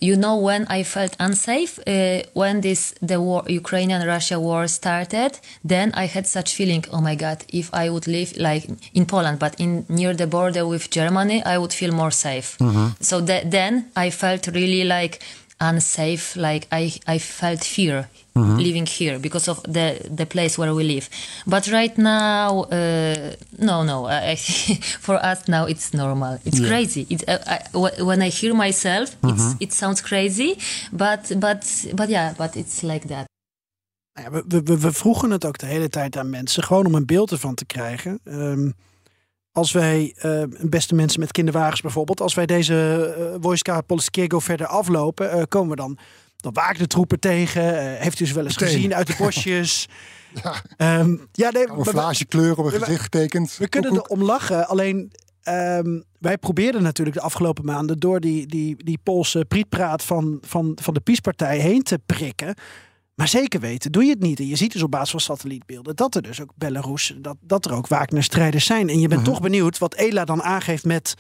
you 0.01 0.17
know 0.17 0.37
when 0.37 0.67
i 0.69 0.83
felt 0.83 1.17
unsafe? 1.19 1.79
Uh, 1.87 2.23
when 2.35 2.61
this 2.61 2.95
the 3.03 3.21
war 3.21 3.43
ukrainian 3.49 4.07
russia 4.07 4.39
war 4.41 4.69
started 4.69 5.39
then 5.65 5.91
i 5.95 6.07
had 6.07 6.27
such 6.27 6.55
feeling 6.55 6.85
oh 6.93 7.01
my 7.01 7.15
god 7.15 7.45
if 7.49 7.73
i 7.73 7.89
would 7.89 8.07
live 8.07 8.33
like 8.37 8.69
in 8.95 9.05
poland 9.07 9.39
but 9.39 9.55
in 9.59 9.85
near 9.89 10.15
the 10.15 10.27
border 10.27 10.67
with 10.67 10.91
germany 10.91 11.43
i 11.45 11.59
would 11.59 11.73
feel 11.73 11.93
more 11.93 12.11
safe. 12.11 12.57
So 13.01 13.21
that 13.21 13.51
then 13.51 13.91
i 13.97 14.11
felt 14.11 14.47
really 14.47 14.85
like 14.85 15.21
unsafe 15.61 16.37
like 16.37 16.67
i 16.73 16.93
i 17.07 17.19
felt 17.19 17.63
fear 17.65 18.09
living 18.35 18.87
here 18.87 19.19
because 19.19 19.49
of 19.49 19.63
the 19.63 20.01
the 20.17 20.27
place 20.27 20.59
where 20.59 20.75
we 20.75 20.83
live 20.83 21.09
but 21.47 21.67
right 21.67 21.97
now 21.97 22.65
uh, 22.73 23.33
no 23.59 23.83
no 23.85 24.07
I, 24.07 24.37
for 25.07 25.17
us 25.25 25.47
now 25.47 25.67
it's 25.69 25.93
normal 25.93 26.39
it's 26.45 26.61
crazy 26.61 27.07
it's 27.09 27.25
uh, 27.29 27.39
I, 27.47 28.03
when 28.03 28.23
i 28.23 28.29
hear 28.29 28.55
myself 28.55 29.17
it's, 29.23 29.55
it 29.61 29.73
sounds 29.73 30.01
crazy 30.01 30.59
but 30.93 31.33
but 31.39 31.87
but 31.95 32.09
yeah 32.09 32.35
but 32.37 32.57
it's 32.57 32.83
like 32.83 33.07
that 33.09 33.27
ja, 34.21 34.31
we, 34.31 34.63
we, 34.65 34.79
we 34.79 34.93
vroegen 34.93 35.31
het 35.31 35.45
ook 35.45 35.59
de 35.59 35.67
hele 35.67 35.89
tijd 35.89 36.17
aan 36.17 36.31
mensen. 36.31 36.63
Gewoon 36.63 36.87
om 36.87 36.95
een 36.95 37.07
beeld 37.07 37.31
ervan 37.31 37.55
te 37.55 37.65
krijgen. 37.65 38.21
Ehm, 38.25 38.71
als 39.53 39.73
wij, 39.73 40.15
eh, 40.17 40.43
beste 40.61 40.95
mensen 40.95 41.21
met 41.21 41.33
kinderwagens 41.33 41.81
bijvoorbeeld. 41.81 42.21
Als 42.21 42.35
wij 42.35 42.47
deze 42.47 43.15
uh, 43.19 43.37
Wojska 43.41 43.81
Polskiego 43.81 44.39
verder 44.39 44.67
aflopen. 44.67 45.31
eh, 45.31 45.43
komen 45.49 45.71
we 45.71 45.77
dan, 45.77 45.99
dan 46.45 46.53
Wagner-troepen 46.53 47.21
tegen. 47.21 47.79
Eh, 47.95 48.01
heeft 48.03 48.21
u 48.21 48.27
ze 48.27 48.35
wel 48.35 48.45
eens 48.45 48.59
Meteen. 48.59 48.75
gezien 48.75 48.95
uit 48.95 49.07
de 49.07 49.15
bosjes? 49.19 49.87
Ja, 50.43 50.55
Ehm, 50.77 51.17
ja, 51.33 51.51
nee, 51.51 51.67
camouflagekleur 51.67 52.59
op 52.59 52.65
een 52.65 52.71
we- 52.73 52.79
gezicht 52.79 53.03
getekend. 53.03 53.57
we 53.57 53.69
kunnen 53.69 53.95
er 53.95 54.03
om 54.03 54.23
lachen. 54.23 54.69
Alleen 54.69 55.13
ehm, 55.43 56.01
wij 56.19 56.39
probeerden 56.39 56.83
natuurlijk 56.83 57.17
de 57.17 57.23
afgelopen 57.23 57.65
maanden 57.65 57.99
door 57.99 58.21
die, 58.21 58.47
die, 58.47 58.85
die 58.85 58.99
Poolse 59.03 59.45
prietpraat 59.49 60.03
van, 60.05 60.39
van, 60.43 60.79
van 60.83 60.95
de 60.95 61.01
PiS-partij 61.01 61.59
heen 61.59 61.83
te 61.83 61.99
prikken. 62.07 62.55
Maar 63.15 63.29
zeker 63.29 63.61
weten 63.61 63.93
doe 63.93 64.05
je 64.05 64.11
het 64.11 64.21
niet. 64.21 64.39
En 64.39 64.47
je 64.47 64.57
ziet 64.57 64.73
dus 64.73 64.83
op 64.83 64.91
basis 64.91 65.11
van 65.11 65.21
satellietbeelden 65.21 65.97
dat 65.97 66.15
er 66.15 66.23
dus 66.23 66.41
ook 66.41 66.51
Belarus, 66.55 67.15
dat, 67.19 67.37
dat 67.41 67.65
er 67.65 67.73
ook 67.73 67.87
Wagner-strijders 67.89 68.65
zijn. 68.67 68.89
En 68.89 69.01
je 69.01 69.09
bent 69.09 69.25
toch 69.25 69.41
benieuwd 69.41 69.79
wat 69.79 69.95
Ela 69.95 70.25
dan 70.25 70.43
aangeeft 70.43 70.85
met. 70.85 71.15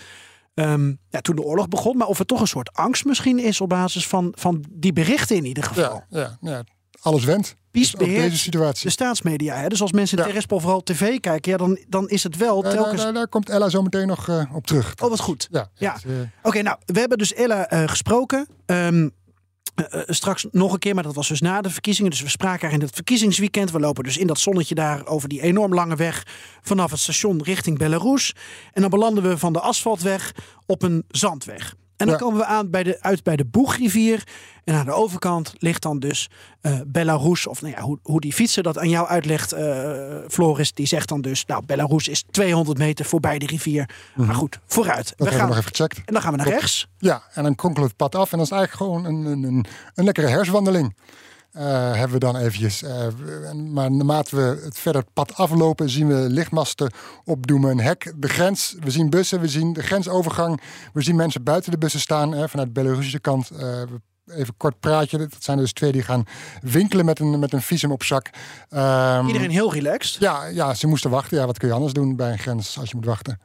Ehm, 0.55 0.93
ja, 1.09 1.21
toen 1.21 1.37
de 1.37 1.43
oorlog 1.43 1.69
begon, 1.69 1.97
maar 1.97 2.07
of 2.07 2.19
er 2.19 2.27
toch 2.27 2.41
een 2.41 2.47
soort 2.47 2.73
angst 2.73 3.05
misschien 3.05 3.39
is 3.39 3.61
op 3.61 3.69
basis 3.69 4.07
van, 4.07 4.33
van 4.39 4.65
die 4.71 4.93
berichten 4.93 5.37
in 5.37 5.45
ieder 5.45 5.65
geval. 5.65 6.05
Ja, 6.09 6.21
ja, 6.41 6.51
ja, 6.51 6.65
alles. 7.01 7.25
Pies 7.71 7.91
Dus 7.91 8.09
deze 8.09 8.39
situatie. 8.39 8.85
De 8.85 8.91
staatsmedia. 8.91 9.57
Hè? 9.57 9.69
Dus 9.69 9.81
als 9.83 9.93
mensen 9.93 10.17
in 10.17 10.23
Ja. 10.23 10.29
Terrespol 10.29 10.61
vooral 10.61 10.83
tv 10.83 11.21
kijken, 11.21 11.53
ja, 11.53 11.57
dan, 11.59 11.79
dan 11.89 12.09
is 12.09 12.23
het 12.23 12.37
wel 12.37 12.63
telkens. 12.63 13.03
daar, 13.03 13.13
daar 13.13 13.29
komt 13.29 13.49
Ella 13.51 13.69
zo 13.69 13.83
meteen 13.83 14.07
nog 14.07 14.29
eh, 14.29 14.55
op 14.55 14.67
terug. 14.67 14.95
Oh, 15.03 15.09
wat 15.11 15.21
goed. 15.21 15.49
Ja, 15.51 15.69
Ja. 15.75 15.97
eh, 16.07 16.13
Oké, 16.43 16.63
nou, 16.63 16.77
we 16.87 16.99
hebben 17.01 17.19
dus 17.19 17.35
Ella 17.35 17.69
eh, 17.69 17.83
gesproken. 17.89 18.47
Ehm, 18.67 19.09
eh, 19.75 20.01
eh, 20.01 20.01
straks 20.09 20.47
nog 20.51 20.73
een 20.73 20.79
keer, 20.79 20.95
maar 20.95 21.03
dat 21.03 21.15
was 21.15 21.29
dus 21.29 21.41
na 21.41 21.61
de 21.61 21.71
verkiezingen. 21.71 22.11
Dus 22.11 22.23
we 22.23 22.29
spraken 22.29 22.65
haar 22.67 22.77
in 22.79 22.85
het 22.85 22.95
verkiezingsweekend. 22.95 23.71
We 23.71 23.81
lopen 23.81 24.05
dus 24.05 24.17
in 24.17 24.27
dat 24.27 24.39
zonnetje 24.39 24.75
daar 24.75 25.07
over 25.07 25.29
die 25.29 25.43
enorm 25.43 25.75
lange 25.75 25.97
weg 25.97 26.27
vanaf 26.63 26.91
het 26.91 27.01
station 27.01 27.43
richting 27.43 27.79
Belarus. 27.79 28.35
En 28.73 28.81
dan 28.81 28.91
belanden 28.91 29.23
we 29.23 29.39
van 29.39 29.53
de 29.53 29.61
asfaltweg 29.61 30.35
op 30.67 30.83
een 30.83 31.05
zandweg. 31.09 31.75
En 31.97 32.07
dan 32.07 32.09
Ja. 32.09 32.21
komen 32.23 32.39
we 32.39 32.45
aan 32.45 32.71
bij 32.71 32.83
de, 32.83 33.03
uit 33.03 33.23
bij 33.23 33.37
de 33.37 33.45
Boegrivier. 33.45 34.25
En 34.65 34.75
aan 34.75 34.85
de 34.85 34.93
overkant 34.93 35.53
ligt 35.59 35.83
dan 35.83 35.99
dus 35.99 36.31
eh, 36.61 36.81
Belarus. 36.87 37.47
Of 37.47 37.63
nou 37.63 37.75
ja, 37.77 37.81
hoe, 37.83 37.99
hoe 38.03 38.21
die 38.21 38.33
fietser 38.33 38.63
dat 38.63 38.79
aan 38.79 38.89
jou 38.89 39.09
uitlegt, 39.09 39.53
eh, 39.53 40.17
Floris. 40.29 40.73
Die 40.73 40.87
zegt 40.87 41.09
dan 41.09 41.21
dus, 41.21 41.47
nou, 41.47 41.65
Belarus 41.67 42.09
is 42.09 42.25
200 42.31 42.79
meter 42.79 43.05
voorbij 43.05 43.39
de 43.39 43.47
rivier. 43.47 43.89
Maar 44.15 44.35
goed, 44.35 44.59
vooruit. 44.67 45.05
Mhm. 45.05 45.09
dat 45.09 45.17
we 45.17 45.25
hebben 45.25 45.41
gaan, 45.41 45.49
we 45.49 45.55
nog 45.55 45.65
even 45.65 45.77
gecheckt. 45.77 45.97
en 46.07 46.13
dan 46.13 46.23
gaan 46.23 46.31
we 46.31 46.37
naar 46.37 46.49
rechts. 46.49 46.87
Ja, 46.99 47.23
en 47.33 47.43
dan 47.43 47.55
kronkelen 47.55 47.89
we 47.89 47.95
het 47.97 48.11
pad 48.11 48.21
af. 48.23 48.33
En 48.33 48.39
dat 48.39 48.47
is 48.47 48.53
eigenlijk 48.53 48.83
gewoon 48.83 49.05
een, 49.05 49.25
een, 49.33 49.43
een, 49.43 49.65
een 49.95 50.05
lekkere 50.05 50.27
herswandeling. 50.27 50.95
Eh, 51.55 51.93
hebben 51.93 52.11
we 52.13 52.19
dan 52.19 52.37
eventjes. 52.37 52.83
Eh, 52.83 53.07
maar 53.73 53.91
naarmate 53.91 54.37
we 54.37 54.61
het 54.65 54.79
verder 54.79 55.05
pad 55.13 55.35
aflopen, 55.37 55.91
zien 55.91 56.09
we 56.09 56.15
lichtmasten 56.15 56.93
opdoemen, 57.25 57.71
een 57.71 57.81
hek, 57.81 58.13
de 58.17 58.29
grens. 58.29 58.77
We 58.81 58.91
zien 58.91 59.11
bussen, 59.11 59.41
we 59.41 59.49
zien 59.49 59.73
de 59.73 59.83
grensovergang. 59.83 60.61
We 60.93 61.03
zien 61.03 61.17
mensen 61.17 61.43
buiten 61.43 61.71
de 61.71 61.79
bussen 61.79 62.01
staan, 62.01 62.33
hè, 62.33 62.49
vanuit 62.49 62.75
de 62.75 62.81
Belarusische 62.81 63.21
kant. 63.21 63.51
Eh, 63.51 63.83
even 64.27 64.55
kort 64.57 64.81
praatje. 64.81 65.19
Dat 65.19 65.29
zijn 65.39 65.59
dus 65.59 65.73
twee 65.73 65.93
die 65.93 66.03
gaan 66.03 66.25
winkelen 66.61 67.05
met 67.05 67.19
een, 67.21 67.39
met 67.39 67.53
een 67.53 67.63
visum 67.63 67.93
op 67.93 68.03
zak. 68.03 68.31
Ehm, 68.69 69.27
Iedereen 69.27 69.51
heel 69.51 69.73
relaxed. 69.73 70.21
ja, 70.21 70.47
ja, 70.47 70.75
ze 70.75 70.87
moesten 70.87 71.11
wachten. 71.11 71.39
Ja, 71.39 71.47
wat 71.47 71.59
kun 71.59 71.69
je 71.69 71.75
anders 71.75 71.93
doen 71.93 72.17
bij 72.17 72.33
een 72.33 72.39
grens 72.39 72.79
als 72.79 72.89
je 72.91 72.97
moet 72.97 73.05
wachten? 73.05 73.41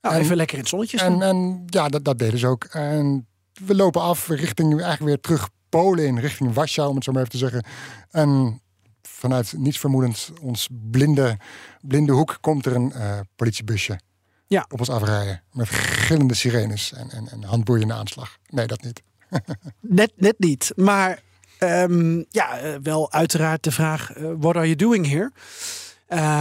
Nou, 0.00 0.14
en- 0.14 0.20
even 0.20 0.36
lekker 0.36 0.54
in 0.54 0.60
het 0.60 0.70
zonnetje 0.70 0.98
staan. 0.98 1.22
En, 1.22 1.28
en 1.28 1.62
ja, 1.66 1.88
dat, 1.88 2.04
dat 2.04 2.18
deden 2.18 2.38
ze 2.38 2.46
ook. 2.46 2.64
En 2.64 3.26
we 3.66 3.74
lopen 3.74 4.00
af 4.02 4.28
richting 4.28 4.70
eigenlijk 4.72 5.02
weer 5.04 5.20
terug 5.20 5.48
Polen 5.80 6.06
in, 6.06 6.18
richting 6.18 6.54
Warschau, 6.54 6.88
om 6.88 6.94
het 6.94 7.04
zo 7.04 7.12
maar 7.12 7.20
even 7.20 7.32
te 7.32 7.38
zeggen. 7.38 7.64
En 8.10 8.60
vanuit 9.02 9.52
niets 9.56 9.78
vermoedend, 9.78 10.32
ons 10.40 10.68
blinde, 10.90 11.36
blinde 11.80 12.12
hoek, 12.12 12.38
komt 12.40 12.66
er 12.66 12.74
een 12.74 12.92
eh, 12.92 13.20
politiebusje 13.36 14.00
Ja. 14.46 14.66
op 14.68 14.78
ons 14.78 14.90
afrijden. 14.90 15.42
Met 15.52 15.68
gillende 15.68 16.34
sirenes 16.34 16.92
en, 16.92 17.10
en, 17.10 17.28
en 17.28 17.42
handboeiende 17.44 17.94
aanslag. 17.94 18.36
Nee, 18.48 18.66
dat 18.66 18.82
niet. 18.82 19.02
net, 19.80 20.12
net 20.16 20.38
niet. 20.38 20.72
Maar 20.76 21.22
ehm, 21.58 22.22
ja, 22.30 22.58
eh, 22.58 22.74
wel 22.82 23.12
uiteraard 23.12 23.62
de 23.62 23.72
vraag: 23.72 24.12
eh, 24.12 24.24
what 24.38 24.56
are 24.56 24.64
you 24.64 24.76
doing 24.76 25.06
here? 25.08 25.32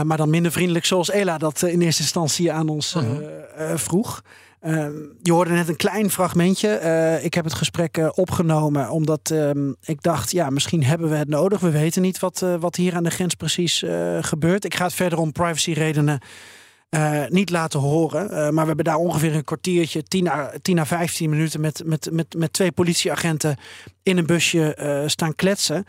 Maar 0.03 0.17
dan 0.17 0.29
minder 0.29 0.51
vriendelijk 0.51 0.85
zoals 0.85 1.09
Ela 1.11 1.37
dat 1.37 1.61
in 1.61 1.81
eerste 1.81 2.01
instantie 2.01 2.51
aan 2.51 2.69
ons 2.69 2.95
eh, 2.95 3.75
vroeg. 3.75 4.21
Ehm, 4.63 4.93
je 5.21 5.31
hoorde 5.31 5.51
net 5.51 5.67
een 5.67 5.75
klein 5.75 6.09
fragmentje. 6.11 6.67
Eh, 6.67 7.23
ik 7.23 7.33
heb 7.33 7.43
het 7.43 7.53
gesprek 7.53 7.97
eh, 7.97 8.09
opgenomen 8.13 8.89
omdat 8.89 9.31
ehm, 9.31 9.71
ik 9.81 10.01
dacht, 10.01 10.31
ja, 10.31 10.49
misschien 10.49 10.83
hebben 10.83 11.09
we 11.09 11.15
het 11.15 11.27
nodig. 11.27 11.59
We 11.59 11.71
weten 11.71 12.01
niet 12.01 12.19
wat, 12.19 12.41
eh, 12.41 12.55
wat 12.55 12.75
hier 12.75 12.95
aan 12.95 13.03
de 13.03 13.09
grens 13.09 13.33
precies 13.33 13.85
gebeurt. 14.21 14.65
Ik 14.65 14.75
ga 14.75 14.83
het 14.83 14.93
verder 14.93 15.19
om 15.19 15.31
privacyredenen 15.31 16.19
niet 17.29 17.49
laten 17.49 17.79
horen. 17.79 18.29
Maar 18.29 18.61
we 18.61 18.67
hebben 18.67 18.85
daar 18.85 18.95
ongeveer 18.95 19.35
een 19.35 19.43
kwartiertje, 19.43 20.03
10 20.03 20.27
à, 20.27 20.49
10 20.61 20.79
à 20.79 20.85
15 20.85 21.29
minuten 21.29 21.61
met, 21.61 21.81
met, 21.85 22.09
met, 22.11 22.35
met 22.37 22.53
twee 22.53 22.71
politieagenten 22.71 23.57
in 24.03 24.17
een 24.17 24.25
busje 24.25 25.03
staan 25.07 25.35
kletsen. 25.35 25.85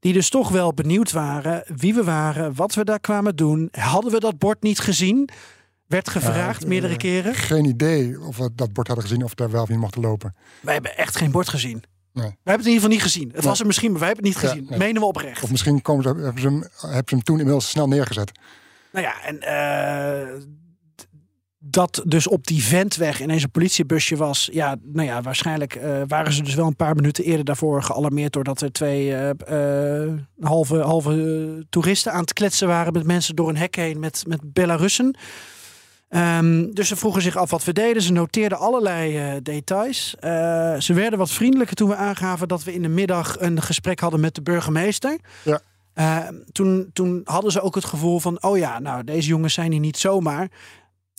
Die 0.00 0.12
dus 0.12 0.28
toch 0.28 0.48
wel 0.48 0.74
benieuwd 0.74 1.12
waren 1.12 1.62
wie 1.76 1.94
we 1.94 2.04
waren, 2.04 2.54
wat 2.54 2.74
we 2.74 2.84
daar 2.84 3.00
kwamen 3.00 3.36
doen. 3.36 3.68
Hadden 3.72 4.12
we 4.12 4.20
dat 4.20 4.38
bord 4.38 4.62
niet 4.62 4.78
gezien? 4.78 5.30
Werd 5.88 6.08
gevraagd 6.08 6.66
meerdere 6.66 6.92
eh, 6.92 6.98
keren. 6.98 7.34
Geen 7.34 7.64
idee 7.64 8.20
of 8.20 8.36
we 8.36 8.50
dat 8.54 8.72
bord 8.72 8.86
hadden 8.86 9.06
gezien 9.06 9.24
of 9.24 9.34
daar 9.34 9.50
wel 9.50 9.62
of 9.62 9.68
niet 9.68 9.78
mochten 9.78 10.00
lopen. 10.00 10.34
Wij 10.60 10.74
hebben 10.74 10.96
echt 10.96 11.16
geen 11.16 11.30
bord 11.30 11.48
gezien. 11.48 11.82
Nee. 12.12 12.24
Wij 12.24 12.32
hebben 12.44 12.66
het 12.66 12.66
in 12.66 12.72
ieder 12.72 12.74
geval 12.74 12.88
niet 12.90 13.02
gezien. 13.02 13.30
Het 13.34 13.44
was 13.44 13.60
er 13.60 13.66
misschien, 13.66 13.90
maar 13.90 13.98
wij 14.00 14.08
hebben 14.08 14.26
het 14.26 14.34
niet 14.34 14.42
Ja, 14.44 14.48
gezien. 14.50 14.66
nee. 14.70 14.78
Menen 14.78 15.02
we 15.02 15.08
oprecht. 15.08 15.42
Of 15.42 15.50
misschien 15.50 15.82
komen 15.82 16.02
ze, 16.02 16.08
hebben, 16.08 16.40
ze 16.40 16.46
hem, 16.48 16.60
hebben 16.80 17.02
ze 17.08 17.14
hem 17.14 17.22
toen 17.22 17.36
inmiddels 17.38 17.68
snel 17.68 17.88
neergezet. 17.88 18.32
Nou 18.92 19.04
ja, 19.06 19.22
en 19.24 19.40
eh, 19.40 20.40
dat 21.58 22.02
dus 22.06 22.28
op 22.28 22.46
die 22.46 22.62
ventweg 22.62 23.20
ineens 23.20 23.42
een 23.42 23.50
politiebusje 23.50 24.16
was. 24.16 24.48
Ja, 24.52 24.76
nou 24.82 25.06
ja, 25.06 25.22
waarschijnlijk 25.22 25.74
eh, 25.74 26.02
waren 26.06 26.32
ze 26.32 26.42
dus 26.42 26.54
wel 26.54 26.66
een 26.66 26.76
paar 26.76 26.94
minuten 26.94 27.24
eerder 27.24 27.44
daarvoor 27.44 27.82
gealarmeerd. 27.82 28.32
doordat 28.32 28.60
er 28.60 28.72
twee 28.72 29.14
halve, 30.40 30.76
halve 30.76 31.66
toeristen 31.70 32.12
aan 32.12 32.20
het 32.20 32.32
kletsen 32.32 32.68
waren 32.68 32.92
met 32.92 33.06
mensen 33.06 33.36
door 33.36 33.48
een 33.48 33.56
hek 33.56 33.76
heen 33.76 33.98
met, 34.00 34.24
met 34.26 34.52
Belarussen. 34.52 35.16
Ehm, 36.08 36.70
dus 36.72 36.88
ze 36.88 36.96
vroegen 36.96 37.22
zich 37.22 37.36
af 37.36 37.50
wat 37.50 37.64
we 37.64 37.72
deden. 37.72 38.02
Ze 38.02 38.12
noteerden 38.12 38.58
allerlei 38.58 39.16
eh, 39.16 39.36
details. 39.42 40.14
Eh, 40.18 40.80
ze 40.80 40.92
werden 40.92 41.18
wat 41.18 41.30
vriendelijker 41.30 41.76
toen 41.76 41.88
we 41.88 41.94
aangaven 41.94 42.48
dat 42.48 42.64
we 42.64 42.74
in 42.74 42.82
de 42.82 42.88
middag 42.88 43.40
een 43.40 43.62
gesprek 43.62 44.00
hadden 44.00 44.20
met 44.20 44.34
de 44.34 44.42
burgemeester. 44.42 45.18
Ja. 45.44 45.60
Eh, 45.92 46.28
toen, 46.52 46.90
toen 46.92 47.20
hadden 47.24 47.52
ze 47.52 47.60
ook 47.60 47.74
het 47.74 47.84
gevoel 47.84 48.20
van: 48.20 48.42
oh 48.42 48.58
ja, 48.58 48.78
nou, 48.78 49.04
deze 49.04 49.28
jongens 49.28 49.54
zijn 49.54 49.70
hier 49.70 49.80
niet 49.80 49.98
zomaar. 49.98 50.50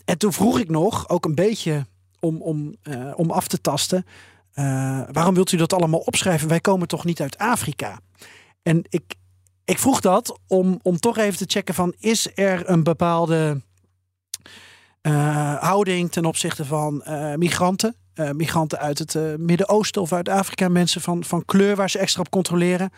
En 0.04 0.18
toen 0.18 0.32
vroeg 0.32 0.58
ik 0.58 0.68
nog, 0.68 1.08
ook 1.08 1.24
een 1.24 1.34
beetje 1.34 1.86
om, 2.20 2.42
om, 2.42 2.76
eh, 2.82 3.12
om 3.16 3.30
af 3.30 3.48
te 3.48 3.60
tasten: 3.60 4.06
waarom 5.12 5.34
wilt 5.34 5.52
u 5.52 5.56
dat 5.56 5.72
allemaal 5.72 6.00
opschrijven? 6.00 6.48
Wij 6.48 6.60
komen 6.60 6.88
toch 6.88 7.04
niet 7.04 7.20
uit 7.20 7.38
Afrika? 7.38 8.00
En 8.62 8.84
ik, 8.88 9.14
ik 9.64 9.78
vroeg 9.78 10.00
dat 10.00 10.38
om, 10.46 10.78
om 10.82 10.98
toch 10.98 11.18
even 11.18 11.38
te 11.38 11.44
checken: 11.46 11.74
van, 11.74 11.94
is 11.98 12.28
er 12.34 12.70
een 12.70 12.82
bepaalde 12.82 13.60
eh, 15.00 15.54
houding 15.62 16.12
ten 16.12 16.24
opzichte 16.24 16.64
van 16.64 17.02
eh, 17.02 17.34
migranten? 17.34 17.94
Eh, 18.14 18.30
migranten 18.30 18.78
uit 18.78 18.98
het 18.98 19.38
Midden-Oosten 19.38 20.02
of 20.02 20.12
uit 20.12 20.28
Afrika, 20.28 20.68
mensen 20.68 21.00
van, 21.00 21.24
van 21.24 21.44
kleur 21.44 21.76
waar 21.76 21.90
ze 21.90 21.98
extra 21.98 22.20
op 22.20 22.30
controleren. 22.30 22.90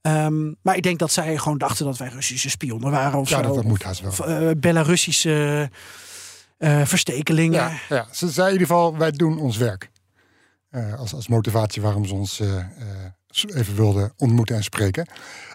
Ehm, 0.00 0.52
maar 0.62 0.76
ik 0.76 0.82
denk 0.82 0.98
dat 0.98 1.12
zij 1.12 1.38
gewoon 1.38 1.58
dachten 1.58 1.84
dat 1.84 1.96
wij 1.96 2.08
Russische 2.08 2.50
spionnen 2.50 2.90
waren 2.90 3.18
of 3.18 3.28
Ja, 3.28 3.36
zo. 3.36 3.42
dat, 3.42 3.54
dat 3.54 3.64
moet 3.64 3.82
haast 3.82 4.00
wel. 4.00 4.10
of, 4.10 4.54
Belarussische 4.58 5.70
verstekelingen. 6.84 7.60
Ja, 7.60 7.78
ja, 7.88 8.06
ze 8.12 8.28
zei 8.30 8.46
in 8.46 8.52
ieder 8.52 8.66
geval, 8.66 8.96
wij 8.98 9.10
doen 9.10 9.38
ons 9.38 9.56
werk. 9.56 9.90
Als, 10.98 11.14
als 11.14 11.28
motivatie 11.28 11.82
waarom 11.82 12.04
ze 12.06 12.14
ons 12.14 12.42
even 13.54 13.74
wilden 13.76 14.12
ontmoeten 14.16 14.56
en 14.56 14.64
spreken. 14.64 15.08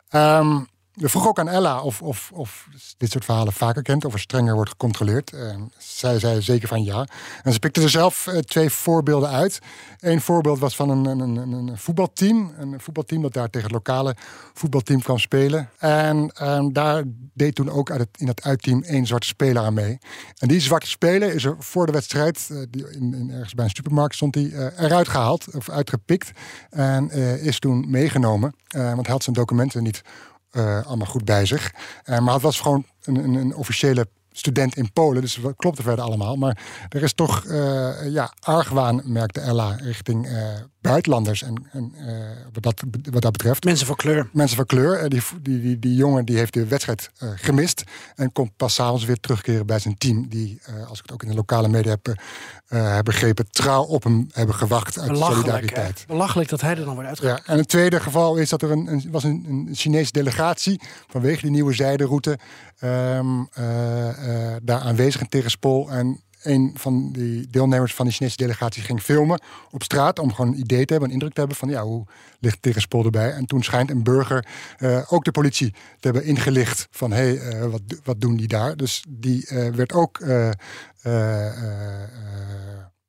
Ehm, 0.10 0.60
we 0.94 1.10
vroegen 1.10 1.30
ook 1.30 1.40
aan 1.40 1.50
Ella 1.50 1.82
of, 1.82 2.02
of, 2.02 2.32
of 2.34 2.68
dit 2.98 3.12
soort 3.12 3.26
verhalen 3.26 3.54
vaker 3.54 3.82
kent, 3.82 4.06
of 4.06 4.14
er 4.14 4.20
strenger 4.20 4.54
wordt 4.54 4.70
gecontroleerd. 4.70 5.34
Ehm, 5.34 5.62
zij 5.78 6.20
zei 6.20 6.42
zeker 6.42 6.68
van 6.68 6.84
ja. 6.84 7.08
En 7.44 7.54
ze 7.54 7.60
pikte 7.60 7.82
er 7.82 7.90
zelf 7.90 8.28
eh, 8.28 8.38
twee 8.38 8.70
voorbeelden 8.70 9.30
uit. 9.30 9.60
Eén 10.00 10.22
voorbeeld 10.22 10.60
was 10.60 10.76
van 10.76 10.90
een, 10.90 11.06
een, 11.06 11.36
een, 11.36 11.78
voetbalteam. 11.78 12.54
Een 12.58 12.80
voetbalteam 12.80 13.22
dat 13.22 13.34
daar 13.34 13.50
tegen 13.50 13.68
het 13.68 13.76
lokale 13.76 14.16
voetbalteam 14.54 15.02
kwam 15.02 15.20
spelen. 15.20 15.70
En 15.78 16.32
daar 16.74 17.04
deed 17.34 17.56
toen 17.56 17.70
ook 17.70 17.92
uit 17.92 18.08
in 18.18 18.28
het 18.28 18.44
uitteam 18.44 18.84
één 18.84 19.06
zwarte 19.06 19.28
speler 19.28 19.64
aan 19.64 19.74
mee. 19.74 19.98
En 20.38 20.48
die 20.48 20.60
zwarte 20.60 20.88
speler 20.88 21.34
is 21.34 21.44
er 21.44 21.56
voor 21.60 21.86
de 21.86 21.92
wedstrijd, 21.92 22.48
eh, 22.52 22.58
die 22.70 22.90
in, 22.90 23.14
in, 23.14 23.32
ergens 23.32 23.54
bij 23.54 23.66
een 23.66 23.72
supermarkt 23.72 24.16
stond 24.16 24.36
hij, 24.36 24.72
eruit 24.78 25.08
gehaald 25.08 25.56
of 25.56 25.70
uitgepikt. 25.70 26.32
En 26.70 27.12
is 27.42 27.60
toen 27.60 27.90
meegenomen, 27.90 28.56
want 28.70 29.02
hij 29.02 29.12
had 29.12 29.24
zijn 29.24 29.36
documenten 29.36 29.84
niet 29.84 30.02
allemaal 30.86 31.08
goed 31.08 31.26
bij 31.26 31.46
zich. 31.46 31.72
Eh, 32.04 32.20
maar 32.20 32.34
het 32.34 32.44
was 32.44 32.60
gewoon 32.60 32.86
een, 33.04 33.16
een, 33.16 33.34
een 33.34 33.56
officiële 33.56 34.08
student 34.32 34.76
in 34.76 34.92
Polen, 34.94 35.22
dus 35.22 35.36
het 35.36 35.56
klopte 35.56 35.82
verder 35.82 36.06
allemaal. 36.06 36.36
Maar 36.36 36.58
er 36.90 37.04
is 37.04 37.14
toch 37.14 37.46
eh, 37.46 38.12
ja, 38.12 38.34
argwaan, 38.40 39.02
merkte 39.06 39.40
Ella, 39.40 39.76
richting 39.76 40.28
eh, 40.28 40.34
buitenlanders. 40.82 41.44
En, 41.44 41.66
en 41.72 41.92
eh, 41.96 42.16
wat, 42.54 42.64
dat, 42.64 42.84
wat 43.12 43.22
dat 43.22 43.32
betreft. 43.32 43.64
Mensen 43.64 43.88
van 43.88 43.96
kleur. 43.96 44.30
Mensen 44.34 44.58
van 44.58 44.66
kleur. 44.66 45.00
Eh, 45.00 45.10
Die, 45.10 45.22
die, 45.42 45.62
die, 45.62 45.80
die 45.80 45.96
jongen 45.96 46.26
die 46.26 46.38
heeft 46.38 46.54
de 46.54 46.68
wedstrijd 46.68 47.12
eh, 47.18 47.30
gemist. 47.36 47.84
En 48.16 48.32
komt 48.32 48.52
pas 48.58 48.74
s'avonds 48.74 49.06
weer 49.06 49.20
terugkeren 49.20 49.66
bij 49.66 49.80
zijn 49.80 49.98
team. 49.98 50.28
Die, 50.30 50.62
als 50.88 50.98
ik 50.98 51.04
het 51.04 51.12
ook 51.12 51.24
in 51.24 51.30
de 51.30 51.36
lokale 51.36 51.68
media 51.68 51.92
heb, 51.92 52.16
heb 52.68 53.06
begrepen, 53.06 53.52
trouw 53.52 53.84
op 53.84 54.04
hem 54.04 54.28
hebben 54.32 54.56
gewacht 54.56 55.00
uit 55.00 55.12
Belachelijk, 55.12 55.46
hè? 55.46 55.52
solidariteit. 55.52 56.04
Belachelijk 56.08 56.50
dat 56.50 56.62
hij 56.62 56.76
er 56.76 56.86
dan 56.86 56.94
wordt 56.94 57.10
uitgehaald. 57.10 57.42
Ja, 57.46 57.54
en 57.54 57.58
het 57.58 57.68
tweede 57.68 58.00
geval 58.00 58.36
is 58.36 58.50
dat 58.50 58.62
er 58.62 58.72
een, 58.72 58.88
een, 58.88 59.08
was 59.12 59.24
een, 59.24 59.46
een 59.48 59.70
Chinese 59.72 60.12
delegatie 60.12 60.82
vanwege 61.08 61.42
die 61.42 61.52
nieuwe 61.52 61.74
zijderoute 61.74 62.38
eh, 63.52 64.56
daar 64.62 64.80
aanwezig 64.80 65.22
in 65.22 65.30
Tegenspol. 65.30 65.90
En 65.90 66.22
een 66.42 66.72
van 66.76 67.12
die 67.12 67.48
deelnemers 67.50 67.94
van 67.94 68.06
die 68.06 68.16
Chinese 68.16 68.38
delegatie 68.38 68.84
ging 68.84 69.02
filmen 69.02 69.42
op 69.72 69.84
straat 69.84 70.20
om 70.20 70.34
gewoon 70.34 70.52
een 70.52 70.60
idee 70.60 70.86
te 70.86 70.92
hebben, 70.92 71.10
een 71.10 71.14
indruk 71.14 71.34
te 71.34 71.40
hebben 71.40 71.58
van 71.58 71.70
ja, 71.70 71.84
hoe 71.84 72.06
ligt 72.40 72.62
Tegenspol 72.62 73.06
erbij? 73.06 73.32
En 73.32 73.46
toen 73.46 73.64
schijnt 73.64 73.90
een 73.90 74.04
burger 74.04 74.46
eh, 74.78 75.02
ook 75.08 75.24
de 75.24 75.32
politie 75.32 75.72
te 75.72 75.78
hebben 76.00 76.24
ingelicht 76.24 76.88
van 76.92 77.12
hé, 77.12 77.18
hey, 77.18 77.40
eh, 77.40 77.66
wat, 77.66 77.82
wat 78.04 78.22
doen 78.22 78.36
die 78.36 78.48
daar? 78.48 78.78
Dus 78.78 79.04
die 79.08 79.48
eh, 79.48 79.68
werd 79.68 79.94
ook 79.94 80.20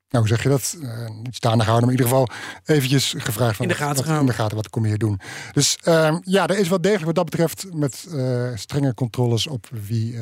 nou, 0.09 0.25
hoe 0.25 0.35
zeg 0.35 0.43
je 0.43 0.49
dat? 0.49 0.77
Niet 1.23 1.35
staande 1.35 1.63
gehouden, 1.63 1.89
maar 1.89 1.97
in 1.97 2.03
ieder 2.03 2.05
geval 2.05 2.27
eventjes 2.65 3.13
gevraagd 3.17 3.55
van 3.55 3.65
In 3.65 3.71
de 3.71 3.77
gaten 3.77 4.05
wat, 4.05 4.19
in 4.19 4.25
de 4.25 4.33
gaten, 4.33 4.55
wat 4.55 4.69
kom 4.69 4.83
je 4.83 4.87
hier 4.87 4.97
doen? 4.97 5.19
Dus 5.53 5.77
ehm, 5.83 6.19
ja, 6.21 6.47
er 6.47 6.57
is 6.57 6.69
wel 6.69 6.81
degelijk 6.81 7.05
wat 7.05 7.15
dat 7.15 7.25
betreft 7.25 7.73
met 7.73 8.07
strenge 8.55 8.93
controles 8.93 9.47
op 9.47 9.67
wie 9.71 10.17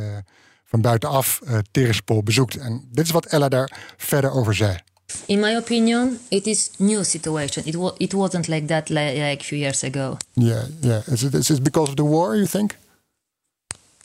van 0.72 0.82
buitenaf 0.82 1.42
eh 1.46 1.58
Tiraspol 1.72 2.24
bezoekt. 2.24 2.56
En 2.58 2.88
dit 2.92 3.06
is 3.06 3.12
wat 3.12 3.26
Ella 3.26 3.50
daar 3.50 3.94
verder 3.98 4.32
over 4.32 4.54
zei. 4.56 4.78
In 5.26 5.40
my 5.40 5.56
opinion, 5.56 6.18
it 6.30 6.46
is 6.48 6.70
new 6.78 7.04
situation. 7.04 7.66
It 7.66 7.76
wa- 7.76 7.94
it 7.98 8.12
wasn't 8.14 8.48
like 8.48 8.66
that 8.66 8.90
li- 8.90 9.14
like 9.30 9.38
a 9.42 9.44
few 9.44 9.58
years 9.60 9.84
ago. 9.84 10.18
Yeah, 10.34 10.64
yeah. 10.82 11.08
Is 11.08 11.24
it, 11.24 11.34
is 11.34 11.50
it 11.50 11.64
because 11.64 11.90
of 11.90 11.96
the 11.96 12.04
war, 12.04 12.36
you 12.36 12.48
think? 12.48 12.78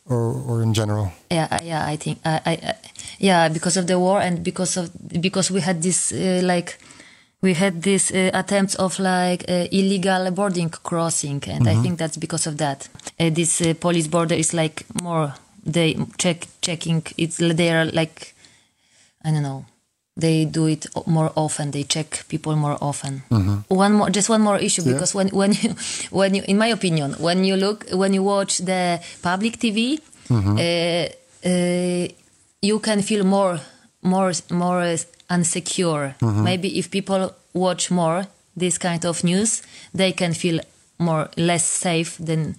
Or, 0.09 0.43
or 0.49 0.62
in 0.62 0.73
general? 0.75 1.11
Yeah, 1.29 1.49
yeah, 1.64 1.93
I 1.93 1.97
think, 1.97 2.19
I, 2.25 2.41
I, 2.45 2.53
I- 2.62 2.75
yeah, 3.19 3.53
because 3.53 3.79
of 3.81 3.87
the 3.87 3.99
war 3.99 4.21
and 4.21 4.43
because 4.43 4.81
of 4.81 4.89
because 5.21 5.53
we 5.53 5.61
had 5.61 5.81
this 5.83 6.12
uh, 6.12 6.41
like 6.43 6.77
we 7.41 7.55
had 7.55 7.83
this 7.83 8.11
uh, 8.11 8.31
attempts 8.33 8.75
of 8.77 8.99
like 8.99 9.45
uh, 9.49 9.67
illegal 9.71 10.31
boarding 10.31 10.71
crossing, 10.83 11.43
and 11.49 11.67
I 11.69 11.75
think 11.83 11.99
that's 11.99 12.17
because 12.19 12.49
of 12.51 12.57
that. 12.57 12.89
Uh, 13.19 13.31
this 13.35 13.61
uh, 13.61 13.75
police 13.79 14.09
border 14.09 14.37
is 14.37 14.53
like 14.53 14.85
more 15.03 15.33
they 15.67 15.97
check 16.19 16.47
checking. 16.62 17.03
It's 17.19 17.37
they 17.39 17.71
are 17.71 17.85
like 17.87 18.35
I 19.25 19.31
don't 19.33 19.43
know. 19.43 19.64
They 20.19 20.47
do 20.47 20.67
it 20.67 20.87
more 21.07 21.31
often. 21.35 21.73
They 21.73 21.83
check 21.85 22.25
people 22.29 22.57
more 22.57 22.79
often. 22.81 23.23
One 23.69 23.93
more, 23.93 24.09
just 24.11 24.31
one 24.31 24.41
more 24.41 24.57
issue, 24.57 24.83
Yeah. 24.83 24.93
because 24.95 25.14
when 25.14 25.29
when 25.29 25.53
you 25.53 25.75
when 26.11 26.35
you, 26.35 26.43
in 26.49 26.57
my 26.59 26.69
opinion, 26.73 27.14
when 27.21 27.45
you 27.45 27.57
look 27.57 27.85
when 27.93 28.14
you 28.14 28.23
watch 28.23 28.59
the 28.64 29.01
public 29.23 29.59
TV, 29.59 30.01
uh, 30.31 31.09
uh, 31.45 32.09
you 32.62 32.79
can 32.81 33.03
feel 33.03 33.25
more 33.25 33.61
more 34.03 34.33
more 34.51 34.97
unsecure. 35.29 36.14
Maybe 36.23 36.79
if 36.79 36.89
people 36.91 37.35
watch 37.53 37.91
more 37.91 38.25
this 38.57 38.79
kind 38.79 39.05
of 39.05 39.23
news, 39.23 39.62
they 39.95 40.12
can 40.12 40.33
feel 40.35 40.61
more 40.99 41.29
less 41.37 41.64
safe 41.64 42.17
than. 42.25 42.57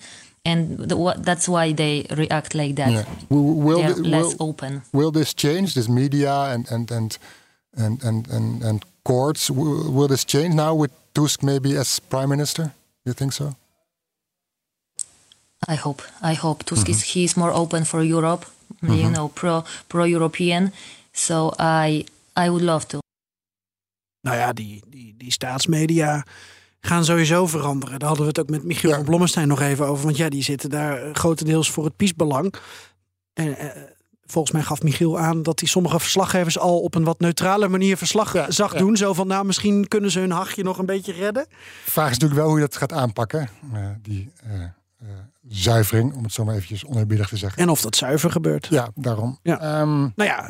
And 0.47 0.77
the, 0.89 0.95
what, 0.95 1.25
that's 1.25 1.47
why 1.49 1.73
they 1.73 2.05
react 2.09 2.55
like 2.55 2.75
that. 2.75 2.91
Yeah. 2.91 3.05
Will, 3.29 3.53
will, 3.53 3.79
They're 3.79 3.95
thi- 3.95 4.09
less 4.09 4.35
will, 4.39 4.49
open. 4.49 4.81
will 4.93 5.11
this 5.11 5.33
change, 5.33 5.73
this 5.73 5.89
media 5.89 6.31
and, 6.31 6.71
and, 6.71 6.91
and, 6.91 7.17
and, 7.75 8.03
and, 8.03 8.27
and, 8.31 8.63
and 8.63 8.85
courts, 9.03 9.51
will, 9.51 9.91
will 9.91 10.07
this 10.07 10.23
change 10.23 10.55
now 10.55 10.73
with 10.73 10.91
Tusk 11.13 11.43
maybe 11.43 11.75
as 11.75 11.99
prime 11.99 12.29
minister? 12.29 12.71
You 13.05 13.13
think 13.13 13.33
so? 13.33 13.55
I 15.67 15.75
hope. 15.75 16.01
I 16.21 16.33
hope 16.33 16.63
Tusk 16.63 16.87
is 16.89 16.97
mm-hmm. 16.97 17.19
he 17.19 17.23
is 17.23 17.35
more 17.35 17.51
open 17.51 17.83
for 17.83 18.03
Europe. 18.03 18.45
You 18.81 18.89
mm-hmm. 18.89 19.13
know, 19.13 19.27
pro 19.29 19.63
pro 19.89 20.05
European. 20.05 20.71
So 21.13 21.53
I 21.59 22.05
I 22.35 22.49
would 22.49 22.63
love 22.63 22.85
to. 22.87 22.99
Nou 24.21 24.35
ja, 24.35 24.53
die, 24.53 24.81
die, 24.89 25.13
die 25.17 25.31
staatsmedia 25.31 26.23
gaan 26.87 27.05
sowieso 27.05 27.47
veranderen. 27.47 27.99
Daar 27.99 28.07
hadden 28.07 28.25
we 28.25 28.31
het 28.31 28.39
ook 28.39 28.49
met 28.49 28.63
Michiel 28.63 28.89
Ja. 28.89 29.01
Blommestein 29.01 29.47
nog 29.47 29.61
even 29.61 29.87
over. 29.87 30.03
Want 30.05 30.17
ja, 30.17 30.29
die 30.29 30.43
zitten 30.43 30.69
daar 30.69 31.01
eh, 31.03 31.13
grotendeels 31.13 31.71
voor 31.71 31.85
het 31.85 31.95
piesbelang. 31.95 32.53
En 33.33 33.57
eh, 33.57 33.81
volgens 34.25 34.53
mij 34.53 34.63
gaf 34.63 34.81
Michiel 34.83 35.19
aan 35.19 35.43
dat 35.43 35.59
hij 35.59 35.69
sommige 35.69 35.99
verslaggevers 35.99 36.57
al 36.59 36.79
op 36.81 36.95
een 36.95 37.03
wat 37.03 37.19
neutrale 37.19 37.67
manier 37.67 37.97
verslag 37.97 38.33
Ja, 38.33 38.51
zag 38.51 38.73
ja. 38.73 38.79
doen. 38.79 38.97
Zo 38.97 39.13
van, 39.13 39.27
nou, 39.27 39.45
misschien 39.45 39.87
kunnen 39.87 40.11
ze 40.11 40.19
hun 40.19 40.31
hachje 40.31 40.63
nog 40.63 40.77
een 40.77 40.85
beetje 40.85 41.13
redden. 41.13 41.47
Vraag 41.85 42.05
is 42.11 42.11
natuurlijk 42.17 42.39
wel 42.39 42.49
hoe 42.49 42.59
je 42.59 42.65
dat 42.65 42.77
gaat 42.77 42.93
aanpakken. 42.93 43.49
eh, 43.73 43.79
die 44.01 44.31
zuivering, 45.49 46.13
om 46.13 46.23
het 46.23 46.33
zo 46.33 46.43
maar 46.45 46.53
eventjes 46.55 46.85
oneerbiedig 46.85 47.27
te 47.27 47.37
zeggen. 47.37 47.61
En 47.61 47.69
of 47.69 47.81
dat 47.81 47.95
zuiver 47.95 48.31
gebeurt. 48.31 48.67
Ja, 48.69 48.89
daarom. 48.95 49.39
Ja. 49.43 49.59
Ehm, 49.61 49.99
Nou 49.99 50.13
ja, 50.29 50.49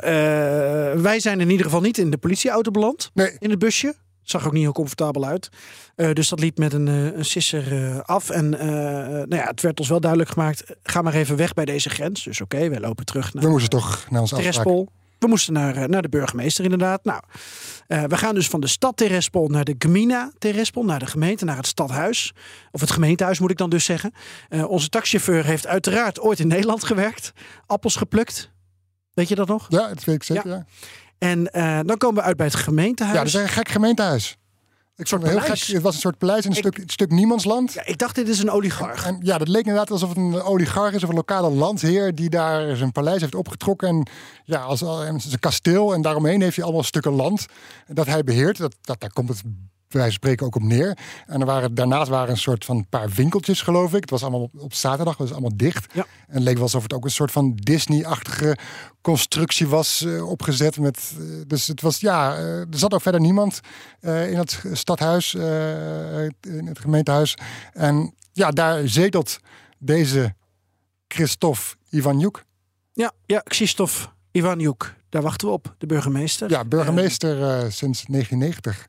wij 1.00 1.20
zijn 1.20 1.40
in 1.40 1.50
ieder 1.50 1.64
geval 1.66 1.80
niet 1.80 1.98
in 1.98 2.10
de 2.10 2.18
politieauto 2.18 2.70
beland. 2.70 3.10
nee, 3.14 3.36
in 3.38 3.50
het 3.50 3.58
busje. 3.58 3.94
Zag 4.30 4.46
ook 4.46 4.52
niet 4.52 4.62
heel 4.62 4.72
comfortabel 4.72 5.24
uit. 5.24 5.48
Eh, 5.94 6.12
dus 6.12 6.28
dat 6.28 6.40
liep 6.40 6.58
met 6.58 6.72
een, 6.72 6.88
eh, 6.88 7.16
een 7.16 7.24
sisser 7.24 7.72
eh, 7.72 7.98
af. 8.00 8.30
En 8.30 8.48
nou 8.48 9.36
ja, 9.36 9.44
het 9.44 9.60
werd 9.60 9.78
ons 9.78 9.88
wel 9.88 10.00
duidelijk 10.00 10.30
gemaakt. 10.30 10.64
Ga 10.82 11.02
maar 11.02 11.14
even 11.14 11.36
weg 11.36 11.54
bij 11.54 11.64
deze 11.64 11.90
grens. 11.90 12.24
Dus 12.24 12.40
oké, 12.40 12.68
wij 12.68 12.80
lopen 12.80 13.04
terug 13.04 13.32
we 13.32 13.40
naar 13.40 13.50
moesten 13.50 13.70
toch 13.70 14.06
naar 14.10 14.20
afspraak. 14.20 14.40
Terespol. 14.40 14.88
we 15.18 15.26
moesten 15.26 15.52
naar, 15.52 15.88
naar 15.88 16.02
de 16.02 16.08
burgemeester 16.08 16.64
inderdaad. 16.64 17.04
Nou, 17.04 17.22
we 17.86 18.16
gaan 18.16 18.34
dus 18.34 18.48
van 18.48 18.60
de 18.60 18.66
stad 18.66 18.96
Terespol 18.96 19.48
naar 19.48 19.64
de 19.64 19.74
Gmina 19.78 20.32
Terespol, 20.38 20.84
naar 20.84 20.98
de 20.98 21.06
gemeente, 21.06 21.44
naar 21.44 21.56
het 21.56 21.66
stadhuis. 21.66 22.32
Of 22.70 22.80
het 22.80 22.90
gemeentehuis 22.90 23.38
moet 23.38 23.50
ik 23.50 23.56
dan 23.56 23.70
dus 23.70 23.84
zeggen. 23.84 24.12
Onze 24.66 24.88
taxichauffeur 24.88 25.44
heeft 25.44 25.66
uiteraard 25.66 26.20
ooit 26.20 26.38
in 26.38 26.48
Nederland 26.48 26.84
gewerkt. 26.84 27.32
Appels 27.66 27.96
geplukt. 27.96 28.50
Weet 29.14 29.28
je 29.28 29.34
dat 29.34 29.48
nog? 29.48 29.66
Ja, 29.68 29.88
dat 29.88 30.04
weet 30.04 30.14
ik 30.14 30.22
zeker. 30.22 30.50
Ja. 30.50 30.66
En 31.18 31.50
eh, 31.50 31.80
dan 31.84 31.96
komen 31.96 32.16
we 32.16 32.22
uit 32.22 32.36
bij 32.36 32.46
het 32.46 32.54
gemeentehuis. 32.54 33.16
Ja, 33.16 33.24
dat 33.24 33.34
is 33.34 33.40
een 33.40 33.48
gek 33.48 33.68
gemeentehuis. 33.68 34.36
Ik 34.96 35.08
vond 35.08 35.22
het 35.22 35.30
heel 35.30 35.40
gek. 35.40 35.66
Het 35.66 35.82
was 35.82 35.94
een 35.94 36.00
soort 36.00 36.18
paleis 36.18 36.44
in 36.44 36.50
een 36.50 36.56
stuk, 36.56 36.82
stuk 36.86 37.10
niemandsland. 37.10 37.72
Ja, 37.72 37.86
ik 37.86 37.98
dacht, 37.98 38.14
dit 38.14 38.28
is 38.28 38.38
een 38.38 38.50
oligarch. 38.50 39.06
En 39.06 39.18
ja, 39.22 39.38
dat 39.38 39.48
leek 39.48 39.64
inderdaad 39.64 39.90
alsof 39.90 40.08
het 40.08 40.18
een 40.18 40.42
oligarch 40.42 40.94
is 40.94 41.02
of 41.02 41.08
een 41.08 41.14
lokale 41.14 41.50
landheer 41.50 42.14
die 42.14 42.30
daar 42.30 42.76
zijn 42.76 42.92
paleis 42.92 43.20
heeft 43.20 43.34
opgetrokken. 43.34 43.88
En 43.88 44.08
ja, 44.44 44.60
als, 44.60 44.80
een 44.80 45.20
kasteel. 45.40 45.94
En 45.94 46.02
daaromheen 46.02 46.40
heeft 46.40 46.56
hij 46.56 46.64
allemaal 46.64 46.82
stukken 46.82 47.12
land 47.12 47.46
dat 47.86 48.06
hij 48.06 48.24
beheert. 48.24 48.56
Dat, 48.56 48.74
dat, 48.80 49.00
daar 49.00 49.12
komt 49.12 49.28
het 49.28 49.42
van 49.88 50.12
spreken 50.12 50.46
ook 50.46 50.54
op 50.54 50.62
neer. 50.62 50.98
En 51.26 51.40
er 51.40 51.46
waren, 51.46 51.74
daarnaast 51.74 52.08
waren 52.08 52.30
een 52.30 52.36
soort 52.36 52.64
van 52.64 52.86
paar 52.88 53.08
winkeltjes, 53.08 53.62
geloof 53.62 53.94
ik. 53.94 54.00
Het 54.00 54.10
was 54.10 54.22
allemaal 54.22 54.40
op, 54.40 54.58
op 54.58 54.74
zaterdag, 54.74 55.16
dat 55.16 55.28
was 55.28 55.36
allemaal 55.36 55.56
dicht. 55.56 55.94
Ja. 55.94 56.06
En 56.26 56.34
het 56.34 56.42
leek 56.42 56.54
wel 56.54 56.62
alsof 56.62 56.82
het 56.82 56.92
ook 56.92 57.04
een 57.04 57.10
soort 57.10 57.32
van 57.32 57.52
Disney-achtige 57.54 58.56
constructie 59.00 59.68
was 59.68 60.04
eh, 60.04 60.28
opgezet. 60.28 60.78
Met, 60.78 61.12
eh, 61.18 61.24
dus 61.46 61.66
het 61.66 61.80
was, 61.80 62.00
ja, 62.00 62.36
eh, 62.36 62.60
er 62.60 62.66
zat 62.70 62.94
ook 62.94 63.02
verder 63.02 63.20
niemand 63.20 63.60
in 64.00 64.36
het 64.36 64.64
stadhuis, 64.72 65.34
in 65.34 66.66
het 66.66 66.78
gemeentehuis. 66.78 67.34
En 67.72 68.14
ja, 68.32 68.50
daar 68.50 68.88
zetelt 68.88 69.38
deze 69.78 70.34
Christophe 71.08 71.62
Ivanjuk. 71.90 72.44
Ja, 72.92 73.12
ja 73.26 73.40
Krzysztof 73.40 74.12
Ivanjuk. 74.32 74.94
Daar 75.08 75.22
wachten 75.22 75.48
we 75.48 75.54
op, 75.54 75.74
de 75.78 75.86
burgemeester. 75.86 76.50
Ja, 76.50 76.64
burgemeester 76.64 77.36
sinds 77.72 78.04
1990. 78.04 78.88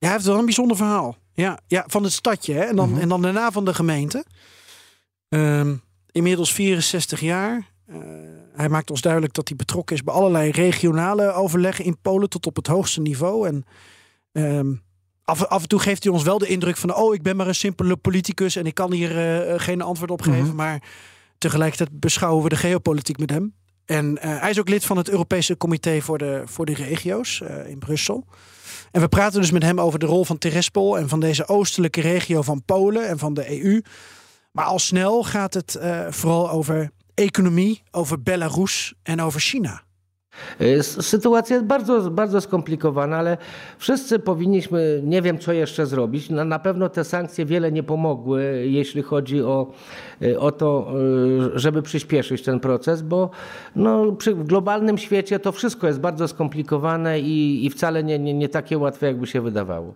Ja, 0.00 0.06
hij 0.06 0.16
heeft 0.16 0.24
wel 0.24 0.38
een 0.38 0.44
bijzonder 0.44 0.76
verhaal. 0.76 1.16
Ja, 1.32 1.58
ja 1.66 1.84
van 1.86 2.02
het 2.02 2.12
stadje 2.12 2.54
hè? 2.54 2.60
En, 2.60 2.76
dan, 2.76 2.90
Mhm. 2.90 3.00
en 3.00 3.08
dan 3.08 3.22
daarna 3.22 3.50
van 3.50 3.64
de 3.64 3.74
gemeente. 3.74 4.24
Ehm, 5.28 5.74
inmiddels 6.10 6.52
64 6.52 7.20
jaar. 7.20 7.68
Eh, 7.86 7.96
hij 8.54 8.68
maakt 8.68 8.90
ons 8.90 9.00
duidelijk 9.00 9.32
dat 9.34 9.48
hij 9.48 9.56
betrokken 9.56 9.96
is 9.96 10.02
bij 10.02 10.14
allerlei 10.14 10.50
regionale 10.50 11.32
overleggen 11.32 11.84
in 11.84 11.98
Polen 12.02 12.28
tot 12.28 12.46
op 12.46 12.56
het 12.56 12.66
hoogste 12.66 13.00
niveau. 13.00 13.46
En 13.48 13.64
ehm, 14.32 14.72
af, 15.24 15.44
af 15.44 15.62
en 15.62 15.68
toe 15.68 15.78
geeft 15.80 16.04
hij 16.04 16.12
ons 16.12 16.22
wel 16.22 16.38
de 16.38 16.46
indruk 16.46 16.76
van: 16.76 16.94
oh, 16.94 17.14
ik 17.14 17.22
ben 17.22 17.36
maar 17.36 17.48
een 17.48 17.54
simpele 17.54 17.96
politicus 17.96 18.56
en 18.56 18.66
ik 18.66 18.74
kan 18.74 18.92
hier 18.92 19.10
eh, 19.10 19.54
eh, 19.54 19.60
geen 19.60 19.82
antwoord 19.82 20.10
op 20.10 20.22
geven. 20.22 20.46
Mhm. 20.46 20.54
Maar 20.54 20.82
tegelijkertijd 21.38 22.00
beschouwen 22.00 22.42
we 22.42 22.48
de 22.48 22.56
geopolitiek 22.56 23.18
met 23.18 23.30
hem. 23.30 23.54
En 23.84 24.18
hij 24.20 24.50
is 24.50 24.58
ook 24.60 24.68
lid 24.68 24.84
van 24.84 24.96
het 24.96 25.08
Europese 25.08 25.56
Comité 25.56 26.00
voor 26.00 26.18
de, 26.18 26.42
voor 26.44 26.66
de 26.66 26.74
Regio's 26.74 27.40
in 27.66 27.78
Brussel. 27.78 28.26
En 28.90 29.00
we 29.00 29.08
praten 29.08 29.40
dus 29.40 29.50
met 29.50 29.62
hem 29.62 29.80
over 29.80 29.98
de 29.98 30.06
rol 30.06 30.24
van 30.24 30.38
Terespol 30.38 30.98
en 30.98 31.08
van 31.08 31.20
deze 31.20 31.48
oostelijke 31.48 32.00
regio 32.00 32.42
van 32.42 32.62
Polen 32.64 33.08
en 33.08 33.18
van 33.18 33.34
de 33.34 33.62
EU. 33.62 33.82
Maar 34.52 34.64
al 34.64 34.78
snel 34.78 35.24
gaat 35.24 35.54
het 35.54 35.74
eh, 35.74 36.06
vooral 36.10 36.50
over 36.50 36.90
economie, 37.14 37.82
over 37.90 38.22
Belarus 38.22 38.94
en 39.02 39.20
over 39.20 39.40
China. 39.40 39.82
Y, 40.60 40.82
Sytuacja 40.82 41.56
jest 41.56 41.66
bardzo, 41.66 42.10
bardzo 42.10 42.40
skomplikowana, 42.40 43.16
ale 43.16 43.36
wszyscy 43.78 44.18
powinniśmy, 44.18 45.00
nie 45.04 45.22
wiem 45.22 45.38
co 45.38 45.52
jeszcze 45.52 45.86
zrobić. 45.86 46.30
Na, 46.30 46.44
na 46.44 46.58
pewno 46.58 46.88
te 46.88 47.04
sankcje 47.04 47.46
wiele 47.46 47.72
nie 47.72 47.82
pomogły, 47.82 48.66
jeśli 48.66 49.02
chodzi 49.02 49.42
o, 49.42 49.72
y, 50.22 50.40
o 50.40 50.52
to, 50.52 50.92
y, 51.54 51.58
żeby 51.58 51.82
przyspieszyć 51.82 52.42
ten 52.42 52.60
proces, 52.60 53.02
bo 53.02 53.30
no, 53.76 54.12
przy, 54.12 54.34
w 54.34 54.44
globalnym 54.44 54.98
świecie 54.98 55.38
to 55.38 55.52
wszystko 55.52 55.86
jest 55.86 56.00
bardzo 56.00 56.28
skomplikowane 56.28 57.20
i, 57.20 57.66
i 57.66 57.70
wcale 57.70 58.04
nie, 58.04 58.18
nie, 58.18 58.34
nie 58.34 58.48
takie 58.48 58.78
łatwe, 58.78 59.06
jakby 59.06 59.26
się 59.26 59.40
wydawało. 59.40 59.94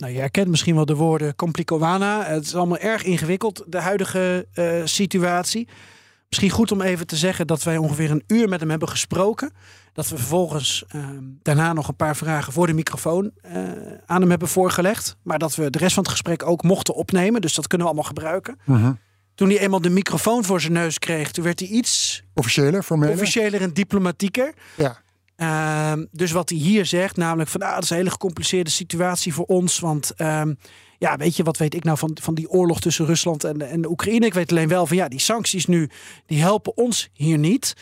Nou, 0.00 0.12
je 0.12 0.20
herkent 0.20 0.48
misschien 0.48 0.74
wel 0.74 0.86
de 0.86 0.94
woorden 0.94 1.32
complicowana. 1.36 2.22
Het 2.24 2.44
is 2.44 2.54
allemaal 2.54 2.78
erg 2.78 3.04
ingewikkeld, 3.04 3.64
de 3.66 3.82
huidige 3.82 4.46
eh, 4.54 4.82
situatie. 4.84 5.66
Misschien 6.30 6.50
goed 6.50 6.72
om 6.72 6.80
even 6.80 7.06
te 7.06 7.16
zeggen 7.16 7.46
dat 7.46 7.62
wij 7.62 7.76
ongeveer 7.76 8.10
een 8.10 8.22
uur 8.26 8.48
met 8.48 8.60
hem 8.60 8.70
hebben 8.70 8.88
gesproken. 8.88 9.52
Dat 9.92 10.08
we 10.08 10.16
vervolgens 10.16 10.84
ehm, 10.88 11.24
daarna 11.42 11.72
nog 11.72 11.88
een 11.88 11.96
paar 11.96 12.16
vragen 12.16 12.52
voor 12.52 12.66
de 12.66 12.72
microfoon 12.72 13.30
eh, 13.42 13.62
aan 14.06 14.20
hem 14.20 14.30
hebben 14.30 14.48
voorgelegd. 14.48 15.16
Maar 15.22 15.38
dat 15.38 15.54
we 15.54 15.70
de 15.70 15.78
rest 15.78 15.94
van 15.94 16.02
het 16.02 16.12
gesprek 16.12 16.46
ook 16.46 16.62
mochten 16.62 16.94
opnemen. 16.94 17.40
Dus 17.40 17.54
dat 17.54 17.66
kunnen 17.66 17.86
we 17.86 17.92
allemaal 17.92 18.12
gebruiken. 18.12 18.58
Toen 19.34 19.48
hij 19.48 19.58
eenmaal 19.58 19.80
de 19.80 19.90
microfoon 19.90 20.44
voor 20.44 20.60
zijn 20.60 20.72
neus 20.72 20.98
kreeg, 20.98 21.30
toen 21.30 21.44
werd 21.44 21.60
hij 21.60 21.68
iets 21.68 22.22
Officiële, 22.34 22.82
formele. 22.82 23.12
officiëler 23.12 23.60
en 23.60 23.72
diplomatieker. 23.72 24.54
Ja. 24.76 25.00
Ehm, 25.36 26.04
dus 26.12 26.30
wat 26.32 26.48
hij 26.48 26.58
hier 26.58 26.86
zegt, 26.86 27.16
namelijk 27.16 27.50
van 27.50 27.60
ah, 27.62 27.74
dat 27.74 27.82
is 27.82 27.90
een 27.90 27.96
hele 27.96 28.10
gecompliceerde 28.10 28.70
situatie 28.70 29.34
voor 29.34 29.44
ons. 29.44 29.78
Want 29.78 30.14
ehm, 30.16 30.54
ja, 31.00 31.16
weet 31.16 31.36
je, 31.36 31.42
wat 31.42 31.56
weet 31.56 31.74
ik 31.74 31.84
nou 31.84 31.98
van, 31.98 32.16
van 32.20 32.34
die 32.34 32.50
oorlog 32.50 32.80
tussen 32.80 33.06
Rusland 33.06 33.44
en, 33.44 33.60
en 33.60 33.86
Oekraïne? 33.86 34.26
Ik 34.26 34.34
weet 34.34 34.50
alleen 34.50 34.68
wel 34.68 34.86
van 34.86 34.96
ja, 34.96 35.08
die 35.08 35.18
sancties 35.18 35.66
nu, 35.66 35.90
die 36.26 36.40
helpen 36.40 36.76
ons 36.76 37.08
hier 37.12 37.38
niet. 37.38 37.74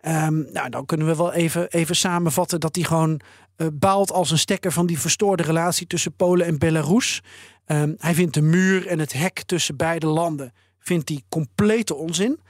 Ehm, 0.00 0.52
nou, 0.52 0.68
dan 0.68 0.86
kunnen 0.86 1.06
we 1.06 1.16
wel 1.16 1.32
even, 1.32 1.70
even 1.70 1.96
samenvatten 1.96 2.60
dat 2.60 2.74
hij 2.74 2.84
gewoon 2.84 3.20
eh, 3.56 3.66
baalt 3.72 4.12
als 4.12 4.30
een 4.30 4.38
stekker 4.38 4.72
van 4.72 4.86
die 4.86 4.98
verstoorde 4.98 5.42
relatie 5.42 5.86
tussen 5.86 6.16
Polen 6.16 6.46
en 6.46 6.58
Belarus. 6.58 7.22
Ehm, 7.64 7.94
hij 7.98 8.14
vindt 8.14 8.34
de 8.34 8.42
muur 8.42 8.86
en 8.86 8.98
het 8.98 9.12
hek 9.12 9.42
tussen 9.42 9.76
beide 9.76 10.06
landen 10.06 10.52
vindt 10.78 11.08
hij 11.08 11.22
complete 11.28 11.94
onzin. 11.94 12.40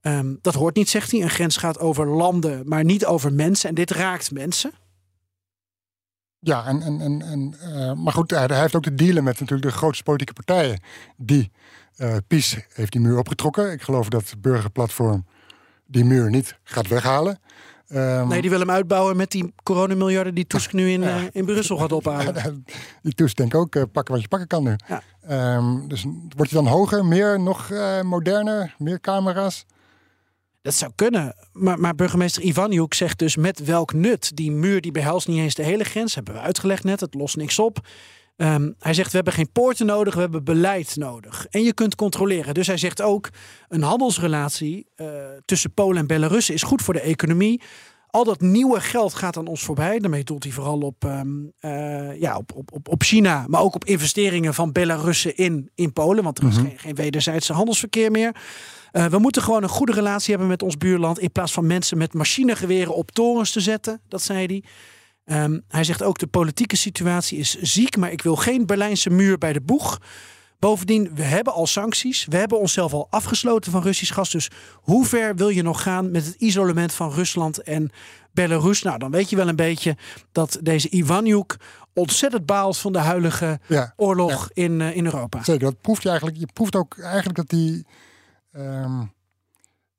Ehm, 0.00 0.34
dat 0.40 0.54
hoort 0.54 0.76
niet, 0.76 0.88
zegt 0.88 1.10
hij. 1.10 1.22
Een 1.22 1.30
grens 1.30 1.56
gaat 1.56 1.78
over 1.78 2.06
landen, 2.06 2.68
maar 2.68 2.84
niet 2.84 3.06
over 3.06 3.32
mensen. 3.32 3.68
En 3.68 3.74
dit 3.74 3.90
raakt 3.90 4.32
mensen. 4.32 4.72
Ja, 6.44 6.66
en, 6.66 6.82
en, 6.82 7.00
en, 7.00 7.22
en, 7.22 7.54
eh, 7.60 7.92
maar 7.92 8.12
goed, 8.12 8.30
hij, 8.30 8.44
hij 8.44 8.60
heeft 8.60 8.74
ook 8.74 8.82
te 8.82 8.94
dealen 8.94 9.24
met 9.24 9.40
natuurlijk 9.40 9.70
de 9.70 9.76
grootste 9.76 10.02
politieke 10.02 10.32
partijen. 10.32 10.80
Die, 11.16 11.50
eh 11.96 12.16
PiS 12.26 12.58
heeft 12.72 12.92
die 12.92 13.00
muur 13.00 13.18
opgetrokken. 13.18 13.72
Ik 13.72 13.82
geloof 13.82 14.08
dat 14.08 14.30
het 14.30 14.40
burgerplatform 14.40 15.26
die 15.86 16.04
muur 16.04 16.30
niet 16.30 16.58
gaat 16.64 16.88
weghalen. 16.88 17.38
Ehm, 17.88 18.28
Nee, 18.28 18.40
die 18.40 18.50
wil 18.50 18.58
hem 18.58 18.70
uitbouwen 18.70 19.16
met 19.16 19.30
die 19.30 19.54
coronamiljarden 19.62 20.34
die 20.34 20.46
Tusk 20.46 20.72
nu 20.72 20.90
in, 20.90 21.02
eh, 21.02 21.22
in 21.32 21.44
Brussel 21.44 21.76
gaat 21.76 21.92
ophalen. 21.92 22.64
die 23.02 23.14
toest 23.14 23.36
denk 23.36 23.54
ik 23.54 23.60
ook, 23.60 23.92
pakken 23.92 24.14
wat 24.14 24.22
je 24.22 24.28
pakken 24.28 24.48
kan 24.48 24.62
nu. 24.62 24.76
Ja. 24.86 25.02
Ehm, 25.26 25.88
dus 25.88 26.06
wordt 26.36 26.50
hij 26.50 26.62
dan 26.62 26.72
hoger, 26.72 27.04
meer, 27.04 27.40
nog 27.40 27.70
moderner, 28.02 28.74
meer 28.78 29.00
camera's? 29.00 29.66
Dat 30.64 30.74
zou 30.74 30.92
kunnen. 30.94 31.34
Maar, 31.52 31.78
maar 31.80 31.94
burgemeester 31.94 32.42
Ivanjuk 32.42 32.94
zegt 32.94 33.18
dus 33.18 33.36
met 33.36 33.64
welk 33.64 33.92
nut. 33.92 34.36
Die 34.36 34.50
muur 34.50 34.80
die 34.80 34.92
behelst 34.92 35.28
niet 35.28 35.38
eens 35.38 35.54
de 35.54 35.62
hele 35.62 35.84
grens. 35.84 36.14
Hebben 36.14 36.34
we 36.34 36.40
uitgelegd 36.40 36.84
net. 36.84 37.00
Het 37.00 37.14
lost 37.14 37.36
niks 37.36 37.58
op. 37.58 37.86
Ehm, 38.36 38.70
hij 38.78 38.94
zegt 38.94 39.10
we 39.10 39.16
hebben 39.16 39.32
geen 39.32 39.52
poorten 39.52 39.86
nodig. 39.86 40.14
We 40.14 40.20
hebben 40.20 40.44
beleid 40.44 40.96
nodig. 40.96 41.46
En 41.50 41.62
je 41.62 41.74
kunt 41.74 41.94
controleren. 41.94 42.54
Dus 42.54 42.66
hij 42.66 42.76
zegt 42.76 43.02
ook 43.02 43.28
een 43.68 43.82
handelsrelatie 43.82 44.86
eh, 44.94 45.06
tussen 45.44 45.74
Polen 45.74 45.96
en 45.96 46.06
Belarus 46.06 46.50
is 46.50 46.62
goed 46.62 46.82
voor 46.82 46.94
de 46.94 47.00
economie. 47.00 47.62
Al 48.06 48.24
dat 48.24 48.40
nieuwe 48.40 48.80
geld 48.80 49.14
gaat 49.14 49.36
aan 49.36 49.46
ons 49.46 49.62
voorbij. 49.62 49.98
Daarmee 49.98 50.24
doelt 50.24 50.42
hij 50.42 50.52
vooral 50.52 50.80
op, 50.80 51.04
ehm, 51.04 51.28
eh, 51.58 52.20
ja, 52.20 52.36
op, 52.36 52.52
op, 52.72 52.88
op, 52.88 53.02
China. 53.02 53.44
Maar 53.48 53.60
ook 53.60 53.74
op 53.74 53.84
investeringen 53.84 54.54
van 54.54 54.72
Belarussen 54.72 55.36
in, 55.36 55.70
in 55.74 55.92
Polen. 55.92 56.24
Want 56.24 56.38
er 56.38 56.48
is 56.48 56.56
geen, 56.56 56.78
geen 56.78 56.94
wederzijdse 56.94 57.52
handelsverkeer 57.52 58.10
meer. 58.10 58.34
Eh, 58.94 59.06
we 59.06 59.18
moeten 59.18 59.42
gewoon 59.42 59.62
een 59.62 59.68
goede 59.68 59.92
relatie 59.92 60.30
hebben 60.30 60.48
met 60.48 60.62
ons 60.62 60.76
buurland. 60.76 61.18
In 61.18 61.32
plaats 61.32 61.52
van 61.52 61.66
mensen 61.66 61.98
met 61.98 62.12
machinegeweren 62.12 62.94
op 62.94 63.10
torens 63.10 63.52
te 63.52 63.60
zetten. 63.60 64.00
Dat 64.08 64.22
zei 64.22 64.46
hij. 64.46 64.62
Ehm, 65.24 65.58
hij 65.68 65.84
zegt 65.84 66.02
ook 66.02 66.18
de 66.18 66.26
politieke 66.26 66.76
situatie 66.76 67.38
is 67.38 67.56
ziek. 67.60 67.96
Maar 67.96 68.12
ik 68.12 68.22
wil 68.22 68.36
geen 68.36 68.66
Berlijnse 68.66 69.10
muur 69.10 69.38
bij 69.38 69.52
de 69.52 69.60
boeg. 69.60 70.00
Bovendien, 70.58 71.10
we 71.14 71.22
hebben 71.22 71.52
al 71.52 71.66
sancties. 71.66 72.26
We 72.28 72.36
hebben 72.36 72.60
onszelf 72.60 72.92
al 72.92 73.06
afgesloten 73.10 73.72
van 73.72 73.82
Russisch 73.82 74.14
gas. 74.14 74.30
Dus 74.30 74.50
hoe 74.74 75.06
ver 75.06 75.36
wil 75.36 75.48
je 75.48 75.62
nog 75.62 75.82
gaan 75.82 76.10
met 76.10 76.26
het 76.26 76.34
isolement 76.34 76.92
van 76.92 77.12
Rusland 77.12 77.62
en 77.62 77.90
Belarus? 78.32 78.82
Nou, 78.82 78.98
dan 78.98 79.10
weet 79.10 79.30
je 79.30 79.36
wel 79.36 79.48
een 79.48 79.56
beetje 79.56 79.96
dat 80.32 80.58
deze 80.62 80.88
Ivanjuk 80.90 81.56
ontzettend 81.94 82.46
baalt 82.46 82.78
van 82.78 82.92
de 82.92 82.98
huidige 82.98 83.60
Ja, 83.66 83.92
oorlog 83.96 84.50
in, 84.52 84.80
eh, 84.80 84.96
in 84.96 85.04
Europa. 85.04 85.42
Zeker, 85.42 85.64
dat 85.64 85.80
proeft 85.80 86.02
je 86.02 86.08
eigenlijk. 86.08 86.38
Je 86.38 86.48
proeft 86.52 86.76
ook 86.76 86.98
eigenlijk 86.98 87.36
dat 87.36 87.48
die. 87.48 87.86
Ehm, 88.54 89.02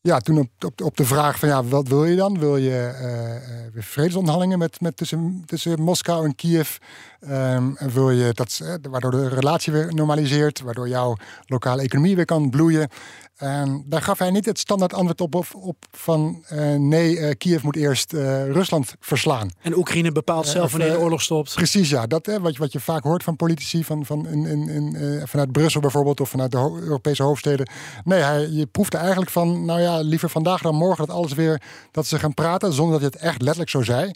ja, 0.06 0.20
toen 0.20 0.38
op, 0.38 0.82
op, 0.84 0.98
de 0.98 1.06
vraag 1.06 1.40
van 1.40 1.50
ja, 1.50 1.64
wat 1.64 1.88
wil 1.88 2.06
je 2.06 2.16
dan? 2.16 2.40
Wil 2.40 2.58
je 2.58 2.86
eh, 2.88 3.74
weer 3.74 3.84
vredesonderhandelingen 3.84 4.60
met, 4.60 4.82
met 4.82 4.98
tussen, 4.98 5.44
tussen 5.46 5.82
Moskou 5.82 6.26
en 6.26 6.36
Kiev? 6.36 6.78
Ehm, 7.20 7.72
wil 7.94 8.12
je 8.12 8.34
dat, 8.34 8.60
eh, 8.64 8.74
waardoor 8.90 9.12
de 9.12 9.28
relatie 9.28 9.74
weer 9.74 9.94
normaliseert, 9.94 10.62
waardoor 10.62 10.88
jouw 10.88 11.16
lokale 11.46 11.82
economie 11.82 12.16
weer 12.16 12.26
kan 12.26 12.50
bloeien? 12.50 12.90
En 13.36 13.84
daar 13.86 14.02
gaf 14.02 14.20
hij 14.20 14.30
niet 14.32 14.46
het 14.46 14.60
standaard 14.60 14.94
antwoord 14.94 15.22
op, 15.22 15.36
op, 15.36 15.46
op 15.54 15.86
van 15.92 16.44
eh, 16.48 16.74
nee, 16.76 17.20
eh, 17.20 17.36
Kiev 17.38 17.64
moet 17.64 17.76
eerst 17.76 18.14
eh, 18.14 18.52
Rusland 18.52 18.96
verslaan. 19.00 19.50
En 19.62 19.78
Oekraïne 19.78 20.12
bepaalt 20.12 20.48
zelf 20.48 20.72
wanneer 20.72 20.92
de 20.92 21.00
oorlog 21.00 21.22
stopt. 21.22 21.54
Precies, 21.56 21.90
ja. 21.90 22.08
Dat, 22.08 22.26
hè, 22.26 22.40
wat, 22.40 22.54
je, 22.54 22.60
wat 22.60 22.72
je 22.72 22.80
vaak 22.80 23.04
hoort 23.04 23.24
van 23.24 23.36
politici 23.36 23.84
van, 23.84 24.06
van 24.06 24.28
in, 24.28 24.46
in, 24.46 24.70
in, 24.70 25.22
vanuit 25.28 25.52
Brussel 25.52 25.82
bijvoorbeeld 25.82 26.22
of 26.22 26.30
vanuit 26.30 26.52
de 26.52 26.58
ho- 26.58 26.78
Europese 26.80 27.24
hoofdsteden. 27.24 27.70
Nee, 28.04 28.22
hij, 28.22 28.48
je 28.50 28.66
proefde 28.66 28.98
eigenlijk 28.98 29.32
van, 29.32 29.66
nou 29.66 29.82
ja, 29.82 30.00
liever 30.00 30.30
vandaag 30.30 30.62
dan 30.62 30.76
morgen 30.76 31.08
dat 31.08 31.16
alles 31.16 31.34
weer 31.34 31.62
dat 31.92 32.06
ze 32.06 32.20
gaan 32.20 32.34
praten, 32.34 32.74
zonder 32.74 33.00
dat 33.00 33.02
hij 33.02 33.12
het 33.14 33.30
echt 33.30 33.42
letterlijk 33.42 33.70
zo 33.70 33.82
zei. 33.82 34.12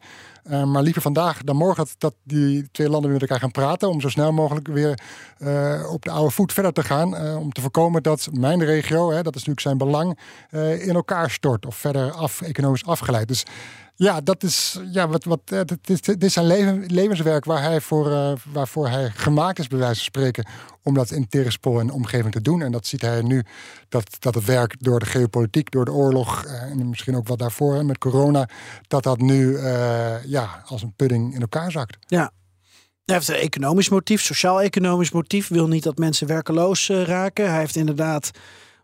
Uh, 0.50 0.64
maar 0.64 0.82
liever 0.82 1.02
vandaag 1.02 1.44
dan 1.44 1.56
morgen 1.56 1.88
dat, 1.98 2.14
die 2.24 2.72
twee 2.72 2.90
landen 2.90 3.12
met 3.12 3.22
elkaar 3.22 3.40
gaan 3.40 3.52
praten. 3.52 3.90
Om 3.90 4.02
zo 4.02 4.10
snel 4.10 4.32
mogelijk 4.32 4.68
weer 4.68 5.00
uh, 5.40 5.92
op 5.92 6.04
de 6.04 6.12
oude 6.12 6.32
voet 6.32 6.54
verder 6.54 6.74
te 6.74 6.84
gaan. 6.84 7.26
Uh, 7.26 7.38
om 7.40 7.52
te 7.52 7.62
voorkomen 7.62 8.04
dat 8.04 8.30
mijn 8.32 8.64
regio, 8.64 9.12
hè, 9.12 9.22
dat 9.22 9.36
is 9.36 9.46
natuurlijk 9.46 9.60
zijn 9.60 9.78
belang, 9.78 10.20
in 10.80 10.96
elkaar 10.96 11.30
stort. 11.30 11.66
Of 11.66 11.76
verder 11.76 12.12
af, 12.12 12.42
economisch 12.42 12.86
afgeleid. 12.86 13.28
Dus 13.28 13.46
ja, 14.00 14.22
dat 14.22 14.44
is, 14.44 14.80
ja, 14.92 15.08
wat, 15.08 15.24
wat, 15.24 15.40
het 15.46 15.90
is, 15.90 16.02
dit 16.02 16.24
is 16.24 16.34
zijn 16.34 16.46
leven, 16.46 16.86
levenswerk 16.86 17.46
waar 17.46 17.62
hij 17.62 17.82
voor, 17.82 18.12
uh, 18.12 18.32
waarvoor 18.54 18.88
hij 18.88 19.10
gemaakt 19.10 19.60
is, 19.60 19.68
bij 19.68 19.80
wijze 19.80 19.96
van 19.96 20.04
spreken, 20.04 20.48
om 20.84 20.94
dat 20.94 21.12
in 21.12 21.28
Tiraspol 21.28 21.80
en 21.80 21.92
omgeving 21.92 22.34
te 22.34 22.42
doen. 22.42 22.62
En 22.62 22.72
dat 22.72 22.88
ziet 22.88 23.02
hij 23.02 23.22
nu, 23.22 23.44
dat, 23.90 24.18
dat 24.20 24.36
het 24.36 24.46
werk 24.46 24.76
door 24.80 25.00
de 25.00 25.06
geopolitiek, 25.06 25.72
door 25.72 25.86
de 25.86 25.92
oorlog 25.92 26.46
uh, 26.46 26.62
en 26.62 26.90
misschien 26.90 27.16
ook 27.16 27.28
wat 27.28 27.40
daarvoor 27.40 27.86
met 27.86 27.98
corona, 27.98 28.50
dat 28.88 29.04
dat 29.04 29.20
nu 29.20 29.58
ja, 30.26 30.64
als 30.66 30.82
een 30.82 30.94
pudding 30.96 31.34
in 31.34 31.42
elkaar 31.42 31.72
zakt. 31.72 31.98
Ja, 32.08 32.32
hij 33.06 33.16
heeft 33.16 33.28
een 33.28 33.36
economisch 33.36 33.90
motief, 33.90 34.22
sociaal-economisch 34.22 35.12
motief. 35.12 35.48
Wil 35.48 35.68
niet 35.68 35.84
dat 35.84 35.98
mensen 35.98 36.28
werkeloos 36.28 36.90
raken. 36.90 37.50
Hij 37.50 37.60
heeft 37.60 37.76
inderdaad 37.76 38.32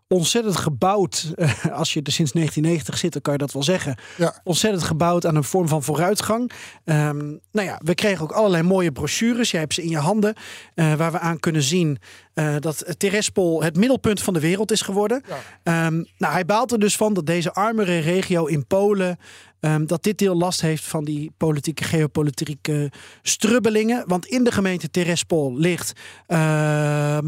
ontzettend 0.08 0.56
gebouwd. 0.56 1.32
Uh, 1.36 1.64
als 1.80 1.92
je 1.92 2.02
er 2.02 2.12
sinds 2.12 2.32
1990 2.32 2.98
zit, 2.98 3.12
dan 3.12 3.22
kan 3.22 3.32
je 3.32 3.38
dat 3.38 3.52
wel 3.52 3.62
zeggen. 3.62 3.98
Ja. 4.16 4.40
Ontzettend 4.44 4.82
gebouwd 4.82 5.26
aan 5.26 5.36
een 5.36 5.44
vorm 5.44 5.68
van 5.68 5.82
vooruitgang. 5.82 6.52
Um, 6.84 7.40
nou 7.52 7.66
ja, 7.66 7.80
we 7.84 7.94
kregen 7.94 8.22
ook 8.22 8.32
allerlei 8.32 8.62
mooie 8.62 8.92
brochures. 8.92 9.50
Jij 9.50 9.60
hebt 9.60 9.74
ze 9.74 9.82
in 9.82 9.90
je 9.90 9.98
handen. 9.98 10.34
Uh, 10.74 10.94
waar 10.94 11.12
we 11.12 11.18
aan 11.18 11.40
kunnen 11.40 11.62
zien 11.62 11.98
uh, 12.38 12.54
dat 12.60 12.94
Terespol 12.96 13.62
het 13.62 13.76
middelpunt 13.76 14.22
van 14.22 14.34
de 14.34 14.40
wereld 14.40 14.70
is 14.70 14.80
geworden. 14.80 15.22
Ja. 15.64 15.86
Um, 15.86 16.06
nou, 16.18 16.32
hij 16.32 16.44
baalt 16.44 16.72
er 16.72 16.78
dus 16.78 16.96
van 16.96 17.14
dat 17.14 17.26
deze 17.26 17.52
armere 17.52 17.98
regio 17.98 18.44
in 18.44 18.66
Polen. 18.66 19.18
Um, 19.60 19.86
dat 19.86 20.02
dit 20.02 20.18
deel 20.18 20.36
last 20.36 20.60
heeft 20.60 20.84
van 20.84 21.04
die 21.04 21.32
politieke, 21.36 21.84
geopolitieke 21.84 22.90
strubbelingen. 23.22 24.04
Want 24.06 24.26
in 24.26 24.44
de 24.44 24.52
gemeente 24.52 24.90
Terespol 24.90 25.56
ligt 25.56 25.92
uh, 26.28 27.18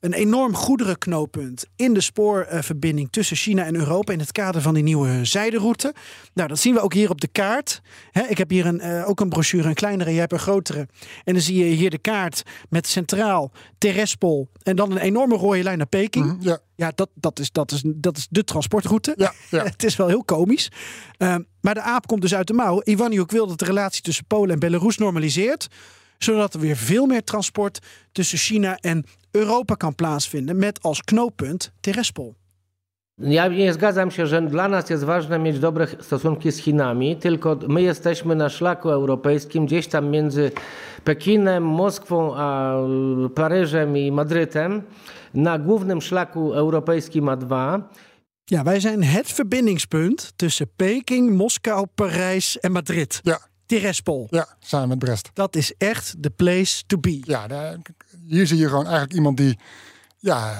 een 0.00 0.12
enorm 0.12 0.54
goederenknooppunt 0.54 1.66
in 1.76 1.94
de 1.94 2.00
spoorverbinding 2.00 3.08
tussen 3.10 3.36
China 3.36 3.64
en 3.64 3.74
Europa 3.74 4.12
in 4.12 4.18
het 4.18 4.32
kader 4.32 4.62
van 4.62 4.74
die 4.74 4.82
nieuwe 4.82 5.24
zijderoute. 5.24 5.94
Nou, 6.34 6.48
dat 6.48 6.58
zien 6.58 6.74
we 6.74 6.80
ook 6.80 6.94
hier 6.94 7.10
op 7.10 7.20
de 7.20 7.28
kaart. 7.28 7.80
He, 8.10 8.22
ik 8.22 8.38
heb 8.38 8.50
hier 8.50 8.66
een, 8.66 8.80
uh, 8.86 9.08
ook 9.08 9.20
een 9.20 9.28
brochure, 9.28 9.68
een 9.68 9.74
kleinere, 9.74 10.10
jij 10.10 10.20
hebt 10.20 10.32
een 10.32 10.38
grotere. 10.38 10.88
En 11.24 11.32
dan 11.32 11.42
zie 11.42 11.64
je 11.64 11.74
hier 11.74 11.90
de 11.90 11.98
kaart 11.98 12.42
met 12.68 12.86
centraal 12.86 13.52
Terespol 13.92 14.48
en 14.62 14.76
dan 14.76 14.90
een 14.90 14.98
enorme 14.98 15.36
rode 15.36 15.62
lijn 15.62 15.78
naar 15.78 15.86
Peking. 15.86 16.24
Mm, 16.24 16.36
ja. 16.40 16.58
Ja, 16.76 16.92
dat, 16.94 17.08
dat, 17.14 17.38
is, 17.38 17.52
dat, 17.52 17.72
is, 17.72 17.82
dat 17.84 18.16
is 18.16 18.26
de 18.30 18.44
transportroute. 18.44 19.14
Ja, 19.16 19.32
ja. 19.50 19.64
het 19.72 19.84
is 19.84 19.96
wel 19.96 20.08
heel 20.08 20.24
komisch. 20.24 20.70
Uh, 21.18 21.36
maar 21.60 21.74
de 21.74 21.80
aap 21.80 22.06
komt 22.06 22.20
dus 22.20 22.34
uit 22.34 22.46
de 22.46 22.52
mouw. 22.52 22.82
Ivaniuk 22.84 23.30
wil 23.30 23.46
dat 23.46 23.58
de 23.58 23.64
relatie 23.64 24.02
tussen 24.02 24.24
Polen 24.24 24.50
en 24.50 24.58
Belarus 24.58 24.98
normaliseert. 24.98 25.68
Zodat 26.18 26.54
er 26.54 26.60
weer 26.60 26.76
veel 26.76 27.06
meer 27.06 27.24
transport 27.24 27.78
tussen 28.12 28.38
China 28.38 28.76
en 28.76 29.04
Europa 29.30 29.74
kan 29.74 29.94
plaatsvinden. 29.94 30.56
Met 30.56 30.82
als 30.82 31.02
knooppunt 31.02 31.72
Terespol. 31.80 32.34
Ja 33.18 33.48
nie 33.48 33.72
zgadzam 33.72 34.10
się, 34.10 34.26
że 34.26 34.42
dla 34.42 34.68
nas 34.68 34.90
jest 34.90 35.04
ważne 35.04 35.38
mieć 35.38 35.58
dobre 35.58 35.86
stosunki 36.00 36.52
z 36.52 36.58
Chinami, 36.58 37.16
tylko 37.16 37.58
my 37.68 37.82
jesteśmy 37.82 38.34
na 38.34 38.48
szlaku 38.48 38.90
europejskim, 38.90 39.66
gdzieś 39.66 39.86
tam 39.86 40.10
między 40.10 40.52
Pekinem, 41.04 41.62
Moskwą, 41.62 42.34
a 42.36 42.76
Paryżem 43.34 43.96
i 43.96 44.12
Madrytem, 44.12 44.82
na 45.34 45.58
głównym 45.58 46.00
szlaku 46.00 46.52
europejskim 46.52 47.24
A2. 47.24 47.80
Ja, 48.50 48.64
wij 48.64 48.80
zijn 48.80 49.02
het 49.02 49.32
verbindingspunt 49.32 50.32
tussen 50.36 50.66
Peking, 50.76 51.30
Moskou, 51.30 51.86
Parijs 51.94 52.58
en 52.60 52.72
Madrid. 52.72 53.20
Ja. 53.22 53.38
Tiraspol. 53.66 54.26
Ja, 54.30 54.46
samen 54.58 54.88
met 54.88 54.98
Brest. 54.98 55.30
Dat 55.34 55.56
is 55.56 55.74
echt 55.78 56.22
de 56.22 56.30
place 56.30 56.82
to 56.86 56.98
be. 56.98 57.22
Ja, 57.24 57.46
daar, 57.46 57.76
hier 58.28 58.46
zie 58.46 58.58
je 58.58 58.68
gewoon 58.68 58.84
eigenlijk 58.84 59.14
iemand 59.14 59.36
die 59.36 59.58
ja, 60.24 60.58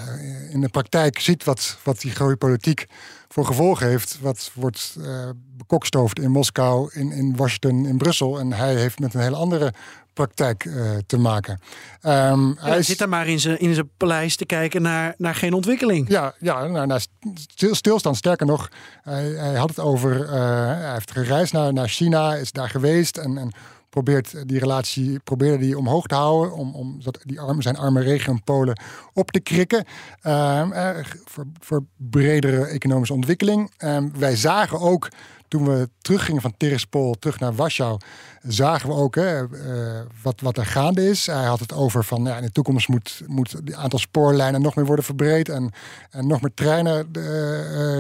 in 0.51 0.61
de 0.61 0.69
praktijk 0.69 1.19
ziet 1.19 1.45
wat, 1.45 1.79
wat 1.83 2.01
die 2.01 2.11
geopolitiek 2.11 2.87
voor 3.29 3.47
gevolgen 3.47 3.89
heeft. 3.89 4.19
Wat 4.21 4.51
wordt 4.55 4.97
uh, 4.99 5.29
bekokstoofd 5.57 6.19
in 6.19 6.31
Moskou, 6.31 6.91
in, 6.93 7.13
in 7.13 7.37
Washington, 7.37 7.87
in 7.87 7.99
Brussel. 7.99 8.39
En 8.39 8.53
hij 8.53 8.75
heeft 8.75 8.99
met 8.99 9.15
een 9.15 9.21
hele 9.21 9.37
andere 9.37 9.73
praktijk 10.13 10.65
uh, 10.65 10.91
te 11.07 11.19
maken. 11.19 11.61
Um, 12.03 12.49
ja, 12.49 12.55
hij 12.59 12.79
is, 12.79 12.87
zit 12.87 12.99
daar 12.99 13.09
maar 13.09 13.27
in 13.27 13.41
zijn, 13.41 13.59
in 13.59 13.75
zijn 13.75 13.91
paleis 13.97 14.37
te 14.37 14.47
kijken 14.47 14.83
naar, 14.83 15.15
naar 15.19 15.35
geen 15.35 15.53
ontwikkeling. 15.53 16.09
Ja, 16.09 16.35
ja 16.39 16.67
naar, 16.67 16.87
naar 16.87 17.05
stil, 17.35 17.75
stilstand. 17.75 18.17
Sterker 18.17 18.47
nog, 18.47 18.69
hij, 19.03 19.25
hij 19.25 19.55
had 19.55 19.69
het 19.69 19.79
over. 19.79 20.21
Uh, 20.21 20.31
hij 20.67 20.93
heeft 20.93 21.11
gereisd 21.11 21.53
naar, 21.53 21.73
naar 21.73 21.89
China, 21.89 22.35
is 22.35 22.53
daar 22.53 22.71
geweest 22.71 23.17
en. 23.17 23.39
en 23.39 23.53
probeert 23.95 24.49
die 24.49 24.59
relatie 24.59 25.19
probeerde 25.19 25.59
die 25.59 25.79
omhoog 25.79 26.07
te 26.07 26.15
houden. 26.15 26.53
Om, 26.53 26.75
om 26.75 27.01
die 27.23 27.41
arme, 27.41 27.63
zijn 27.63 27.77
arme 27.77 28.01
regio 28.01 28.39
Polen 28.45 28.81
op 29.13 29.31
te 29.31 29.41
krikken. 29.41 29.85
Um, 30.27 30.73
uh, 30.73 30.91
voor, 31.25 31.47
voor 31.61 31.85
bredere 31.97 32.67
economische 32.67 33.15
ontwikkeling. 33.15 33.73
Um, 33.79 34.13
wij 34.19 34.37
zagen 34.37 34.81
ook 34.81 35.09
toen 35.49 35.65
we 35.65 35.89
teruggingen 36.01 36.43
van 36.43 36.55
Tiraspol 36.57 37.15
terug 37.15 37.39
naar 37.41 37.55
Warschau, 37.55 37.99
zagen 38.47 38.89
we 38.89 38.95
ook 38.95 39.15
hè, 39.15 39.43
uh, 39.43 40.01
wat, 40.23 40.41
wat 40.41 40.57
er 40.57 40.67
gaande 40.67 41.09
is. 41.09 41.27
Hij 41.27 41.45
had 41.45 41.61
het 41.61 41.73
over 41.73 42.05
van 42.05 42.25
ja, 42.25 42.37
in 42.37 42.43
de 42.43 42.53
toekomst 42.53 42.89
moet, 42.89 43.23
moet 43.27 43.53
het 43.53 43.75
aantal 43.75 43.99
spoorlijnen 43.99 44.63
nog 44.63 44.75
meer 44.75 44.87
worden 44.87 45.05
verbreed 45.05 45.49
en, 45.49 45.73
en 46.11 46.27
nog 46.27 46.41
meer 46.41 46.55
treinen 46.55 47.09
uh, 47.13 47.25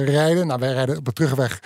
rijden. 0.05 0.47
Nou, 0.47 0.61
wij 0.61 0.73
rijden 0.73 0.97
op 0.97 1.05
de 1.05 1.13
terugweg 1.13 1.61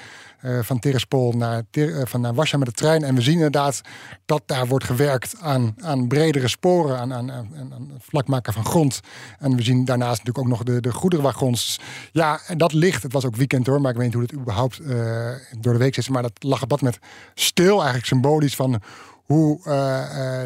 van 0.60 0.78
Tiraspol 0.78 1.32
naar, 1.32 1.62
van 2.04 2.20
naar 2.20 2.34
Warschau 2.34 2.64
met 2.64 2.68
de 2.68 2.80
trein. 2.80 3.04
En 3.04 3.14
we 3.14 3.20
zien 3.20 3.34
inderdaad 3.34 3.80
dat 4.26 4.42
daar 4.46 4.66
wordt 4.66 4.84
gewerkt 4.84 5.34
aan, 5.40 5.74
aan 5.80 6.08
bredere 6.08 6.48
sporen, 6.48 6.98
aan, 6.98 7.14
aan, 7.14 7.32
aan, 7.32 7.72
aan 7.72 7.90
vlakmaken 8.00 8.52
van 8.52 8.64
grond. 8.64 9.00
En 9.38 9.56
we 9.56 9.62
zien 9.62 9.84
daarnaast 9.84 10.24
natuurlijk 10.24 10.38
ook 10.38 10.46
nog 10.46 10.62
de, 10.62 10.80
de 10.80 10.92
goederenwagons. 10.92 11.80
Ja, 12.12 12.40
en 12.46 12.58
dat 12.58 12.72
ligt, 12.72 13.02
het 13.02 13.12
was 13.12 13.24
ook 13.24 13.36
weekend 13.36 13.66
hoor, 13.66 13.80
maar 13.80 13.90
ik 13.90 13.96
weet 13.96 14.06
niet 14.06 14.14
hoe 14.14 14.22
het 14.22 14.32
überhaupt 14.32 14.80
door 15.58 15.72
de 15.72 15.78
week 15.78 15.96
is. 15.96 16.08
Maar 16.08 16.22
dat 16.22 16.32
lag 16.38 16.60
het 16.60 16.80
met 16.80 16.98
stil, 17.34 17.76
eigenlijk 17.76 18.06
symbolisch 18.06 18.56
van 18.56 18.67
hoe 19.24 19.60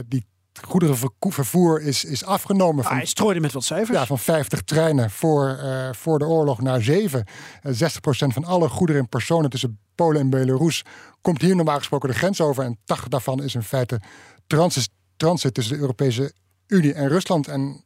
die 0.08 0.26
goederenvervoer 0.60 1.82
is, 1.82 2.04
is 2.04 2.24
afgenomen. 2.24 2.82
Van, 2.82 2.92
ah, 2.92 2.98
hij 2.98 3.06
strooide 3.06 3.40
met 3.40 3.52
wat 3.52 3.64
cijfers. 3.64 3.98
Ja, 3.98 4.06
van 4.06 4.18
50 4.18 4.62
treinen 4.62 5.10
voor, 5.10 5.58
uh, 5.62 5.88
voor 5.92 6.18
de 6.18 6.26
oorlog 6.26 6.60
naar 6.60 6.82
7. 6.82 7.24
Uh, 7.62 7.72
60% 7.72 8.32
van 8.32 8.44
alle 8.44 8.68
goederen 8.68 9.02
en 9.02 9.08
personen 9.08 9.50
tussen 9.50 9.78
Polen 9.94 10.20
en 10.20 10.30
Belarus 10.30 10.84
komt 11.20 11.40
hier 11.40 11.56
normaal 11.56 11.78
gesproken 11.78 12.08
de 12.08 12.14
grens 12.14 12.40
over. 12.40 12.64
En 12.64 12.78
80 12.84 13.08
daarvan 13.08 13.42
is 13.42 13.54
in 13.54 13.62
feite 13.62 14.00
transit, 14.46 14.88
transit 15.16 15.54
tussen 15.54 15.74
de 15.74 15.80
Europese 15.80 16.32
Unie 16.66 16.94
en 16.94 17.08
Rusland. 17.08 17.48
En 17.48 17.84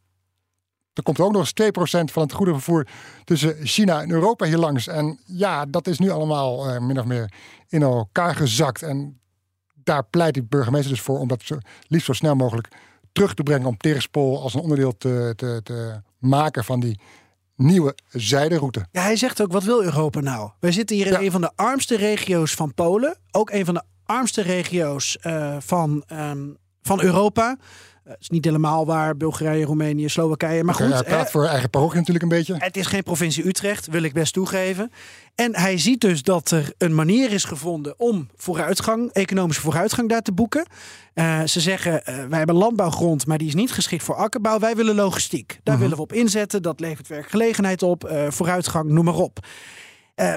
er 0.93 1.03
komt 1.03 1.19
ook 1.19 1.31
nog 1.31 1.41
eens 1.41 1.71
2% 2.09 2.11
van 2.11 2.23
het 2.23 2.31
goederenvervoer 2.31 2.87
tussen 3.23 3.55
China 3.65 4.01
en 4.01 4.11
Europa 4.11 4.45
hier 4.45 4.57
langs. 4.57 4.87
En 4.87 5.19
ja, 5.25 5.65
dat 5.65 5.87
is 5.87 5.99
nu 5.99 6.09
allemaal 6.09 6.69
uh, 6.69 6.79
min 6.79 6.99
of 6.99 7.05
meer 7.05 7.31
in 7.67 7.81
elkaar 7.81 8.35
gezakt. 8.35 8.81
En 8.81 9.19
daar 9.87 10.03
pleit 10.03 10.33
de 10.33 10.43
burgemeester 10.43 10.91
dus 10.91 11.01
voor 11.01 11.19
om 11.19 11.27
dat 11.27 11.41
zo, 11.43 11.57
liefst 11.87 12.05
zo 12.05 12.13
snel 12.13 12.35
mogelijk 12.35 12.67
terug 13.11 13.33
te 13.33 13.43
brengen. 13.43 13.67
Om 13.67 13.77
Tiraspol 13.77 14.41
als 14.41 14.53
een 14.53 14.61
onderdeel 14.61 14.97
te, 14.97 15.33
te, 15.35 15.59
te 15.63 16.01
maken 16.19 16.63
van 16.63 16.79
die 16.79 16.99
nieuwe 17.55 17.95
zijderoute. 18.07 18.85
Ja, 18.91 19.01
hij 19.01 19.15
zegt 19.15 19.41
ook, 19.41 19.51
wat 19.51 19.63
wil 19.63 19.83
Europa 19.83 20.19
nou? 20.19 20.51
Wij 20.59 20.71
zitten 20.71 20.95
hier 20.95 21.05
in 21.05 21.11
ja. 21.11 21.21
een 21.21 21.31
van 21.31 21.41
de 21.41 21.51
armste 21.55 21.95
regio's 21.95 22.53
van 22.53 22.73
Polen. 22.73 23.17
Ook 23.31 23.49
een 23.49 23.65
van 23.65 23.73
de 23.73 23.83
armste 24.05 24.41
regio's 24.41 25.17
uh, 25.23 25.55
van, 25.59 26.03
um, 26.11 26.57
van 26.81 27.01
Europa. 27.01 27.57
Het 28.07 28.17
is 28.19 28.29
niet 28.29 28.45
helemaal 28.45 28.85
waar, 28.85 29.17
Bulgarije, 29.17 29.65
Roemenië, 29.65 30.09
Slowakije. 30.09 30.63
Maar 30.63 30.75
goed. 30.75 30.93
Hij 30.93 31.03
praat 31.03 31.25
eh, 31.25 31.31
voor 31.31 31.45
eigen 31.45 31.69
parochie 31.69 31.97
natuurlijk 31.97 32.23
een 32.23 32.29
beetje. 32.37 32.55
Het 32.57 32.77
is 32.77 32.85
geen 32.85 33.03
provincie 33.03 33.47
Utrecht, 33.47 33.87
wil 33.87 34.03
ik 34.03 34.13
best 34.13 34.33
toegeven. 34.33 34.91
En 35.35 35.55
hij 35.55 35.77
ziet 35.77 36.01
dus 36.01 36.23
dat 36.23 36.51
er 36.51 36.73
een 36.77 36.95
manier 36.95 37.31
is 37.31 37.43
gevonden 37.43 37.99
om 37.99 38.27
vooruitgang, 38.35 39.11
economische 39.11 39.61
vooruitgang 39.61 40.09
daar 40.09 40.21
te 40.21 40.31
boeken. 40.31 40.65
Uh, 41.15 41.43
ze 41.43 41.59
zeggen, 41.59 41.93
uh, 42.09 42.25
wij 42.29 42.37
hebben 42.37 42.55
landbouwgrond, 42.55 43.25
maar 43.27 43.37
die 43.37 43.47
is 43.47 43.55
niet 43.55 43.71
geschikt 43.71 44.03
voor 44.03 44.15
akkerbouw. 44.15 44.59
Wij 44.59 44.75
willen 44.75 44.95
logistiek. 44.95 45.59
Daar 45.63 45.73
Mhm. 45.73 45.83
willen 45.83 45.97
we 45.97 46.03
op 46.03 46.13
inzetten. 46.13 46.61
Dat 46.61 46.79
levert 46.79 47.07
werkgelegenheid 47.07 47.83
op, 47.83 48.09
uh, 48.11 48.25
vooruitgang, 48.29 48.89
noem 48.89 49.05
maar 49.05 49.15
op. 49.15 49.39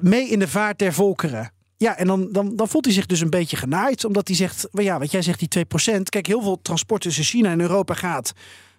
Mee 0.01 0.29
in 0.29 0.39
de 0.39 0.49
vaart 0.49 0.79
der 0.79 0.93
volkeren. 0.93 1.53
Ja, 1.83 1.97
en 1.97 2.07
dan, 2.07 2.29
dan, 2.33 2.57
dan 2.57 2.69
voelt 2.69 2.85
hij 2.85 2.95
zich 2.95 3.07
dus 3.07 3.21
een 3.21 3.31
beetje 3.31 3.57
genaaid. 3.57 4.05
Omdat 4.05 4.29
hij 4.29 4.37
zegt, 4.37 4.69
well 4.73 4.85
ja, 4.85 4.99
wat 4.99 5.11
jij 5.11 5.23
zegt, 5.23 5.39
die 5.39 5.67
2%. 5.99 6.03
Kijk, 6.03 6.27
heel 6.27 6.43
veel 6.43 6.63
transport 6.63 7.03
tussen 7.03 7.25
China 7.25 7.51
en 7.51 7.61
Europa 7.61 7.95
gaat 7.95 8.33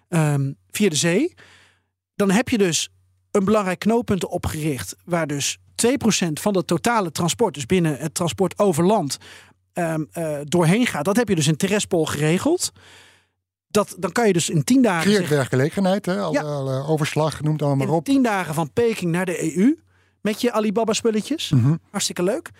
um, 0.08 0.56
via 0.70 0.88
de 0.88 0.96
zee. 0.96 1.34
Dan 2.14 2.30
heb 2.30 2.48
je 2.48 2.58
dus 2.58 2.88
een 3.30 3.44
belangrijk 3.44 3.78
knooppunt 3.78 4.26
opgericht. 4.26 4.96
Waar 5.04 5.26
dus 5.26 5.58
2% 5.58 5.62
van 6.32 6.56
het 6.56 6.66
totale 6.66 7.12
transport, 7.12 7.54
dus 7.54 7.66
binnen 7.66 7.98
het 7.98 8.14
transport 8.14 8.58
over 8.58 8.84
land, 8.84 9.16
um, 9.74 10.08
uh, 10.18 10.38
doorheen 10.44 10.86
gaat. 10.86 11.04
Dat 11.04 11.16
heb 11.16 11.28
je 11.28 11.34
dus 11.34 11.48
in 11.48 11.56
Terespol 11.56 12.06
geregeld. 12.06 12.72
Dat, 13.68 13.94
dan 13.98 14.12
kan 14.12 14.26
je 14.26 14.32
dus 14.32 14.50
in 14.50 14.64
tien 14.64 14.82
dagen. 14.82 15.10
Creëert 15.10 15.28
werkgelegenheid, 15.28 16.06
hè? 16.06 16.20
Al, 16.20 16.32
ja. 16.32 16.42
al 16.42 16.86
overslag, 16.86 17.42
noemt 17.42 17.62
allemaal 17.62 17.86
maar 17.86 17.96
op. 17.96 18.06
In 18.08 18.14
tien 18.14 18.22
dagen 18.22 18.54
van 18.54 18.72
Peking 18.72 19.10
naar 19.10 19.26
de 19.26 19.56
EU 19.56 19.76
met 20.20 20.40
je 20.40 20.52
Alibaba 20.52 20.92
spulletjes. 20.92 21.50
Mhm. 21.50 21.74
Hartstikke 21.90 22.22
leuk. 22.22 22.50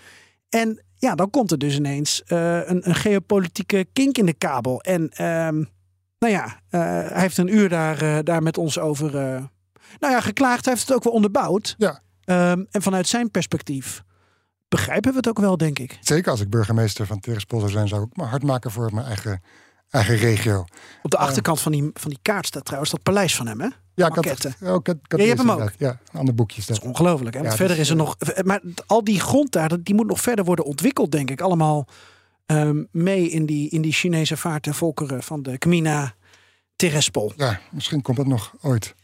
En 0.54 0.82
ja, 0.96 1.14
dan 1.14 1.30
komt 1.30 1.50
er 1.50 1.58
dus 1.58 1.76
ineens 1.76 2.22
eh, 2.22 2.68
een, 2.68 2.88
een 2.88 2.94
geopolitieke 2.94 3.86
kink 3.92 4.18
in 4.18 4.26
de 4.26 4.32
kabel. 4.32 4.80
En 4.80 5.10
ehm, 5.10 5.64
nou 6.18 6.32
ja, 6.32 6.44
eh, 6.68 6.80
hij 7.10 7.20
heeft 7.20 7.38
een 7.38 7.54
uur 7.54 7.68
daar, 7.68 8.02
eh, 8.02 8.18
daar 8.22 8.42
met 8.42 8.58
ons 8.58 8.78
over. 8.78 9.12
nou 9.98 10.12
ja, 10.12 10.20
geklaagd. 10.20 10.64
Hij 10.64 10.74
heeft 10.74 10.86
het 10.86 10.96
ook 10.96 11.04
wel 11.04 11.12
onderbouwd. 11.12 11.74
Ja. 11.78 12.00
Ehm, 12.24 12.64
en 12.70 12.82
vanuit 12.82 13.08
zijn 13.08 13.30
perspectief 13.30 14.02
begrijpen 14.68 15.10
we 15.10 15.16
het 15.16 15.28
ook 15.28 15.38
wel, 15.38 15.56
denk 15.56 15.78
ik. 15.78 15.98
Zeker 16.00 16.30
als 16.30 16.40
ik 16.40 16.50
burgemeester 16.50 17.06
van 17.06 17.20
Tiraspol 17.20 17.58
zou 17.58 17.70
zijn, 17.70 17.88
zou 17.88 18.02
ik 18.02 18.16
me 18.16 18.24
hard 18.24 18.42
maken 18.42 18.70
voor 18.70 18.94
mijn 18.94 19.06
eigen, 19.06 19.42
eigen 19.92 20.16
regio. 20.16 20.64
Op 21.02 21.10
de 21.10 21.16
achterkant 21.16 21.60
van 21.60 21.72
die, 21.72 21.90
van 21.94 22.10
die 22.10 22.18
kaart 22.22 22.46
staat 22.46 22.64
trouwens 22.64 22.90
dat 22.90 23.02
paleis 23.02 23.36
van 23.36 23.46
hem, 23.46 23.60
hè? 23.60 23.68
Ja, 23.94 24.06
ik 24.06 24.14
had, 24.14 24.26
oh, 24.26 24.32
ik 24.32 24.42
had, 24.42 24.54
ik 24.74 24.86
had 24.86 24.96
Ja, 25.08 25.16
je 25.16 25.26
hebt 25.26 25.38
hem 25.38 25.50
ook? 25.50 25.72
Ja, 25.78 25.98
een 26.12 26.18
ander 26.18 26.34
boekje 26.34 26.62
Dat 26.66 26.76
is 26.76 26.82
ongelooflijk. 26.82 27.36
Hè? 27.36 27.42
Ja, 27.42 27.50
verder 27.50 27.76
is, 27.76 27.82
is 27.82 27.90
er 27.90 27.96
nog. 27.96 28.16
Maar 28.44 28.60
al 28.86 29.04
die 29.04 29.20
grond 29.20 29.52
daar, 29.52 29.82
die 29.82 29.94
moet 29.94 30.06
nog 30.06 30.20
verder 30.20 30.44
worden 30.44 30.64
ontwikkeld, 30.64 31.12
denk 31.12 31.30
ik. 31.30 31.40
Allemaal 31.40 31.86
ehm, 32.46 32.84
mee 32.90 33.30
in 33.30 33.46
die, 33.46 33.70
in 33.70 33.82
die 33.82 33.92
Chinese 33.92 34.36
vaart 34.36 34.66
en 34.66 34.74
volkeren 34.74 35.22
van 35.22 35.42
de 35.42 35.58
Kmina 35.58 36.14
Terespol. 36.76 37.32
Ja, 37.36 37.60
misschien 37.70 38.02
komt 38.02 38.16
dat 38.16 38.26
nog 38.26 38.54
ooit. 38.60 38.94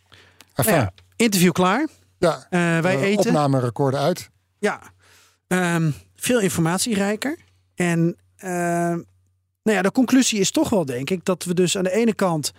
Enfin, 0.55 0.75
Nou 0.75 0.85
ja, 0.85 0.93
ja, 0.97 1.03
interview 1.17 1.53
klaar. 1.53 1.89
Eh, 2.19 2.39
wij 2.51 2.95
eh, 2.97 3.03
eten. 3.03 3.27
opnamerecorden 3.27 4.01
uit. 4.01 4.31
Ja. 4.59 4.81
Ehm, 5.47 5.91
veel 6.17 6.41
informatierijker. 6.41 7.39
En 7.75 8.17
ehm, 8.37 9.01
nou 9.69 9.81
ja, 9.81 9.89
de 9.89 9.93
conclusie 9.93 10.41
is 10.41 10.51
toch 10.51 10.69
wel, 10.69 10.85
denk 10.85 11.11
ik, 11.11 11.25
dat 11.25 11.45
we 11.45 11.55
dus 11.55 11.77
aan 11.77 11.85
de 11.85 11.93
ene 11.93 12.15
kant. 12.15 12.53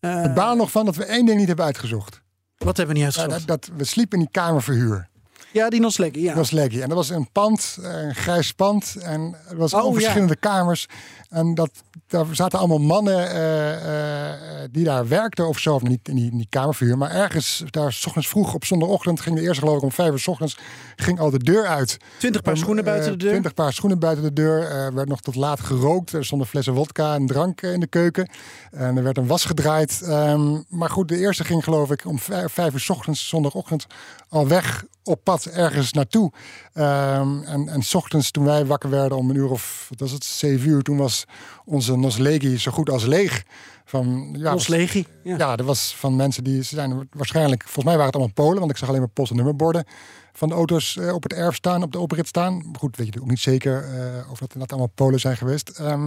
eh, 0.00 0.22
Het 0.22 0.34
baal 0.34 0.56
nog 0.56 0.70
van 0.70 0.84
dat 0.84 0.96
we 0.96 1.04
één 1.04 1.26
ding 1.26 1.38
niet 1.38 1.46
hebben 1.46 1.64
uitgezocht. 1.64 2.20
Wat 2.56 2.76
hebben 2.76 2.96
we 2.96 3.02
niet 3.02 3.14
Ja, 3.14 3.20
uitgezocht? 3.20 3.48
dat, 3.48 3.64
dat 3.68 3.76
we 3.78 3.84
sliepen 3.84 4.18
in 4.18 4.24
die 4.24 4.42
kamerverhuur. 4.42 5.08
Ja, 5.52 5.68
die 5.68 5.80
Nosleggy, 5.80 6.18
ja. 6.18 6.26
Dat 6.26 6.36
was 6.36 6.50
Leggy. 6.50 6.80
En 6.80 6.88
dat 6.88 6.96
was 6.96 7.08
een 7.08 7.28
pand, 7.32 7.78
eh, 7.82 7.90
een 8.02 8.14
grijs 8.14 8.52
pand. 8.52 8.96
En 9.00 9.34
het 9.44 9.56
was 9.56 9.74
Oh, 9.74 9.80
al 9.80 9.88
ja. 9.92 9.94
verschillende 10.00 10.36
kamers. 10.36 10.86
En 11.28 11.54
dat, 11.54 11.70
daar 12.06 12.26
zaten 12.30 12.58
allemaal 12.58 12.78
mannen 12.78 13.30
eh, 13.30 14.62
eh, 14.62 14.68
die 14.70 14.84
daar 14.84 15.08
werkten 15.08 15.48
of 15.48 15.58
zo. 15.58 15.74
Of 15.74 15.82
niet 15.82 16.08
in 16.08 16.14
die, 16.14 16.30
in 16.30 16.36
die 16.36 16.46
kamervuur. 16.50 16.98
Maar 16.98 17.10
ergens, 17.10 17.64
daar 17.70 17.92
s 17.92 18.06
ochtends 18.06 18.28
vroeg 18.28 18.54
op 18.54 18.64
zondagochtend... 18.64 19.20
ging 19.20 19.36
de 19.36 19.42
eerste 19.42 19.60
geloof 19.60 19.76
ik 19.76 19.82
om 19.82 19.92
vijf 19.92 20.10
uur 20.10 20.18
s 20.18 20.26
ochtends... 20.26 20.58
ging 20.96 21.20
al 21.20 21.30
de 21.30 21.38
deur 21.38 21.66
uit. 21.66 21.98
Twintig 22.18 22.42
paar 22.42 22.52
Om, 22.52 22.58
schoenen 22.58 22.84
eh, 22.84 22.90
buiten 22.90 23.10
de 23.10 23.16
deur. 23.16 23.30
20 23.30 23.54
paar 23.54 23.72
schoenen 23.72 23.98
buiten 23.98 24.24
de 24.24 24.32
deur. 24.32 24.70
Er 24.70 24.94
werd 24.94 25.08
nog 25.08 25.20
tot 25.20 25.34
laat 25.34 25.60
gerookt. 25.60 26.12
Er 26.12 26.24
stonden 26.24 26.46
flessen 26.46 26.74
wodka 26.74 27.14
en 27.14 27.26
drank 27.26 27.62
eh, 27.62 27.72
in 27.72 27.80
de 27.80 27.86
keuken. 27.86 28.28
En 28.70 28.96
er 28.96 29.02
werd 29.02 29.16
een 29.16 29.26
was 29.26 29.44
gedraaid. 29.44 30.02
Ehm, 30.02 30.60
maar 30.68 30.90
goed, 30.90 31.08
de 31.08 31.18
eerste 31.18 31.44
ging 31.44 31.64
geloof 31.64 31.90
ik 31.90 32.04
om 32.06 32.18
vijf, 32.18 32.52
vijf 32.52 32.72
uur 32.72 32.80
s 32.80 32.90
ochtends, 32.90 33.28
zondagochtend, 33.28 33.86
al 34.28 34.48
weg 34.48 34.84
op 35.04 35.20
pad 35.24 35.44
ergens 35.44 35.92
naartoe. 35.92 36.32
Ehm, 36.76 37.42
en, 37.42 37.68
en 37.68 37.82
s 37.82 37.94
ochtends 37.94 38.30
toen 38.30 38.44
wij 38.44 38.66
wakker 38.66 38.90
werden 38.90 39.18
om 39.18 39.30
een 39.30 39.36
uur 39.36 39.50
of, 39.50 39.86
wat 39.88 40.00
was 40.00 40.10
het, 40.10 40.24
zeven 40.24 40.68
uur, 40.68 40.82
toen 40.82 40.96
was 40.96 41.24
onze 41.64 41.96
Noslegi 41.96 42.58
zo 42.58 42.72
goed 42.72 42.90
als 42.90 43.04
leeg. 43.04 43.44
Van, 43.84 44.34
ja, 44.38 44.52
Nosleggy. 44.52 45.04
Ja. 45.22 45.36
ja, 45.36 45.56
er 45.56 45.64
was 45.64 45.94
van 45.94 46.16
mensen 46.16 46.44
die 46.44 46.64
ze 46.64 46.74
zijn 46.74 47.08
waarschijnlijk, 47.10 47.62
volgens 47.62 47.84
mij 47.84 47.94
waren 47.94 48.06
het 48.06 48.14
allemaal 48.14 48.34
Polen, 48.34 48.58
want 48.58 48.70
ik 48.70 48.76
zag 48.76 48.88
alleen 48.88 49.00
maar 49.00 49.08
post- 49.08 49.30
en 49.30 49.36
nummerborden 49.36 49.84
van 50.32 50.48
de 50.48 50.54
auto's 50.54 50.96
eh, 50.96 51.14
op 51.14 51.22
het 51.22 51.32
erf 51.32 51.54
staan, 51.54 51.82
op 51.82 51.92
de 51.92 51.98
oprit 51.98 52.26
staan. 52.26 52.56
Maar 52.56 52.78
goed, 52.78 52.96
weet 52.96 53.14
je 53.14 53.20
ook 53.20 53.28
niet 53.28 53.40
zeker 53.40 53.84
eh, 53.84 54.30
of 54.30 54.38
dat 54.38 54.52
inderdaad 54.52 54.70
allemaal 54.70 54.92
Polen 54.94 55.20
zijn 55.20 55.36
geweest. 55.36 55.68
Ehm, 55.68 56.02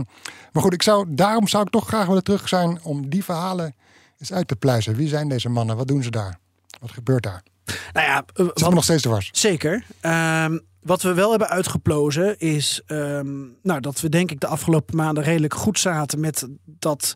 maar 0.51 0.63
goed, 0.63 0.73
ik 0.73 0.83
zou, 0.83 1.05
daarom 1.09 1.47
zou 1.47 1.63
ik 1.63 1.69
toch 1.69 1.87
graag 1.87 2.05
willen 2.05 2.23
terug 2.23 2.47
zijn 2.47 2.79
om 2.83 3.09
die 3.09 3.23
verhalen 3.23 3.75
eens 4.17 4.33
uit 4.33 4.47
te 4.47 4.55
pluizen. 4.55 4.95
Wie 4.95 5.07
zijn 5.07 5.29
deze 5.29 5.49
mannen? 5.49 5.77
Wat 5.77 5.87
doen 5.87 6.03
ze 6.03 6.11
daar? 6.11 6.39
Wat 6.79 6.91
gebeurt 6.91 7.23
daar? 7.23 7.43
Nou 7.93 8.07
ja, 8.07 8.15
Het 8.15 8.37
is 8.37 8.45
allemaal 8.53 8.71
nog 8.71 8.83
steeds 8.83 9.01
dwars. 9.01 9.29
Zeker. 9.31 9.83
Ehm, 9.99 10.57
wat 10.81 11.01
we 11.01 11.13
wel 11.13 11.29
hebben 11.29 11.49
uitgeplozen 11.49 12.39
is 12.39 12.81
ehm, 12.85 13.37
nou, 13.63 13.79
dat 13.79 14.01
we 14.01 14.09
denk 14.09 14.31
ik 14.31 14.39
de 14.39 14.47
afgelopen 14.47 14.95
maanden 14.95 15.23
redelijk 15.23 15.53
goed 15.53 15.79
zaten 15.79 16.19
met 16.19 16.47
dat 16.65 17.15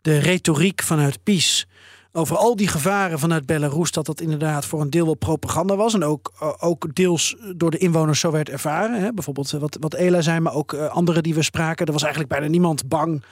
de 0.00 0.18
retoriek 0.18 0.82
vanuit 0.82 1.22
PiS 1.22 1.66
over 2.12 2.36
al 2.36 2.56
die 2.56 2.68
gevaren 2.68 3.18
vanuit 3.18 3.46
Belarus, 3.46 3.90
dat 3.90 4.06
dat 4.06 4.20
inderdaad 4.20 4.66
voor 4.66 4.80
een 4.80 4.90
deel 4.90 5.04
wel 5.04 5.14
propaganda 5.14 5.76
was. 5.76 5.94
En 5.94 6.04
ook, 6.04 6.32
eh, 6.40 6.52
ook 6.58 6.94
deels 6.94 7.36
door 7.56 7.70
de 7.70 7.78
inwoners 7.78 8.20
zo 8.20 8.30
werd 8.30 8.48
ervaren. 8.48 9.00
Hè? 9.00 9.12
Bijvoorbeeld 9.12 9.52
eh, 9.52 9.60
wat, 9.60 9.76
wat 9.80 9.94
Ela 9.94 10.20
zei, 10.20 10.40
maar 10.40 10.54
ook 10.54 10.72
eh, 10.72 10.88
anderen 10.88 11.22
die 11.22 11.34
we 11.34 11.42
spraken. 11.42 11.86
Er 11.86 11.92
was 11.92 12.02
eigenlijk 12.02 12.32
bijna 12.32 12.48
niemand 12.48 12.88
bang 12.88 13.24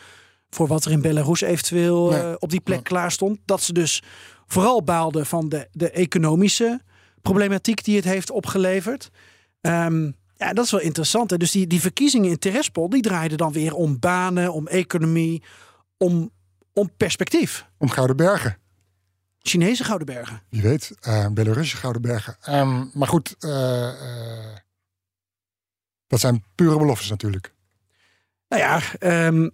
voor 0.51 0.67
wat 0.67 0.85
er 0.85 0.93
in 0.93 1.01
Belarus 1.01 1.41
eventueel 1.41 2.15
eh, 2.15 2.33
op 2.39 2.51
die 2.51 2.61
plek 2.61 2.85
klaar 2.85 3.11
stond. 3.11 3.39
Dat 3.45 3.63
ze 3.63 3.73
dus 3.73 4.03
vooral 4.53 4.83
baalden 4.83 5.27
van 5.27 5.49
de, 5.49 5.69
de 5.73 5.91
economische 5.91 6.81
problematiek 7.23 7.85
die 7.85 7.97
het 7.97 8.05
heeft 8.05 8.31
opgeleverd. 8.31 9.11
Ehm, 9.61 10.11
ja, 10.37 10.53
dat 10.53 10.65
is 10.65 10.71
wel 10.71 10.81
interessant. 10.81 11.31
Hè? 11.31 11.37
Dus 11.37 11.51
die, 11.51 11.67
die 11.67 11.81
verkiezingen 11.81 12.31
in 12.31 12.39
Terespol, 12.39 12.91
die 12.91 13.03
draaiden 13.03 13.39
dan 13.39 13.53
weer 13.53 13.75
om 13.75 13.99
banen, 13.99 14.53
om 14.53 14.67
economie, 14.67 15.43
om, 15.97 16.31
om 16.73 16.91
perspectief. 16.97 17.67
Om 17.79 17.91
Gouden 17.91 18.17
Bergen. 18.17 18.57
Chinese 19.39 19.85
Gouden 19.85 20.07
Bergen. 20.07 20.43
Wie 20.49 20.63
weet, 20.63 20.93
Belarusje 21.33 21.77
Gouden 21.77 22.03
Bergen. 22.03 22.37
Ehm, 22.41 22.85
maar 22.93 23.09
goed, 23.09 23.35
eh, 23.39 23.89
eh, 23.89 24.57
dat 26.07 26.21
zijn 26.21 26.45
pure 26.55 26.79
beloftes 26.79 27.09
natuurlijk. 27.09 27.55
Nou 28.49 28.63
ja, 28.63 28.81
ehm, 28.99 29.49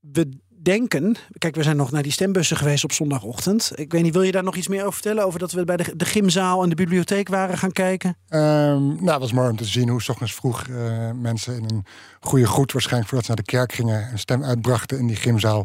we 0.00 0.38
denken. 0.64 1.16
Kijk, 1.38 1.54
we 1.54 1.62
zijn 1.62 1.76
nog 1.76 1.90
naar 1.90 2.02
die 2.02 2.12
stembussen 2.12 2.56
geweest 2.56 2.84
op 2.84 2.92
zondagochtend. 2.92 3.72
Ik 3.74 3.92
weet 3.92 4.02
niet, 4.02 4.12
wil 4.12 4.22
je 4.22 4.32
daar 4.32 4.44
nog 4.44 4.56
iets 4.56 4.68
meer 4.68 4.80
over 4.80 4.92
vertellen? 4.92 5.24
Over 5.24 5.38
dat 5.38 5.52
we 5.52 5.64
bij 5.64 5.76
de, 5.76 5.96
de 5.96 6.04
gymzaal 6.04 6.62
en 6.62 6.68
de 6.68 6.74
bibliotheek 6.74 7.28
waren 7.28 7.58
gaan 7.58 7.72
kijken? 7.72 8.16
Ehm, 8.28 8.86
nou, 8.86 9.10
het 9.10 9.20
was 9.20 9.32
mooi 9.32 9.50
om 9.50 9.56
te 9.56 9.64
zien 9.64 9.88
hoe 9.88 10.02
's 10.02 10.08
ochtends 10.08 10.34
vroeg 10.34 10.62
eh, 10.68 11.10
mensen 11.20 11.56
in 11.56 11.64
een 11.64 11.84
goede 12.20 12.46
groet, 12.46 12.72
waarschijnlijk 12.72 13.10
voordat 13.10 13.26
ze 13.26 13.34
naar 13.34 13.44
de 13.44 13.50
kerk 13.50 13.72
gingen, 13.72 14.12
een 14.12 14.18
stem 14.18 14.44
uitbrachten 14.44 14.98
in 14.98 15.06
die 15.06 15.16
gymzaal. 15.16 15.64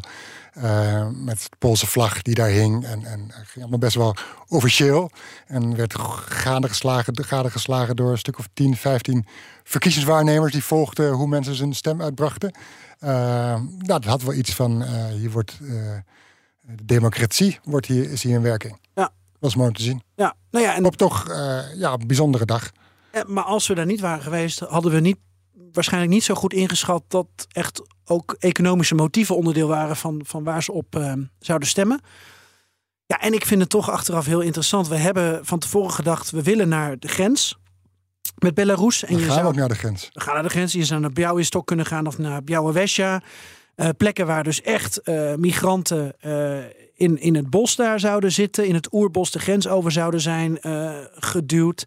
eh, 0.50 1.06
met 1.14 1.38
de 1.38 1.56
Poolse 1.58 1.86
vlag 1.86 2.22
die 2.22 2.34
daar 2.34 2.48
hing. 2.48 2.84
En, 2.84 3.04
en 3.04 3.30
ging 3.30 3.60
allemaal 3.60 3.78
best 3.78 3.94
wel 3.94 4.14
officieel. 4.48 5.10
En 5.46 5.76
werd 5.76 5.94
gade 6.24 6.68
geslagen, 6.68 7.24
gade 7.24 7.50
geslagen 7.50 7.96
door 7.96 8.10
een 8.10 8.18
stuk 8.18 8.38
of 8.38 8.48
10, 8.54 8.76
15 8.76 9.26
verkiezingswaarnemers 9.64 10.52
die 10.52 10.64
volgden 10.64 11.12
hoe 11.12 11.28
mensen 11.28 11.54
zijn 11.54 11.74
stem 11.74 12.02
uitbrachten. 12.02 12.54
Ehm, 13.00 13.64
nou, 13.64 14.00
dat 14.00 14.04
had 14.04 14.22
wel 14.22 14.34
iets 14.34 14.54
van, 14.54 14.82
eh, 14.82 15.06
hier 15.06 15.30
wordt 15.30 15.58
eh, 15.62 15.68
de 16.76 16.84
democratie 16.84 17.58
wordt 17.64 17.86
hier, 17.86 18.10
is 18.10 18.22
hier 18.22 18.34
in 18.34 18.42
werking. 18.42 18.78
Ja. 18.94 19.02
Dat 19.02 19.12
was 19.40 19.54
mooi 19.54 19.68
om 19.68 19.74
te 19.74 19.82
zien. 19.82 20.02
Ja, 20.16 20.34
nou 20.50 20.64
ja, 20.64 20.74
en 20.74 20.84
Op 20.84 20.96
toch 20.96 21.28
eh, 21.28 21.58
ja, 21.76 21.92
een 21.92 22.06
bijzondere 22.06 22.44
dag. 22.44 22.70
Eh, 23.10 23.22
Maar 23.24 23.44
als 23.44 23.66
we 23.66 23.74
daar 23.74 23.86
niet 23.86 24.00
waren 24.00 24.22
geweest, 24.22 24.58
hadden 24.58 24.92
we 24.92 25.00
niet, 25.00 25.18
waarschijnlijk 25.72 26.12
niet 26.12 26.24
zo 26.24 26.34
goed 26.34 26.52
ingeschat 26.52 27.02
dat 27.08 27.26
echt 27.48 27.82
ook 28.04 28.36
economische 28.38 28.94
motieven 28.94 29.36
onderdeel 29.36 29.68
waren 29.68 29.96
van, 29.96 30.20
van 30.24 30.44
waar 30.44 30.62
ze 30.62 30.72
op 30.72 30.96
eh, 30.96 31.12
zouden 31.38 31.68
stemmen. 31.68 32.00
Ja, 33.06 33.20
en 33.20 33.32
ik 33.34 33.46
vind 33.46 33.60
het 33.60 33.70
toch 33.70 33.90
achteraf 33.90 34.26
heel 34.26 34.40
interessant. 34.40 34.88
We 34.88 34.96
hebben 34.96 35.46
van 35.46 35.58
tevoren 35.58 35.92
gedacht, 35.92 36.30
we 36.30 36.42
willen 36.42 36.68
naar 36.68 36.98
de 36.98 37.08
grens 37.08 37.58
met 38.42 38.54
Belarus. 38.54 39.04
En 39.04 39.14
We 39.14 39.20
je 39.20 39.26
gaan 39.26 39.34
zou 39.34 39.46
ook 39.46 39.54
naar 39.54 39.68
de 39.68 39.74
grens. 39.74 40.10
we 40.12 40.20
gaan 40.20 40.34
naar 40.34 40.42
de 40.42 40.48
grens. 40.48 40.72
Je 40.72 40.84
zou 40.84 41.00
naar 41.00 41.12
Białystok 41.12 41.66
kunnen 41.66 41.86
gaan 41.86 42.06
of 42.06 42.18
naar 42.18 42.44
Białowieża. 42.44 43.22
Eh 43.74 43.88
plekken 43.96 44.26
waar 44.26 44.44
dus 44.44 44.62
echt 44.62 44.98
eh, 44.98 45.34
migranten 45.34 46.20
eh, 46.20 46.58
in, 46.94 47.20
in 47.20 47.34
het 47.34 47.50
bos 47.50 47.76
daar 47.76 48.00
zouden 48.00 48.32
zitten. 48.32 48.66
In 48.66 48.74
het 48.74 48.92
oerbos 48.92 49.30
de 49.30 49.38
grens 49.38 49.68
over 49.68 49.92
zouden 49.92 50.20
zijn 50.20 50.58
geduwd. 51.14 51.86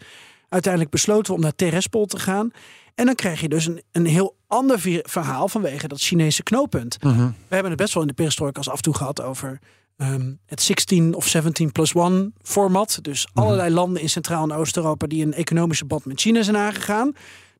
Uiteindelijk 0.49 0.91
besloten 0.91 1.31
we 1.31 1.37
om 1.37 1.43
naar 1.43 1.55
Terespol 1.55 2.05
te 2.05 2.19
gaan. 2.19 2.51
En 2.95 3.05
dan 3.05 3.15
krijg 3.15 3.41
je 3.41 3.49
dus 3.49 3.65
een, 3.65 3.81
een 3.91 4.05
heel 4.05 4.35
ander 4.47 4.79
verhaal 5.03 5.47
vanwege 5.47 5.87
dat 5.87 6.01
Chinese 6.01 6.43
knooppunt. 6.43 6.97
We 7.01 7.55
hebben 7.55 7.71
het 7.71 7.81
best 7.81 7.93
wel 7.93 8.03
in 8.03 8.09
de 8.09 8.15
perestrojkas 8.15 8.69
af 8.69 8.75
en 8.75 8.81
toe 8.81 8.95
gehad 8.95 9.21
over 9.21 9.59
ehm, 9.97 10.33
het 10.45 10.61
16 10.61 11.13
of 11.15 11.27
17 11.27 11.71
plus 11.71 11.93
1 11.93 12.33
format. 12.41 12.99
Dus 13.01 13.27
allerlei 13.33 13.73
landen 13.73 14.01
in 14.01 14.09
Centraal- 14.09 14.43
en 14.43 14.51
Oost-Europa 14.57 15.07
die 15.07 15.25
een 15.25 15.33
economische 15.33 15.85
band 15.85 16.05
met 16.05 16.19
China 16.21 16.41
zijn 16.43 16.57
aangegaan. 16.57 17.11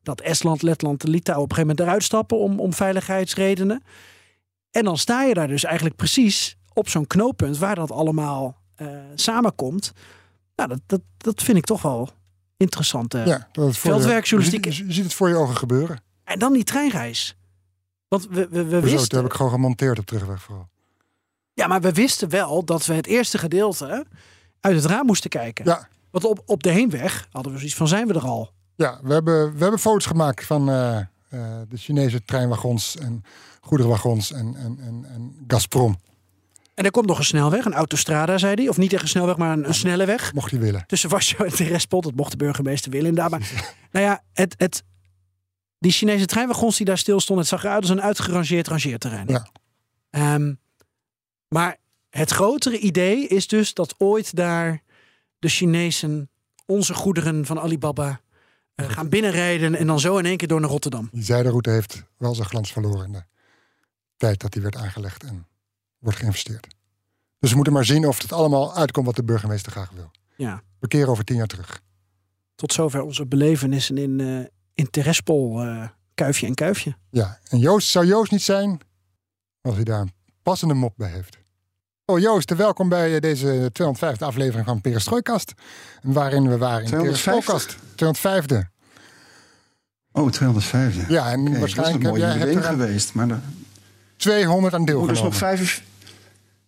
Dat 0.02 0.20
Estland, 0.20 0.62
Letland 0.62 1.04
en 1.04 1.10
Litouwen 1.10 1.44
op 1.44 1.50
een 1.50 1.56
gegeven 1.56 1.76
moment 1.76 1.88
eruit 1.92 2.04
stappen 2.04 2.38
om, 2.38 2.60
om 2.60 2.72
veiligheidsredenen. 2.72 3.82
En 4.70 4.84
dan 4.84 4.98
sta 4.98 5.22
je 5.22 5.34
daar 5.34 5.48
dus 5.48 5.64
eigenlijk 5.64 5.96
precies 5.96 6.56
op 6.72 6.88
zo'n 6.88 7.06
knooppunt 7.06 7.58
waar 7.58 7.74
dat 7.74 7.90
allemaal 7.90 8.56
eh, 8.74 8.88
samenkomt. 9.14 9.92
Nou, 10.56 10.68
dat, 10.68 10.80
dat, 10.86 11.00
dat 11.16 11.42
vind 11.42 11.58
ik 11.58 11.64
toch 11.64 11.82
wel 11.82 12.08
interessant. 12.56 13.14
eh. 13.14 13.26
Ja, 13.26 13.48
dat 13.52 13.76
Veldwerkjournalistiek- 13.76 14.72
Je, 14.72 14.86
je, 14.86 14.92
ziet- 14.92 15.04
het 15.04 15.14
voor 15.14 15.28
je 15.28 15.34
ogen 15.36 15.56
gebeuren. 15.56 16.02
En 16.24 16.38
dan 16.38 16.52
die 16.52 16.64
treinreis. 16.64 17.36
Want 18.08 18.26
we, 18.30 18.48
we, 18.50 18.64
we 18.64 18.80
wisten... 18.80 19.08
dat 19.08 19.12
heb 19.22 19.30
ik 19.30 19.36
gewoon 19.36 19.52
gemonteerd 19.52 19.98
op 19.98 20.06
terugweg 20.06 20.42
vooral. 20.42 20.68
Ja, 21.54 21.66
maar 21.66 21.80
we 21.80 21.92
wisten 21.92 22.28
wel 22.28 22.64
dat 22.64 22.86
we 22.86 22.94
het 22.94 23.06
eerste 23.06 23.38
gedeelte 23.38 24.06
uit 24.60 24.76
het 24.76 24.84
raam 24.84 25.06
moesten 25.06 25.30
kijken. 25.30 25.64
Ja, 25.64 25.88
Want 26.10 26.24
op, 26.24 26.42
op 26.46 26.62
de 26.62 26.70
heenweg 26.70 27.28
hadden 27.30 27.52
we 27.52 27.58
zoiets 27.58 27.76
van, 27.76 27.88
zijn 27.88 28.06
we 28.06 28.14
er 28.14 28.26
al? 28.26 28.52
ja 28.76 29.00
we, 29.02 29.12
hebben, 29.12 29.52
we 29.52 29.62
hebben 29.62 29.80
foto's 29.80 30.06
gemaakt 30.06 30.46
van 30.46 30.68
eh, 30.68 30.96
eh, 30.96 31.06
de 31.68 31.76
Chinese 31.76 32.24
treinwagons 32.24 32.96
en 32.96 33.24
goederenwagons 33.60 34.32
en, 34.32 34.54
en, 34.56 34.78
en, 34.80 35.06
en 35.14 35.44
Gazprom. 35.46 35.96
En 36.74 36.84
er 36.84 36.90
komt 36.90 37.06
nog 37.06 37.18
een 37.18 37.24
snelweg, 37.24 37.64
een 37.64 37.74
autostrada, 37.74 38.38
zei 38.38 38.54
hij. 38.54 38.68
Of 38.68 38.76
niet 38.76 38.92
echt 38.92 39.02
een 39.02 39.08
snelweg, 39.08 39.36
maar 39.36 39.52
een, 39.52 39.68
een 39.68 39.74
snelle 39.74 40.04
weg. 40.04 40.32
Mocht 40.32 40.50
je 40.50 40.58
willen. 40.58 40.84
Tussen 40.86 41.10
Warschau 41.10 41.48
en 41.48 41.56
Terespol. 41.56 42.00
Dat 42.00 42.14
mocht 42.14 42.30
de 42.30 42.36
burgemeester 42.36 42.90
willen 42.90 43.08
inderdaad. 43.08 43.30
Maar 43.30 43.74
nou 43.92 44.04
ja, 44.04 44.22
het, 44.32 44.54
het, 44.58 44.82
die 45.78 45.92
Chinese 45.92 46.26
treinwagons 46.26 46.76
die 46.76 46.86
daar 46.86 46.98
stil 46.98 47.20
stonden... 47.20 47.44
het 47.44 47.54
zag 47.54 47.64
eruit 47.64 47.82
als 47.82 47.90
een 47.90 48.02
uitgerangeerd 48.02 48.68
rangeerterrein. 48.68 49.26
Ja. 49.28 49.46
Ehm, 50.10 50.52
maar 51.54 51.76
het 52.10 52.30
grotere 52.30 52.78
idee 52.78 53.26
is 53.26 53.46
dus 53.46 53.74
dat 53.74 53.94
ooit 53.98 54.36
daar 54.36 54.82
de 55.38 55.48
Chinezen 55.48 56.30
onze 56.66 56.94
goederen 56.94 57.46
van 57.46 57.60
Alibaba 57.60 58.20
eh, 58.74 58.88
gaan 58.88 59.08
binnenrijden 59.08 59.74
en 59.74 59.86
dan 59.86 60.00
zo 60.00 60.18
in 60.18 60.24
één 60.24 60.36
keer 60.36 60.48
door 60.48 60.60
naar 60.60 60.70
Rotterdam. 60.70 61.08
Die 61.12 61.22
zijderoute 61.22 61.70
heeft 61.70 62.04
wel 62.16 62.34
zijn 62.34 62.48
glans 62.48 62.72
verloren 62.72 63.04
in 63.04 63.12
de 63.12 63.22
tijd 64.16 64.40
dat 64.40 64.52
die 64.52 64.62
werd 64.62 64.76
aangelegd 64.76 65.22
en 65.22 65.46
wordt 65.98 66.18
geïnvesteerd. 66.18 66.66
Dus 67.38 67.50
we 67.50 67.56
moeten 67.56 67.74
maar 67.74 67.84
zien 67.84 68.06
of 68.06 68.22
het 68.22 68.32
allemaal 68.32 68.74
uitkomt 68.76 69.06
wat 69.06 69.16
de 69.16 69.24
burgemeester 69.24 69.72
graag 69.72 69.90
wil. 69.90 70.10
Ja, 70.36 70.62
We 70.78 70.88
keren 70.88 71.08
over 71.08 71.24
tien 71.24 71.36
jaar 71.36 71.46
terug. 71.46 71.80
tot 72.54 72.72
zover 72.72 73.02
onze 73.02 73.26
belevenissen 73.26 73.98
in, 73.98 74.20
eh 74.20 74.44
in 74.74 74.88
eh, 74.90 75.88
Kuifje 76.14 76.46
en 76.46 76.54
Kuifje. 76.54 76.96
Ja, 77.10 77.38
en 77.48 77.58
Joost 77.58 77.88
zou 77.88 78.06
Joost 78.06 78.30
niet 78.30 78.42
zijn 78.42 78.80
als 79.60 79.74
hij 79.74 79.84
daar 79.84 80.00
een 80.00 80.12
passende 80.42 80.74
mop 80.74 80.92
bij 80.96 81.10
heeft. 81.10 81.42
Oh 82.06 82.18
Joost, 82.18 82.54
welkom 82.54 82.88
bij 82.88 83.14
eh, 83.14 83.20
deze 83.20 83.70
205e 83.82 84.18
aflevering 84.18 84.66
van 84.66 84.80
Perestrooikast. 84.80 85.52
Waarin 86.02 86.48
we 86.48 86.58
waren 86.58 86.84
in 86.84 86.92
205e? 86.92 87.02
Perestrooikast. 87.02 87.76
205e. 87.76 88.56
Oh, 90.12 90.30
205. 90.30 91.08
Ja, 91.08 91.30
en 91.30 91.40
Oké, 91.40 91.44
dat 91.44 91.52
is 91.52 91.58
waarschijnlijk 91.58 92.04
een 92.04 92.10
heb 92.10 92.10
mooie 92.10 92.22
jij 92.22 92.38
hebt 92.38 92.54
er 92.54 92.62
geweest. 92.62 93.14
Maar 93.14 93.28
de, 93.28 93.36
200 94.16 94.74
aan 94.74 94.80
oh, 94.80 94.86
deelgenomen. 94.86 95.14
dus 95.14 95.22
nog 95.22 95.36
45 95.36 95.82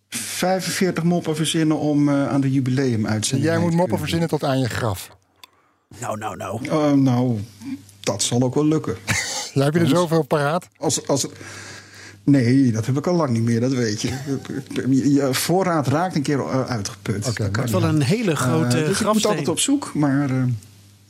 45 0.09 1.03
moppen 1.03 1.35
verzinnen 1.35 1.77
om 1.77 2.09
eh, 2.09 2.27
aan 2.27 2.41
de 2.41 2.51
jubileum 2.51 3.05
En 3.05 3.11
uitzending. 3.11 3.49
jij 3.49 3.55
mee 3.55 3.63
moet 3.63 3.71
te 3.71 3.77
moppen 3.77 3.99
verzinnen 3.99 4.27
tot 4.27 4.43
aan 4.43 4.59
je 4.59 4.69
graf. 4.69 5.09
Nou, 5.99 6.17
nou, 6.17 6.35
nou. 6.35 6.69
Oh, 6.69 6.91
nou, 6.91 7.39
dat 7.99 8.23
zal 8.23 8.41
ook 8.41 8.55
wel 8.55 8.65
lukken. 8.65 8.97
Ja, 9.53 9.63
heb 9.63 9.73
je 9.73 9.79
er 9.79 9.87
zoveel 9.87 10.23
paraat? 10.23 10.67
Als, 10.77 11.07
als, 11.07 11.27
nee, 12.31 12.71
dat 12.71 12.85
heb 12.85 12.97
ik 12.97 13.07
al 13.07 13.15
lang 13.15 13.29
niet 13.29 13.43
meer, 13.43 13.59
dat 13.59 13.73
weet 13.73 14.01
je. 14.01 14.13
Je 15.13 15.29
voorraad 15.33 15.87
raakt 15.87 16.15
een 16.15 16.21
keer 16.21 16.39
eh, 16.39 16.65
uitgeput. 16.65 17.27
Oké, 17.27 17.43
Dat 17.43 17.51
kan 17.51 17.63
maar 17.63 17.81
Wel 17.81 17.91
niet. 17.91 18.01
een 18.01 18.07
hele 18.07 18.35
grote 18.35 18.83
dus 18.83 18.99
ik 18.99 19.13
moet 19.13 19.25
altijd 19.25 19.47
op 19.47 19.59
zoek, 19.59 19.91
maar 19.93 20.29
eh, 20.29 20.43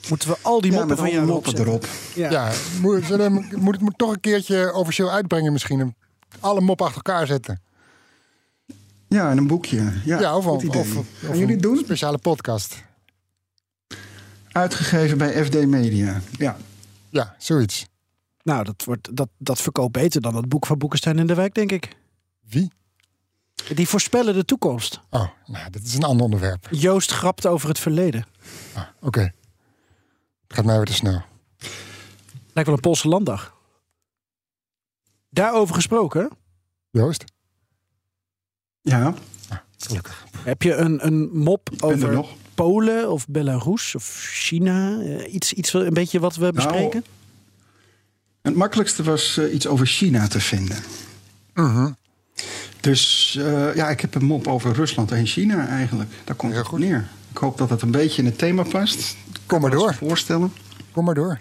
Moeten 0.10 0.30
we 0.30 0.38
al 0.42 0.62
die 0.62 0.72
ja, 0.72 0.78
moppen 0.78 0.96
met 0.96 1.06
van 1.06 1.16
jou 1.16 1.26
moppen 1.28 1.60
erop? 1.60 1.88
Ja. 2.16 2.32
Ja, 2.32 2.52
moet, 2.82 3.08
het 3.08 3.82
moet 3.82 3.98
toch 3.98 4.12
een 4.12 4.20
keertje 4.20 4.74
officieel 4.74 5.12
uitbrengen 5.12 5.52
misschien. 5.52 5.96
Alle 6.40 6.62
moppen 6.62 6.86
achter 6.86 7.02
elkaar 7.06 7.28
zetten. 7.28 7.62
Ja, 9.08 9.30
en 9.32 9.38
een 9.38 9.48
boekje. 9.48 9.92
Ja, 10.06 10.20
Ja, 10.20 10.38
of, 10.38 10.44
goed 10.46 10.54
of, 10.56 10.64
idee. 10.64 10.82
of, 10.82 10.96
of 10.96 11.06
Gaan 11.26 11.38
jullie 11.38 11.56
een 11.56 11.62
doen? 11.62 11.78
speciale 11.78 12.18
podcast. 12.18 12.84
Uitgegeven 14.52 15.18
bij 15.18 15.46
FD 15.46 15.66
Media. 15.66 16.22
Ja. 16.32 16.58
Ja, 17.10 17.36
zoiets. 17.38 17.86
Nou, 18.48 18.64
dat, 18.64 18.84
wordt, 18.84 19.16
dat, 19.16 19.30
dat 19.38 19.62
verkoopt 19.62 19.92
beter 19.92 20.22
dan 20.22 20.36
het 20.36 20.50
boek 20.50 20.66
van 20.66 20.78
Boekenstein 20.78 21.20
in 21.20 21.28
de 21.28 21.34
Wijk, 21.34 21.54
denk 21.54 21.72
ik. 21.72 21.98
Wie? 22.50 22.72
Die 23.76 23.88
voorspellen 23.88 24.34
de 24.34 24.46
toekomst. 24.46 25.02
Oh, 25.10 25.28
nou, 25.46 25.70
dit 25.70 25.86
is 25.86 25.94
een 25.94 26.04
ander 26.04 26.24
onderwerp. 26.24 26.68
Joost 26.72 27.12
grapt 27.12 27.46
over 27.46 27.68
het 27.70 27.80
verleden. 27.80 28.26
Ah, 28.74 28.84
Oké. 29.02 29.20
Het 29.22 29.34
gaat 30.56 30.66
mij 30.66 30.76
weer 30.76 30.86
te 30.86 30.94
snel. 30.94 31.22
Lijkt 32.54 32.70
wel 32.70 32.74
een 32.74 32.80
Poolse 32.80 33.08
landdag. 33.08 33.56
Daarover 35.30 35.76
gesproken, 35.76 36.30
Joost? 36.90 37.24
Ja, 38.82 39.14
Gelukkig. 39.78 40.26
heb 40.38 40.62
je 40.62 40.74
een, 40.74 41.06
een 41.06 41.38
mop 41.38 41.70
er 41.78 41.86
over 41.86 42.12
nog. 42.12 42.30
Polen 42.56 43.12
of 43.12 43.28
Belarus 43.28 43.96
of 43.96 44.04
China? 44.32 45.00
Eh, 45.00 45.34
iets, 45.34 45.54
iets, 45.54 45.74
een 45.74 45.94
beetje 45.94 46.20
wat 46.20 46.36
we 46.36 46.52
bespreken? 46.52 47.04
Het 48.48 48.56
makkelijkste 48.56 49.04
was 49.04 49.38
eh, 49.38 49.54
iets 49.54 49.68
over 49.68 49.86
China 49.88 50.28
te 50.28 50.40
vinden. 50.40 50.78
Mhm. 51.54 51.90
Dus 52.82 53.36
eh, 53.40 53.76
ja, 53.76 53.90
ik 53.90 54.02
heb 54.02 54.16
een 54.16 54.26
mop 54.26 54.48
over 54.48 54.74
Rusland 54.74 55.12
en 55.12 55.26
China 55.26 55.68
eigenlijk. 55.68 56.10
Daar 56.24 56.36
komt 56.36 56.52
Heel 56.52 56.62
het 56.62 56.70
goed. 56.70 56.80
neer. 56.80 57.08
Ik 57.32 57.38
hoop 57.38 57.58
dat 57.58 57.70
het 57.70 57.82
een 57.82 57.92
beetje 57.92 58.22
in 58.22 58.28
het 58.28 58.38
thema 58.38 58.64
past. 58.64 59.16
Kom 59.46 59.62
maar 59.62 59.72
door. 59.72 59.90
je 59.90 59.96
voorstellen. 59.96 60.54
Kom 60.92 61.06
maar 61.06 61.16
door. 61.16 61.40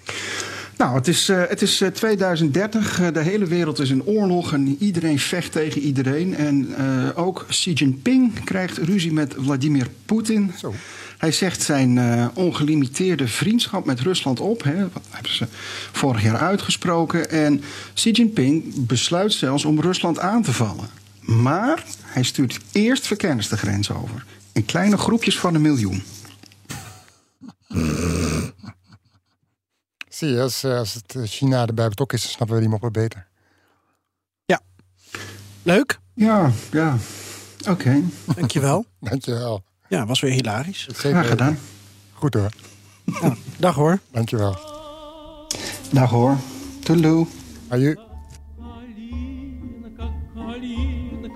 Nou, 0.77 0.95
het 0.95 1.09
is, 1.09 1.29
eh, 1.29 1.43
het 1.49 1.63
is 1.63 1.81
eh, 1.81 1.89
2030. 1.89 3.01
Eh, 3.01 3.13
de 3.13 3.21
hele 3.21 3.47
wereld 3.47 3.79
is 3.79 3.91
in 3.91 4.05
oorlog 4.05 4.53
en 4.53 4.77
iedereen 4.79 5.19
vecht 5.19 5.53
tegen 5.53 5.81
iedereen. 5.81 6.37
En 6.37 6.77
ook 7.15 7.45
Xi 7.49 7.73
Jinping 7.73 8.45
krijgt 8.45 8.79
ruzie 8.79 9.13
met 9.13 9.35
Vladimir 9.39 9.87
Poetin. 10.07 10.53
Zo. 10.59 10.75
Hij 11.19 11.33
zegt 11.33 11.63
zijn 11.63 11.99
eh, 11.99 12.27
ongelimiteerde 12.35 13.29
vriendschap 13.29 13.85
met 13.85 14.01
Rusland 14.01 14.41
op. 14.41 14.63
Hè, 14.63 14.79
dat 14.79 15.03
hebben 15.11 15.33
ze 15.33 15.47
vorig 15.93 16.23
jaar 16.23 16.37
uitgesproken. 16.37 17.31
En 17.31 17.63
Xi 17.95 18.11
Jinping 18.11 18.87
besluit 18.87 19.33
zelfs 19.33 19.65
om 19.65 19.81
Rusland 19.81 20.19
aan 20.19 20.43
te 20.43 20.53
vallen. 20.53 20.89
Maar 21.21 21.85
hij 22.03 22.23
stuurt 22.23 22.61
eerst 22.73 23.07
verkenners 23.07 23.49
de 23.49 23.57
grens 23.57 23.91
over. 23.91 24.25
In 24.53 24.65
kleine 24.65 24.97
groepjes 24.97 25.39
van 25.39 25.55
een 25.55 25.63
miljoen. 25.63 26.03
Zie 30.09 30.29
je, 30.29 30.41
als, 30.41 30.65
eh, 30.65 30.79
als 30.79 30.95
het 30.95 31.15
eh, 31.15 31.23
China 31.25 31.67
erbij 31.67 31.89
betrokken 31.89 32.19
is, 32.19 32.25
dan 32.25 32.33
snappen 32.33 32.57
we 32.57 32.63
die 32.63 32.71
moppen 32.71 32.93
beter. 32.93 33.27
Leuk, 35.67 35.99
Ja, 36.15 36.51
ja. 36.71 36.97
Oké, 37.69 38.03
dankjewel. 38.35 38.85
Dankjewel. 39.11 39.63
Ja, 39.89 40.07
was 40.07 40.21
weer 40.21 40.33
hilarisch. 40.33 40.87
Gedaan. 40.93 41.59
Goed 42.13 42.35
hoor. 42.35 42.51
Dag 43.59 43.75
hoor. 43.75 43.99
Dankjewel. 44.13 44.59
Dag 45.93 46.11
hoor. 46.11 46.37
Tuloo. 46.83 47.27
Ali 47.69 47.95
na 49.83 49.89
kakali 49.97 50.77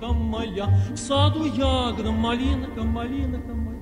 na 0.01 0.11
moya. 0.13 0.69
Saduyag 0.93 2.03
na 2.03 2.11
malinka, 2.11 2.83
malinka, 2.83 3.53
malinka. 3.53 3.81